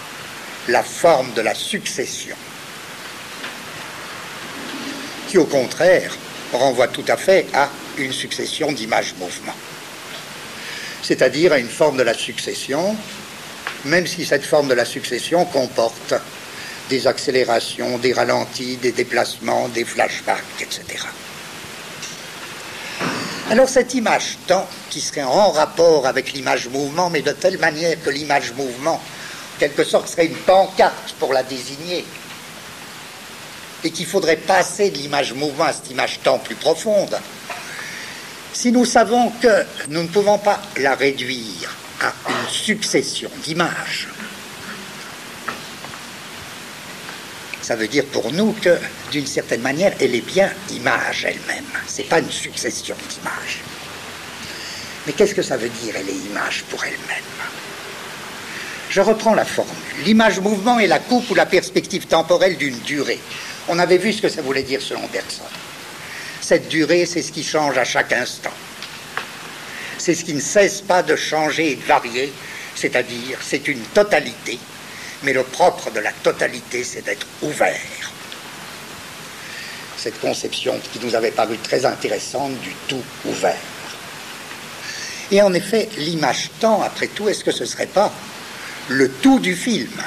la 0.69 0.83
forme 0.83 1.33
de 1.35 1.43
la 1.43 1.55
succession, 1.55 2.37
qui 5.29 5.39
au 5.39 5.47
contraire 5.47 6.17
renvoie 6.53 6.89
tout 6.89 7.05
à 7.09 7.17
fait 7.17 7.47
à 7.55 7.69
une 7.99 8.13
succession 8.13 8.73
d'images-mouvements, 8.73 9.55
c'est-à-dire 11.11 11.53
à 11.53 11.59
une 11.59 11.69
forme 11.69 11.97
de 11.97 12.05
la 12.05 12.15
succession, 12.15 12.95
même 13.85 14.07
si 14.07 14.25
cette 14.25 14.45
forme 14.45 14.69
de 14.69 14.75
la 14.75 14.85
succession 14.85 15.45
comporte 15.45 16.15
des 16.89 17.09
accélérations, 17.09 17.99
des 17.99 18.13
ralentis, 18.13 18.77
des 18.77 18.93
déplacements, 18.93 19.67
des 19.67 19.85
flashbacks, 19.85 20.45
etc. 20.61 20.85
Alors 23.51 23.69
cette 23.69 23.93
image 23.95 24.39
temps, 24.47 24.69
qui 24.89 25.01
serait 25.01 25.25
en 25.25 25.51
rapport 25.51 26.07
avec 26.07 26.33
l'image 26.33 26.69
mouvement, 26.69 27.11
mais 27.11 27.23
de 27.23 27.33
telle 27.33 27.59
manière 27.59 28.01
que 28.01 28.11
l'image 28.11 28.53
mouvement 28.53 29.01
quelque 29.59 29.83
sorte, 29.83 30.07
serait 30.07 30.27
une 30.27 30.37
pancarte 30.37 31.17
pour 31.19 31.33
la 31.33 31.43
désigner. 31.43 32.05
Et 33.83 33.91
qu'il 33.91 34.07
faudrait 34.07 34.37
passer 34.37 34.91
de 34.91 34.99
l'image 34.99 35.35
mouvement 35.35 35.65
à 35.65 35.73
cette 35.73 35.91
image 35.91 36.21
temps 36.23 36.39
plus 36.39 36.55
profonde. 36.55 37.19
Si 38.53 38.73
nous 38.73 38.85
savons 38.85 39.31
que 39.41 39.65
nous 39.89 40.03
ne 40.03 40.09
pouvons 40.09 40.39
pas 40.39 40.61
la 40.79 40.95
réduire 40.95 41.75
à 42.01 42.13
une 42.29 42.49
succession 42.49 43.31
d'images, 43.45 44.09
ça 47.63 47.77
veut 47.77 47.89
dire 47.89 48.05
pour 48.07 48.33
nous 48.33 48.53
que, 48.53 48.77
d'une 49.13 49.27
certaine 49.27 49.61
manière, 49.61 49.95
elle 50.01 50.15
est 50.15 50.27
bien 50.27 50.51
image 50.73 51.25
elle-même. 51.25 51.65
Ce 51.87 51.99
n'est 51.99 52.09
pas 52.09 52.19
une 52.19 52.31
succession 52.31 52.97
d'images. 53.09 53.61
Mais 55.07 55.13
qu'est-ce 55.13 55.35
que 55.35 55.43
ça 55.43 55.57
veut 55.57 55.69
dire, 55.69 55.95
elle 55.97 56.09
est 56.09 56.27
image 56.31 56.65
pour 56.69 56.85
elle-même? 56.85 57.25
Je 58.89 59.01
reprends 59.01 59.35
la 59.35 59.45
formule. 59.45 59.73
L'image 60.05 60.41
mouvement 60.41 60.81
est 60.81 60.89
la 60.89 60.99
coupe 60.99 61.31
ou 61.31 61.35
la 61.35 61.47
perspective 61.47 62.07
temporelle 62.07 62.57
d'une 62.57 62.79
durée. 62.81 63.21
On 63.69 63.79
avait 63.79 63.99
vu 63.99 64.13
ce 64.13 64.23
que 64.23 64.29
ça 64.29 64.43
voulait 64.43 64.65
dire 64.65 64.83
selon 64.83 65.07
Bergson. 65.13 65.45
Cette 66.51 66.67
durée, 66.67 67.07
c'est 67.07 67.23
ce 67.23 67.31
qui 67.31 67.45
change 67.45 67.79
à 67.79 67.85
chaque 67.85 68.13
instant. 68.13 68.51
C'est 69.99 70.17
ce 70.17 70.25
qui 70.25 70.35
ne 70.35 70.41
cesse 70.41 70.81
pas 70.81 71.01
de 71.01 71.15
changer 71.15 71.71
et 71.71 71.77
de 71.77 71.85
varier, 71.85 72.33
c'est-à-dire 72.75 73.39
c'est 73.41 73.69
une 73.69 73.79
totalité. 73.95 74.59
Mais 75.23 75.33
le 75.33 75.45
propre 75.45 75.93
de 75.93 76.01
la 76.01 76.11
totalité, 76.11 76.83
c'est 76.83 77.05
d'être 77.05 77.29
ouvert. 77.43 77.79
Cette 79.97 80.21
conception 80.21 80.81
qui 80.93 80.99
nous 80.99 81.15
avait 81.15 81.31
paru 81.31 81.57
très 81.59 81.85
intéressante 81.85 82.59
du 82.63 82.75
tout 82.89 83.05
ouvert. 83.27 83.55
Et 85.31 85.41
en 85.43 85.55
effet, 85.55 85.89
l'image 85.99 86.51
temps, 86.59 86.83
après 86.83 87.07
tout, 87.07 87.29
est-ce 87.29 87.45
que 87.45 87.53
ce 87.53 87.63
ne 87.63 87.69
serait 87.69 87.87
pas 87.87 88.13
le 88.89 89.09
tout 89.09 89.39
du 89.39 89.55
film, 89.55 90.03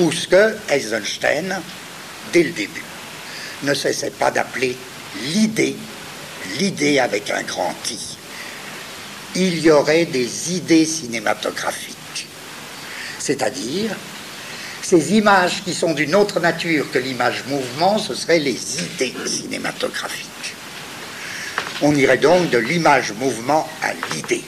ou 0.00 0.10
ce 0.10 0.26
que 0.26 0.56
Eisenstein, 0.70 1.62
dès 2.32 2.42
le 2.42 2.50
début, 2.50 2.82
ne 3.62 3.74
cessait 3.74 4.10
pas 4.10 4.30
d'appeler 4.30 4.76
l'idée, 5.22 5.76
l'idée 6.58 6.98
avec 6.98 7.30
un 7.30 7.42
grand 7.42 7.74
I. 7.90 8.16
Il 9.36 9.60
y 9.60 9.70
aurait 9.70 10.06
des 10.06 10.54
idées 10.54 10.86
cinématographiques, 10.86 12.26
c'est-à-dire 13.18 13.90
ces 14.82 15.14
images 15.14 15.62
qui 15.64 15.74
sont 15.74 15.92
d'une 15.92 16.14
autre 16.14 16.40
nature 16.40 16.90
que 16.90 16.98
l'image 16.98 17.44
mouvement, 17.46 17.98
ce 17.98 18.14
seraient 18.14 18.38
les 18.38 18.82
idées 18.82 19.14
cinématographiques. 19.26 20.26
On 21.82 21.94
irait 21.94 22.18
donc 22.18 22.50
de 22.50 22.58
l'image 22.58 23.12
mouvement 23.12 23.68
à 23.82 23.92
l'idée. 24.12 24.42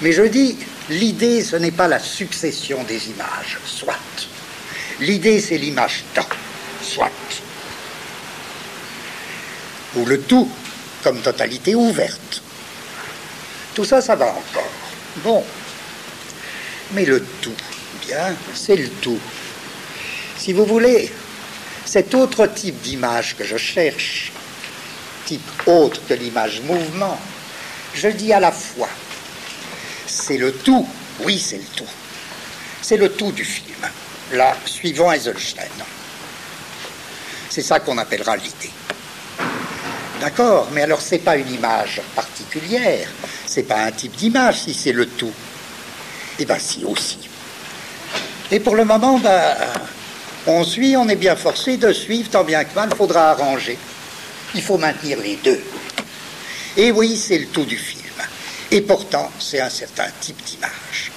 Mais 0.00 0.12
je 0.12 0.22
dis, 0.22 0.56
L'idée, 0.90 1.44
ce 1.44 1.56
n'est 1.56 1.70
pas 1.70 1.86
la 1.86 2.00
succession 2.00 2.82
des 2.84 3.08
images, 3.08 3.58
soit. 3.64 3.98
L'idée, 5.00 5.40
c'est 5.40 5.56
l'image 5.56 6.02
temps, 6.12 6.26
soit. 6.82 7.10
Ou 9.96 10.04
le 10.04 10.20
tout 10.20 10.50
comme 11.02 11.20
totalité 11.20 11.74
ouverte. 11.74 12.42
Tout 13.74 13.84
ça, 13.84 14.00
ça 14.00 14.16
va 14.16 14.26
encore. 14.26 14.70
Bon. 15.16 15.44
Mais 16.92 17.04
le 17.04 17.24
tout, 17.40 17.56
bien, 18.06 18.34
c'est 18.54 18.76
le 18.76 18.88
tout. 18.88 19.18
Si 20.36 20.52
vous 20.52 20.66
voulez, 20.66 21.10
cet 21.84 22.14
autre 22.14 22.46
type 22.46 22.80
d'image 22.82 23.36
que 23.36 23.44
je 23.44 23.56
cherche, 23.56 24.32
type 25.26 25.50
autre 25.66 26.00
que 26.08 26.14
l'image 26.14 26.60
mouvement, 26.62 27.18
je 27.94 28.08
dis 28.08 28.32
à 28.32 28.40
la 28.40 28.52
fois 28.52 28.88
c'est 30.12 30.36
le 30.36 30.52
tout. 30.52 30.86
Oui, 31.20 31.38
c'est 31.38 31.56
le 31.56 31.64
tout. 31.74 31.88
C'est 32.82 32.96
le 32.96 33.10
tout 33.10 33.32
du 33.32 33.44
film. 33.44 33.78
Là, 34.32 34.56
suivant 34.66 35.10
Eisenstein. 35.10 35.70
C'est 37.48 37.62
ça 37.62 37.80
qu'on 37.80 37.98
appellera 37.98 38.36
l'idée. 38.36 38.70
D'accord, 40.22 40.68
mais 40.70 40.82
alors 40.82 41.00
c'est 41.00 41.18
pas 41.18 41.36
une 41.36 41.52
image 41.52 42.00
particulière, 42.14 43.08
c'est 43.44 43.64
pas 43.64 43.82
un 43.82 43.90
type 43.90 44.14
d'image 44.14 44.60
si 44.60 44.72
c'est 44.72 44.92
le 44.92 45.06
tout. 45.06 45.32
Eh 46.38 46.44
bien 46.44 46.60
si 46.60 46.84
aussi. 46.84 47.18
Et 48.52 48.60
pour 48.60 48.76
le 48.76 48.84
moment, 48.84 49.18
ben, 49.18 49.56
on 50.46 50.62
suit, 50.62 50.96
on 50.96 51.08
est 51.08 51.16
bien 51.16 51.34
forcé 51.34 51.76
de 51.76 51.92
suivre, 51.92 52.30
tant 52.30 52.44
bien 52.44 52.62
que 52.62 52.72
mal, 52.72 52.90
il 52.92 52.96
faudra 52.96 53.30
arranger. 53.30 53.76
Il 54.54 54.62
faut 54.62 54.78
maintenir 54.78 55.18
les 55.18 55.34
deux. 55.42 55.60
Et 56.76 56.92
oui, 56.92 57.16
c'est 57.16 57.38
le 57.38 57.46
tout 57.46 57.64
du 57.64 57.76
film. 57.76 58.14
Et 58.70 58.80
pourtant, 58.80 59.28
c'est 59.40 59.60
un 59.60 59.70
certain 59.70 60.06
type 60.20 60.40
d'image. 60.44 61.10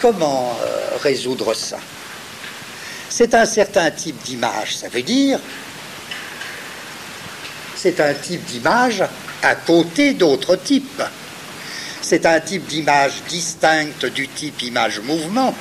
Comment 0.00 0.56
euh, 0.62 0.98
résoudre 1.02 1.52
ça? 1.52 1.78
C'est 3.08 3.34
un 3.34 3.44
certain 3.44 3.90
type 3.90 4.22
d'image, 4.22 4.76
ça 4.76 4.88
veut 4.88 5.02
dire 5.02 5.40
c'est 7.82 7.98
un 7.98 8.14
type 8.14 8.44
d'image 8.44 9.02
à 9.42 9.56
côté 9.56 10.14
d'autres 10.14 10.54
types. 10.54 11.02
C'est 12.00 12.26
un 12.26 12.38
type 12.38 12.66
d'image 12.66 13.24
distincte 13.28 14.06
du 14.06 14.28
type 14.28 14.62
image-mouvement. 14.62 15.52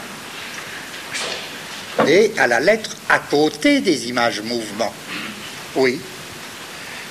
et 2.07 2.31
à 2.37 2.45
la 2.45 2.59
lettre 2.59 2.95
à 3.09 3.17
côté 3.17 3.79
des 3.79 4.07
images 4.07 4.41
mouvements. 4.41 4.93
Oui, 5.75 5.99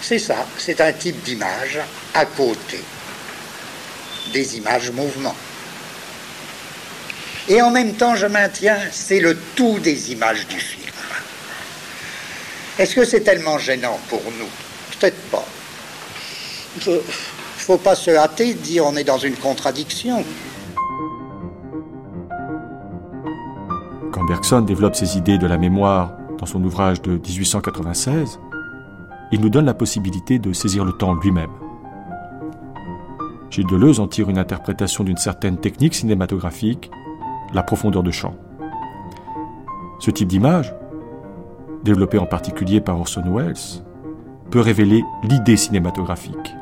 c'est 0.00 0.20
ça, 0.20 0.46
c'est 0.56 0.80
un 0.80 0.92
type 0.92 1.20
d'image 1.24 1.80
à 2.14 2.24
côté 2.24 2.80
des 4.32 4.56
images 4.58 4.90
mouvements. 4.90 5.36
Et 7.48 7.60
en 7.60 7.70
même 7.70 7.94
temps, 7.94 8.14
je 8.14 8.26
maintiens, 8.26 8.78
c'est 8.92 9.20
le 9.20 9.36
tout 9.56 9.80
des 9.80 10.12
images 10.12 10.46
du 10.46 10.60
film. 10.60 10.92
Est-ce 12.78 12.94
que 12.94 13.04
c'est 13.04 13.22
tellement 13.22 13.58
gênant 13.58 13.98
pour 14.08 14.22
nous? 14.38 14.69
Peut-être 15.00 15.30
pas. 15.30 15.44
Il 16.86 17.00
faut 17.56 17.78
pas 17.78 17.94
se 17.94 18.10
hâter 18.10 18.52
de 18.52 18.58
dire 18.58 18.84
on 18.84 18.94
est 18.96 19.04
dans 19.04 19.18
une 19.18 19.34
contradiction. 19.34 20.22
Quand 24.12 24.24
Bergson 24.24 24.60
développe 24.60 24.94
ses 24.94 25.16
idées 25.16 25.38
de 25.38 25.46
la 25.46 25.56
mémoire 25.56 26.12
dans 26.38 26.44
son 26.44 26.62
ouvrage 26.62 27.00
de 27.00 27.12
1896, 27.12 28.38
il 29.32 29.40
nous 29.40 29.48
donne 29.48 29.64
la 29.64 29.74
possibilité 29.74 30.38
de 30.38 30.52
saisir 30.52 30.84
le 30.84 30.92
temps 30.92 31.14
lui-même. 31.14 31.50
Gilles 33.48 33.66
Deleuze 33.66 34.00
en 34.00 34.06
tire 34.06 34.28
une 34.28 34.38
interprétation 34.38 35.02
d'une 35.02 35.16
certaine 35.16 35.56
technique 35.56 35.94
cinématographique, 35.94 36.90
la 37.54 37.62
profondeur 37.62 38.02
de 38.02 38.10
champ. 38.10 38.36
Ce 39.98 40.10
type 40.10 40.28
d'image, 40.28 40.74
développé 41.84 42.18
en 42.18 42.26
particulier 42.26 42.80
par 42.80 43.00
Orson 43.00 43.24
Welles, 43.26 43.82
peut 44.50 44.60
révéler 44.60 45.02
l'idée 45.22 45.56
cinématographique. 45.56 46.54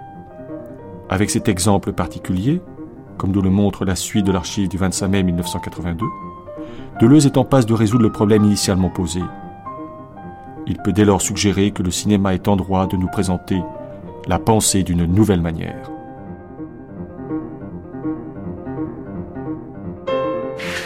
Avec 1.09 1.31
cet 1.31 1.49
exemple 1.49 1.93
particulier, 1.93 2.61
comme 3.17 3.33
nous 3.33 3.43
le 3.43 3.51
montre 3.51 3.85
la 3.85 3.97
suite 3.97 4.27
de 4.27 4.33
l'archive 4.33 4.69
du 4.69 4.77
25 4.77 5.09
mai 5.09 5.23
1982, 5.23 6.05
Deleuze 7.01 7.27
est 7.27 7.37
en 7.37 7.45
passe 7.45 7.67
de 7.67 7.75
résoudre 7.75 8.03
le 8.03 8.13
problème 8.13 8.45
initialement 8.45 8.91
posé. 8.91 9.21
Il 10.67 10.77
peut 10.79 10.93
dès 10.93 11.05
lors 11.05 11.23
suggérer 11.23 11.71
que 11.71 11.83
le 11.83 11.91
cinéma 11.91 12.35
est 12.35 12.47
en 12.49 12.57
droit 12.57 12.87
de 12.87 12.97
nous 12.97 13.09
présenter 13.09 13.61
la 14.27 14.39
pensée 14.39 14.83
d'une 14.83 15.07
nouvelle 15.07 15.41
manière. 15.41 15.91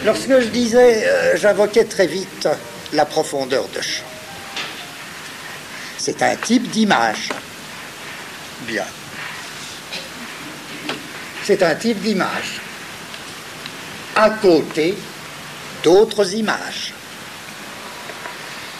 Lorsque 0.05 0.39
je 0.39 0.49
disais, 0.49 1.07
euh, 1.07 1.37
j'invoquais 1.37 1.85
très 1.85 2.07
vite 2.07 2.47
la 2.93 3.05
profondeur 3.05 3.63
de 3.75 3.81
champ. 3.81 4.12
C'est 6.05 6.21
un 6.21 6.35
type 6.35 6.69
d'image. 6.69 7.29
Bien. 8.63 8.83
C'est 11.45 11.63
un 11.63 11.73
type 11.75 12.01
d'image. 12.01 12.59
À 14.13 14.31
côté 14.31 14.97
d'autres 15.81 16.33
images. 16.33 16.93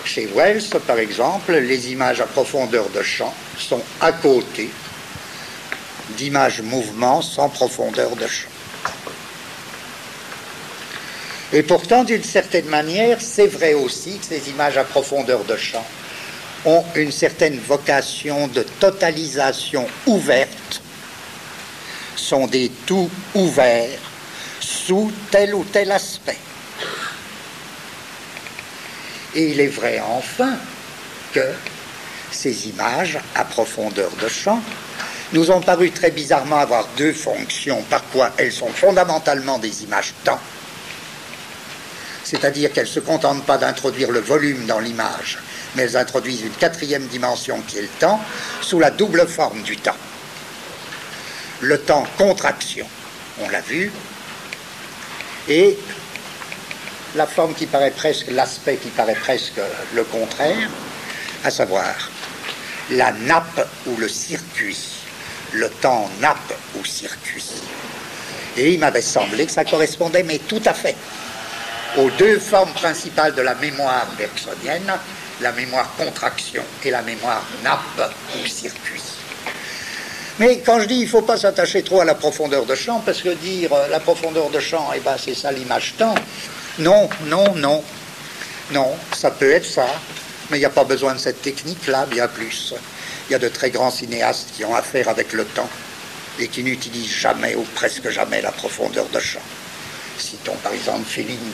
Chez 0.03 0.28
Wells, 0.36 0.65
par 0.86 0.99
exemple, 0.99 1.53
les 1.53 1.93
images 1.93 2.19
à 2.19 2.26
profondeur 2.26 2.89
de 2.89 3.01
champ 3.01 3.34
sont 3.57 3.82
à 4.01 4.11
côté 4.11 4.69
d'images 6.17 6.61
mouvements 6.61 7.21
sans 7.21 7.47
profondeur 7.47 8.17
de 8.17 8.28
champ. 8.28 8.49
Et 11.53 11.63
pourtant, 11.63 12.03
d'une 12.03 12.26
certaine 12.26 12.67
manière, 12.67 13.21
c'est 13.21 13.47
vrai 13.47 13.76
aussi 13.76 14.17
que 14.17 14.26
ces 14.26 14.49
images 14.49 14.78
à 14.78 14.84
profondeur 14.84 15.45
de 15.45 15.55
champ 15.55 15.86
ont 16.66 16.84
une 16.95 17.11
certaine 17.11 17.59
vocation 17.59 18.47
de 18.47 18.64
totalisation 18.80 19.88
ouverte, 20.05 20.82
sont 22.16 22.47
des 22.47 22.72
tout 22.86 23.09
ouverts 23.36 23.99
sous 24.59 25.11
tel 25.30 25.53
ou 25.55 25.64
tel 25.66 25.91
aspect. 25.91 26.38
Et 29.36 29.51
il 29.51 29.59
est 29.59 29.68
vrai 29.68 30.01
enfin 30.07 30.57
que 31.34 31.53
ces 32.32 32.70
images 32.70 33.20
à 33.36 33.43
profondeur 33.43 34.11
de 34.22 34.28
champ 34.28 34.61
nous 35.34 35.49
ont 35.49 35.61
paru 35.61 35.89
très 35.91 36.11
bizarrement 36.11 36.57
avoir 36.57 36.88
deux 36.95 37.14
fonctions, 37.14 37.82
par 37.89 38.03
quoi 38.09 38.32
elles 38.38 38.51
sont 38.51 38.70
fondamentalement 38.70 39.57
des 39.57 39.84
images 39.84 40.14
temps, 40.24 40.39
c'est-à-dire 42.24 42.72
qu'elles 42.72 42.86
ne 42.86 42.89
se 42.89 42.99
contentent 42.99 43.43
pas 43.43 43.57
d'introduire 43.57 44.11
le 44.11 44.20
volume 44.20 44.66
dans 44.66 44.80
l'image, 44.80 45.39
mais 45.76 45.84
elles 45.84 45.97
introduisent 45.97 46.41
une 46.41 46.51
quatrième 46.51 47.07
dimension 47.07 47.61
qui 47.67 47.78
est 47.78 47.84
le 47.84 47.88
temps, 47.99 48.19
sous 48.61 48.80
la 48.80 48.91
double 48.91 49.28
forme 49.28 49.61
du 49.63 49.78
temps. 49.78 49.97
Le 51.61 51.80
temps 51.80 52.05
contraction, 52.17 52.86
on 53.41 53.49
l'a 53.49 53.61
vu, 53.61 53.91
et 55.47 55.78
la 57.15 57.28
forme 57.28 57.53
qui 57.53 57.65
paraît 57.65 57.91
presque, 57.91 58.28
l'aspect 58.32 58.78
qui 58.78 58.89
paraît 58.89 59.15
presque 59.15 59.59
le 59.93 60.03
contraire, 60.03 60.69
à 61.43 61.51
savoir 61.51 61.93
la 62.91 63.11
nappe 63.11 63.67
ou 63.88 63.95
le 63.97 64.07
circuit, 64.07 64.78
le 65.53 65.69
temps 65.69 66.09
nappe 66.19 66.53
ou 66.76 66.86
circuit. 66.86 67.45
Et 68.57 68.74
il 68.74 68.80
m'avait 68.80 69.01
semblé 69.01 69.45
que 69.45 69.51
ça 69.51 69.65
correspondait, 69.65 70.24
mais 70.24 70.39
tout 70.39 70.61
à 70.65 70.74
fait, 70.74 70.95
aux 71.97 72.09
deux 72.11 72.39
formes 72.39 72.74
principales 72.74 73.36
de 73.36 73.41
la 73.41 73.55
mémoire 73.55 74.07
bergsonienne, 74.17 74.91
la 75.43 75.51
mémoire 75.51 75.93
contraction 75.95 76.63
et 76.83 76.89
la 76.89 77.01
mémoire 77.01 77.45
nappe 77.63 78.11
ou 78.35 78.47
circuit. 78.47 79.01
Mais 80.39 80.59
quand 80.65 80.79
je 80.79 80.85
dis 80.85 80.95
il 80.95 81.03
ne 81.03 81.09
faut 81.09 81.21
pas 81.21 81.37
s'attacher 81.37 81.83
trop 81.83 82.01
à 82.01 82.05
la 82.05 82.15
profondeur 82.15 82.65
de 82.65 82.73
champ, 82.73 83.01
parce 83.05 83.21
que 83.21 83.29
dire 83.35 83.71
euh, 83.71 83.87
la 83.89 83.99
profondeur 83.99 84.49
de 84.49 84.59
champ, 84.59 84.89
eh 84.95 84.99
ben, 84.99 85.15
c'est 85.23 85.35
ça 85.35 85.51
l'image 85.51 85.93
temps, 85.97 86.15
non, 86.79 87.07
non, 87.25 87.53
non. 87.55 87.83
Non, 88.71 88.95
ça 89.15 89.29
peut 89.29 89.51
être 89.51 89.65
ça, 89.65 89.85
mais 90.49 90.57
il 90.57 90.61
n'y 90.61 90.65
a 90.65 90.71
pas 90.71 90.85
besoin 90.85 91.13
de 91.13 91.19
cette 91.19 91.41
technique-là, 91.41 92.07
bien 92.07 92.27
plus. 92.27 92.73
Il 93.29 93.33
y 93.33 93.35
a 93.35 93.39
de 93.39 93.49
très 93.49 93.69
grands 93.69 93.91
cinéastes 93.91 94.49
qui 94.55 94.65
ont 94.65 94.73
affaire 94.73 95.09
avec 95.09 95.33
le 95.33 95.45
temps 95.45 95.69
et 96.39 96.47
qui 96.47 96.63
n'utilisent 96.63 97.13
jamais 97.13 97.53
ou 97.55 97.63
presque 97.75 98.09
jamais 98.09 98.41
la 98.41 98.51
profondeur 98.51 99.07
de 99.09 99.19
champ. 99.19 99.41
Citons 100.17 100.55
par 100.63 100.73
exemple 100.73 101.05
Fellini. 101.05 101.53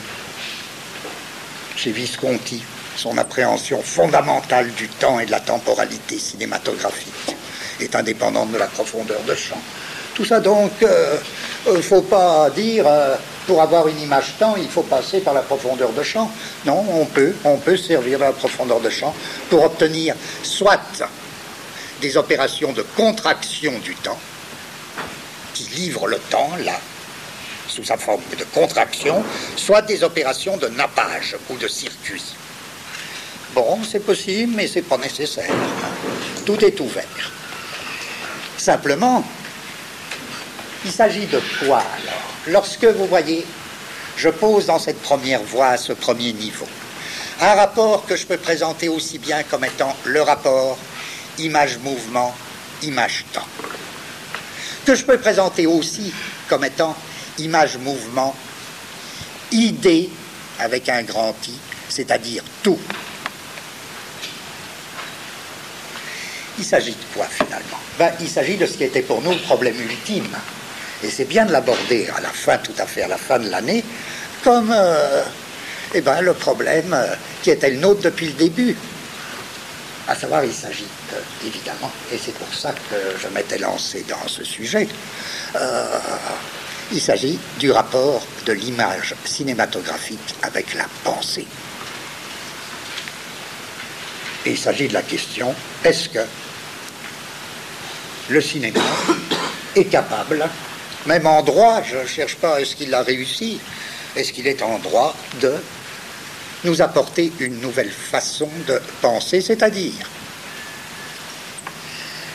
Chez 1.76 1.90
Visconti, 1.92 2.62
son 3.00 3.16
appréhension 3.16 3.80
fondamentale 3.82 4.70
du 4.72 4.86
temps 4.86 5.18
et 5.20 5.24
de 5.24 5.30
la 5.30 5.40
temporalité 5.40 6.18
cinématographique 6.18 7.34
est 7.80 7.96
indépendante 7.96 8.52
de 8.52 8.58
la 8.58 8.66
profondeur 8.66 9.22
de 9.22 9.34
champ. 9.34 9.58
Tout 10.14 10.26
ça 10.26 10.38
donc, 10.38 10.70
il 10.82 10.86
euh, 10.86 11.16
ne 11.66 11.70
euh, 11.72 11.82
faut 11.82 12.02
pas 12.02 12.50
dire 12.50 12.84
euh, 12.86 13.16
pour 13.46 13.62
avoir 13.62 13.88
une 13.88 13.98
image 14.00 14.34
temps, 14.38 14.54
il 14.58 14.68
faut 14.68 14.82
passer 14.82 15.20
par 15.20 15.32
la 15.32 15.40
profondeur 15.40 15.92
de 15.92 16.02
champ. 16.02 16.30
Non, 16.66 16.84
on 16.90 17.06
peut, 17.06 17.34
on 17.44 17.56
peut 17.56 17.78
servir 17.78 18.18
la 18.18 18.32
profondeur 18.32 18.80
de 18.80 18.90
champ 18.90 19.14
pour 19.48 19.64
obtenir 19.64 20.14
soit 20.42 21.02
des 22.02 22.18
opérations 22.18 22.74
de 22.74 22.82
contraction 22.96 23.78
du 23.78 23.94
temps, 23.94 24.18
qui 25.54 25.64
livrent 25.74 26.06
le 26.06 26.18
temps, 26.18 26.50
là, 26.66 26.78
sous 27.66 27.84
sa 27.84 27.96
forme 27.96 28.22
de 28.38 28.44
contraction, 28.52 29.24
soit 29.56 29.80
des 29.80 30.04
opérations 30.04 30.58
de 30.58 30.68
nappage 30.68 31.36
ou 31.48 31.56
de 31.56 31.66
circuit. 31.66 32.34
Bon, 33.54 33.80
c'est 33.82 34.00
possible, 34.00 34.52
mais 34.54 34.68
c'est 34.68 34.82
pas 34.82 34.96
nécessaire. 34.96 35.52
Tout 36.46 36.64
est 36.64 36.78
ouvert. 36.80 37.32
Simplement, 38.56 39.24
il 40.84 40.92
s'agit 40.92 41.26
de 41.26 41.40
quoi 41.58 41.78
alors 41.78 42.22
Lorsque 42.46 42.84
vous 42.84 43.06
voyez, 43.06 43.44
je 44.16 44.28
pose 44.28 44.66
dans 44.66 44.78
cette 44.78 45.00
première 45.02 45.42
voie, 45.42 45.76
ce 45.76 45.92
premier 45.92 46.32
niveau, 46.32 46.66
un 47.40 47.54
rapport 47.54 48.06
que 48.06 48.16
je 48.16 48.26
peux 48.26 48.36
présenter 48.36 48.88
aussi 48.88 49.18
bien 49.18 49.42
comme 49.42 49.64
étant 49.64 49.96
le 50.04 50.22
rapport 50.22 50.78
image-mouvement, 51.38 52.34
image-temps, 52.82 53.46
que 54.84 54.94
je 54.94 55.04
peux 55.04 55.18
présenter 55.18 55.66
aussi 55.66 56.12
comme 56.48 56.64
étant 56.64 56.94
image-mouvement, 57.38 58.34
idée 59.52 60.08
avec 60.58 60.88
un 60.88 61.02
grand 61.02 61.34
I, 61.48 61.54
c'est-à-dire 61.88 62.44
tout. 62.62 62.78
Il 66.60 66.66
s'agit 66.66 66.90
de 66.90 67.14
quoi 67.14 67.24
finalement 67.24 67.80
ben, 67.98 68.12
Il 68.20 68.28
s'agit 68.28 68.58
de 68.58 68.66
ce 68.66 68.76
qui 68.76 68.84
était 68.84 69.00
pour 69.00 69.22
nous 69.22 69.30
le 69.30 69.38
problème 69.38 69.80
ultime. 69.80 70.28
Et 71.02 71.08
c'est 71.08 71.24
bien 71.24 71.46
de 71.46 71.52
l'aborder 71.52 72.06
à 72.14 72.20
la 72.20 72.28
fin, 72.28 72.58
tout 72.58 72.74
à 72.76 72.84
fait 72.84 73.00
à 73.00 73.08
la 73.08 73.16
fin 73.16 73.38
de 73.38 73.48
l'année, 73.48 73.82
comme 74.44 74.70
euh, 74.70 75.22
eh 75.94 76.02
ben, 76.02 76.20
le 76.20 76.34
problème 76.34 76.92
euh, 76.92 77.14
qui 77.42 77.50
était 77.50 77.70
le 77.70 77.78
nôtre 77.78 78.02
depuis 78.02 78.26
le 78.26 78.34
début. 78.34 78.76
À 80.06 80.14
savoir, 80.14 80.44
il 80.44 80.52
s'agit 80.52 80.84
euh, 81.14 81.46
évidemment, 81.46 81.90
et 82.12 82.18
c'est 82.22 82.34
pour 82.34 82.52
ça 82.52 82.74
que 82.90 83.18
je 83.18 83.28
m'étais 83.28 83.56
lancé 83.56 84.04
dans 84.06 84.28
ce 84.28 84.44
sujet, 84.44 84.86
il 86.92 87.00
s'agit 87.00 87.38
du 87.58 87.70
rapport 87.70 88.22
de 88.44 88.52
l'image 88.52 89.14
cinématographique 89.24 90.34
avec 90.42 90.74
la 90.74 90.84
pensée. 91.04 91.46
Et 94.44 94.50
il 94.50 94.58
s'agit 94.58 94.88
de 94.88 94.94
la 94.94 95.02
question, 95.02 95.54
est-ce 95.84 96.08
que 96.08 96.20
le 98.30 98.40
cinéma 98.40 98.80
est 99.76 99.84
capable 99.84 100.48
même 101.06 101.26
en 101.26 101.42
droit, 101.42 101.82
je 101.82 101.96
ne 101.96 102.06
cherche 102.06 102.36
pas, 102.36 102.60
est-ce 102.60 102.76
qu'il 102.76 102.94
a 102.94 103.02
réussi 103.02 103.58
Est-ce 104.16 104.32
qu'il 104.32 104.46
est 104.46 104.62
en 104.62 104.78
droit 104.78 105.14
de 105.40 105.54
nous 106.64 106.82
apporter 106.82 107.32
une 107.40 107.58
nouvelle 107.60 107.90
façon 107.90 108.48
de 108.66 108.80
penser, 109.00 109.40
c'est-à-dire, 109.40 110.08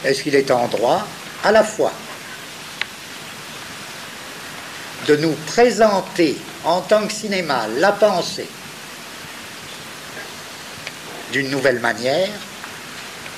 est-ce 0.03 0.23
qu'il 0.23 0.35
est 0.35 0.49
en 0.49 0.67
droit 0.67 1.05
à 1.43 1.51
la 1.51 1.63
fois 1.63 1.91
de 5.07 5.15
nous 5.17 5.33
présenter 5.45 6.35
en 6.63 6.81
tant 6.81 7.05
que 7.05 7.13
cinéma 7.13 7.67
la 7.77 7.91
pensée 7.91 8.47
d'une 11.31 11.51
nouvelle 11.51 11.79
manière 11.79 12.31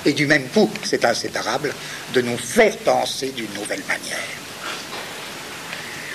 et 0.04 0.12
du 0.12 0.26
même 0.26 0.48
coup, 0.48 0.70
c'est 0.82 1.04
inséparable, 1.04 1.74
de 2.14 2.20
nous 2.20 2.38
faire 2.38 2.76
penser 2.78 3.30
d'une 3.30 3.52
nouvelle 3.54 3.82
manière. 3.88 4.18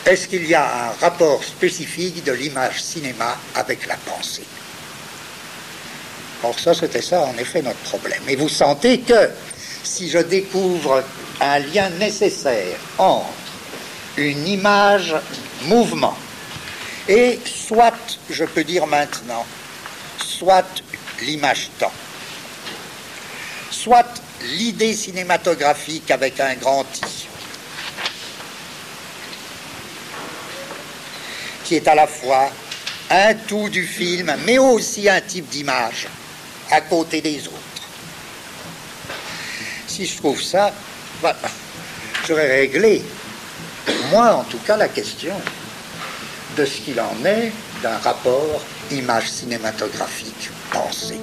Est-ce 0.06 0.28
qu'il 0.28 0.46
y 0.46 0.54
a 0.54 0.88
un 0.88 0.92
rapport 1.00 1.44
spécifique 1.44 2.24
de 2.24 2.34
l'image 2.34 2.82
cinéma 2.82 3.38
avec 3.56 3.88
la 3.88 3.96
pensée? 3.96 4.44
Or 6.44 6.60
ça, 6.60 6.74
c'était 6.74 7.02
ça 7.02 7.22
en 7.22 7.38
effet 7.38 7.62
notre 7.62 7.80
problème. 7.80 8.22
Et 8.28 8.36
vous 8.36 8.50
sentez 8.50 9.00
que 9.00 9.30
si 9.84 10.10
je 10.10 10.18
découvre 10.18 11.04
un 11.40 11.60
lien 11.60 11.90
nécessaire 11.92 12.78
entre 12.98 13.28
une 14.18 14.46
image 14.48 15.16
mouvement 15.64 16.18
et 17.08 17.40
soit, 17.46 18.18
je 18.30 18.46
peux 18.46 18.64
dire 18.64 18.88
maintenant, 18.88 19.46
soit 20.18 20.66
l'image 21.22 21.70
temps, 21.80 21.92
soit 23.74 24.06
l'idée 24.44 24.94
cinématographique 24.94 26.12
avec 26.12 26.40
un 26.40 26.54
grand 26.56 26.86
I, 27.02 27.28
qui 31.64 31.76
est 31.76 31.88
à 31.88 31.96
la 31.96 32.08
fois 32.08 32.52
un 33.10 33.34
tout 33.34 33.70
du 33.70 33.86
film, 33.86 34.34
mais 34.46 34.60
aussi 34.60 35.10
un 35.10 35.20
type 35.22 35.50
d'image 35.50 36.08
à 36.72 36.82
côté 36.82 37.22
des 37.22 37.48
autres. 37.48 37.58
Si 39.88 40.06
je 40.06 40.18
trouve 40.18 40.42
ça, 40.42 40.72
bah, 41.22 41.36
j'aurais 42.28 42.60
réglé, 42.60 43.04
moi 44.12 44.36
en 44.36 44.44
tout 44.44 44.60
cas, 44.60 44.78
la 44.78 44.88
question 44.88 45.36
de 46.56 46.66
ce 46.66 46.78
qu'il 46.82 47.02
en 47.02 47.26
est 47.26 47.52
d'un 47.82 47.98
rapport 47.98 48.62
image 48.92 49.30
cinématographique 49.30 50.50
pensée. 50.72 51.20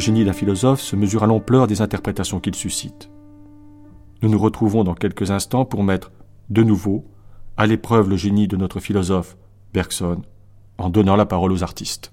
Génie 0.00 0.24
d'un 0.24 0.32
philosophe 0.32 0.80
se 0.80 0.96
mesure 0.96 1.22
à 1.22 1.26
l'ampleur 1.26 1.66
des 1.66 1.82
interprétations 1.82 2.40
qu'il 2.40 2.54
suscite. 2.54 3.10
Nous 4.22 4.28
nous 4.28 4.38
retrouvons 4.38 4.84
dans 4.84 4.94
quelques 4.94 5.30
instants 5.30 5.64
pour 5.64 5.84
mettre, 5.84 6.12
de 6.50 6.62
nouveau, 6.62 7.04
à 7.56 7.66
l'épreuve 7.66 8.08
le 8.08 8.16
génie 8.16 8.48
de 8.48 8.56
notre 8.56 8.80
philosophe, 8.80 9.36
Bergson, 9.72 10.22
en 10.78 10.90
donnant 10.90 11.16
la 11.16 11.26
parole 11.26 11.52
aux 11.52 11.62
artistes. 11.62 12.12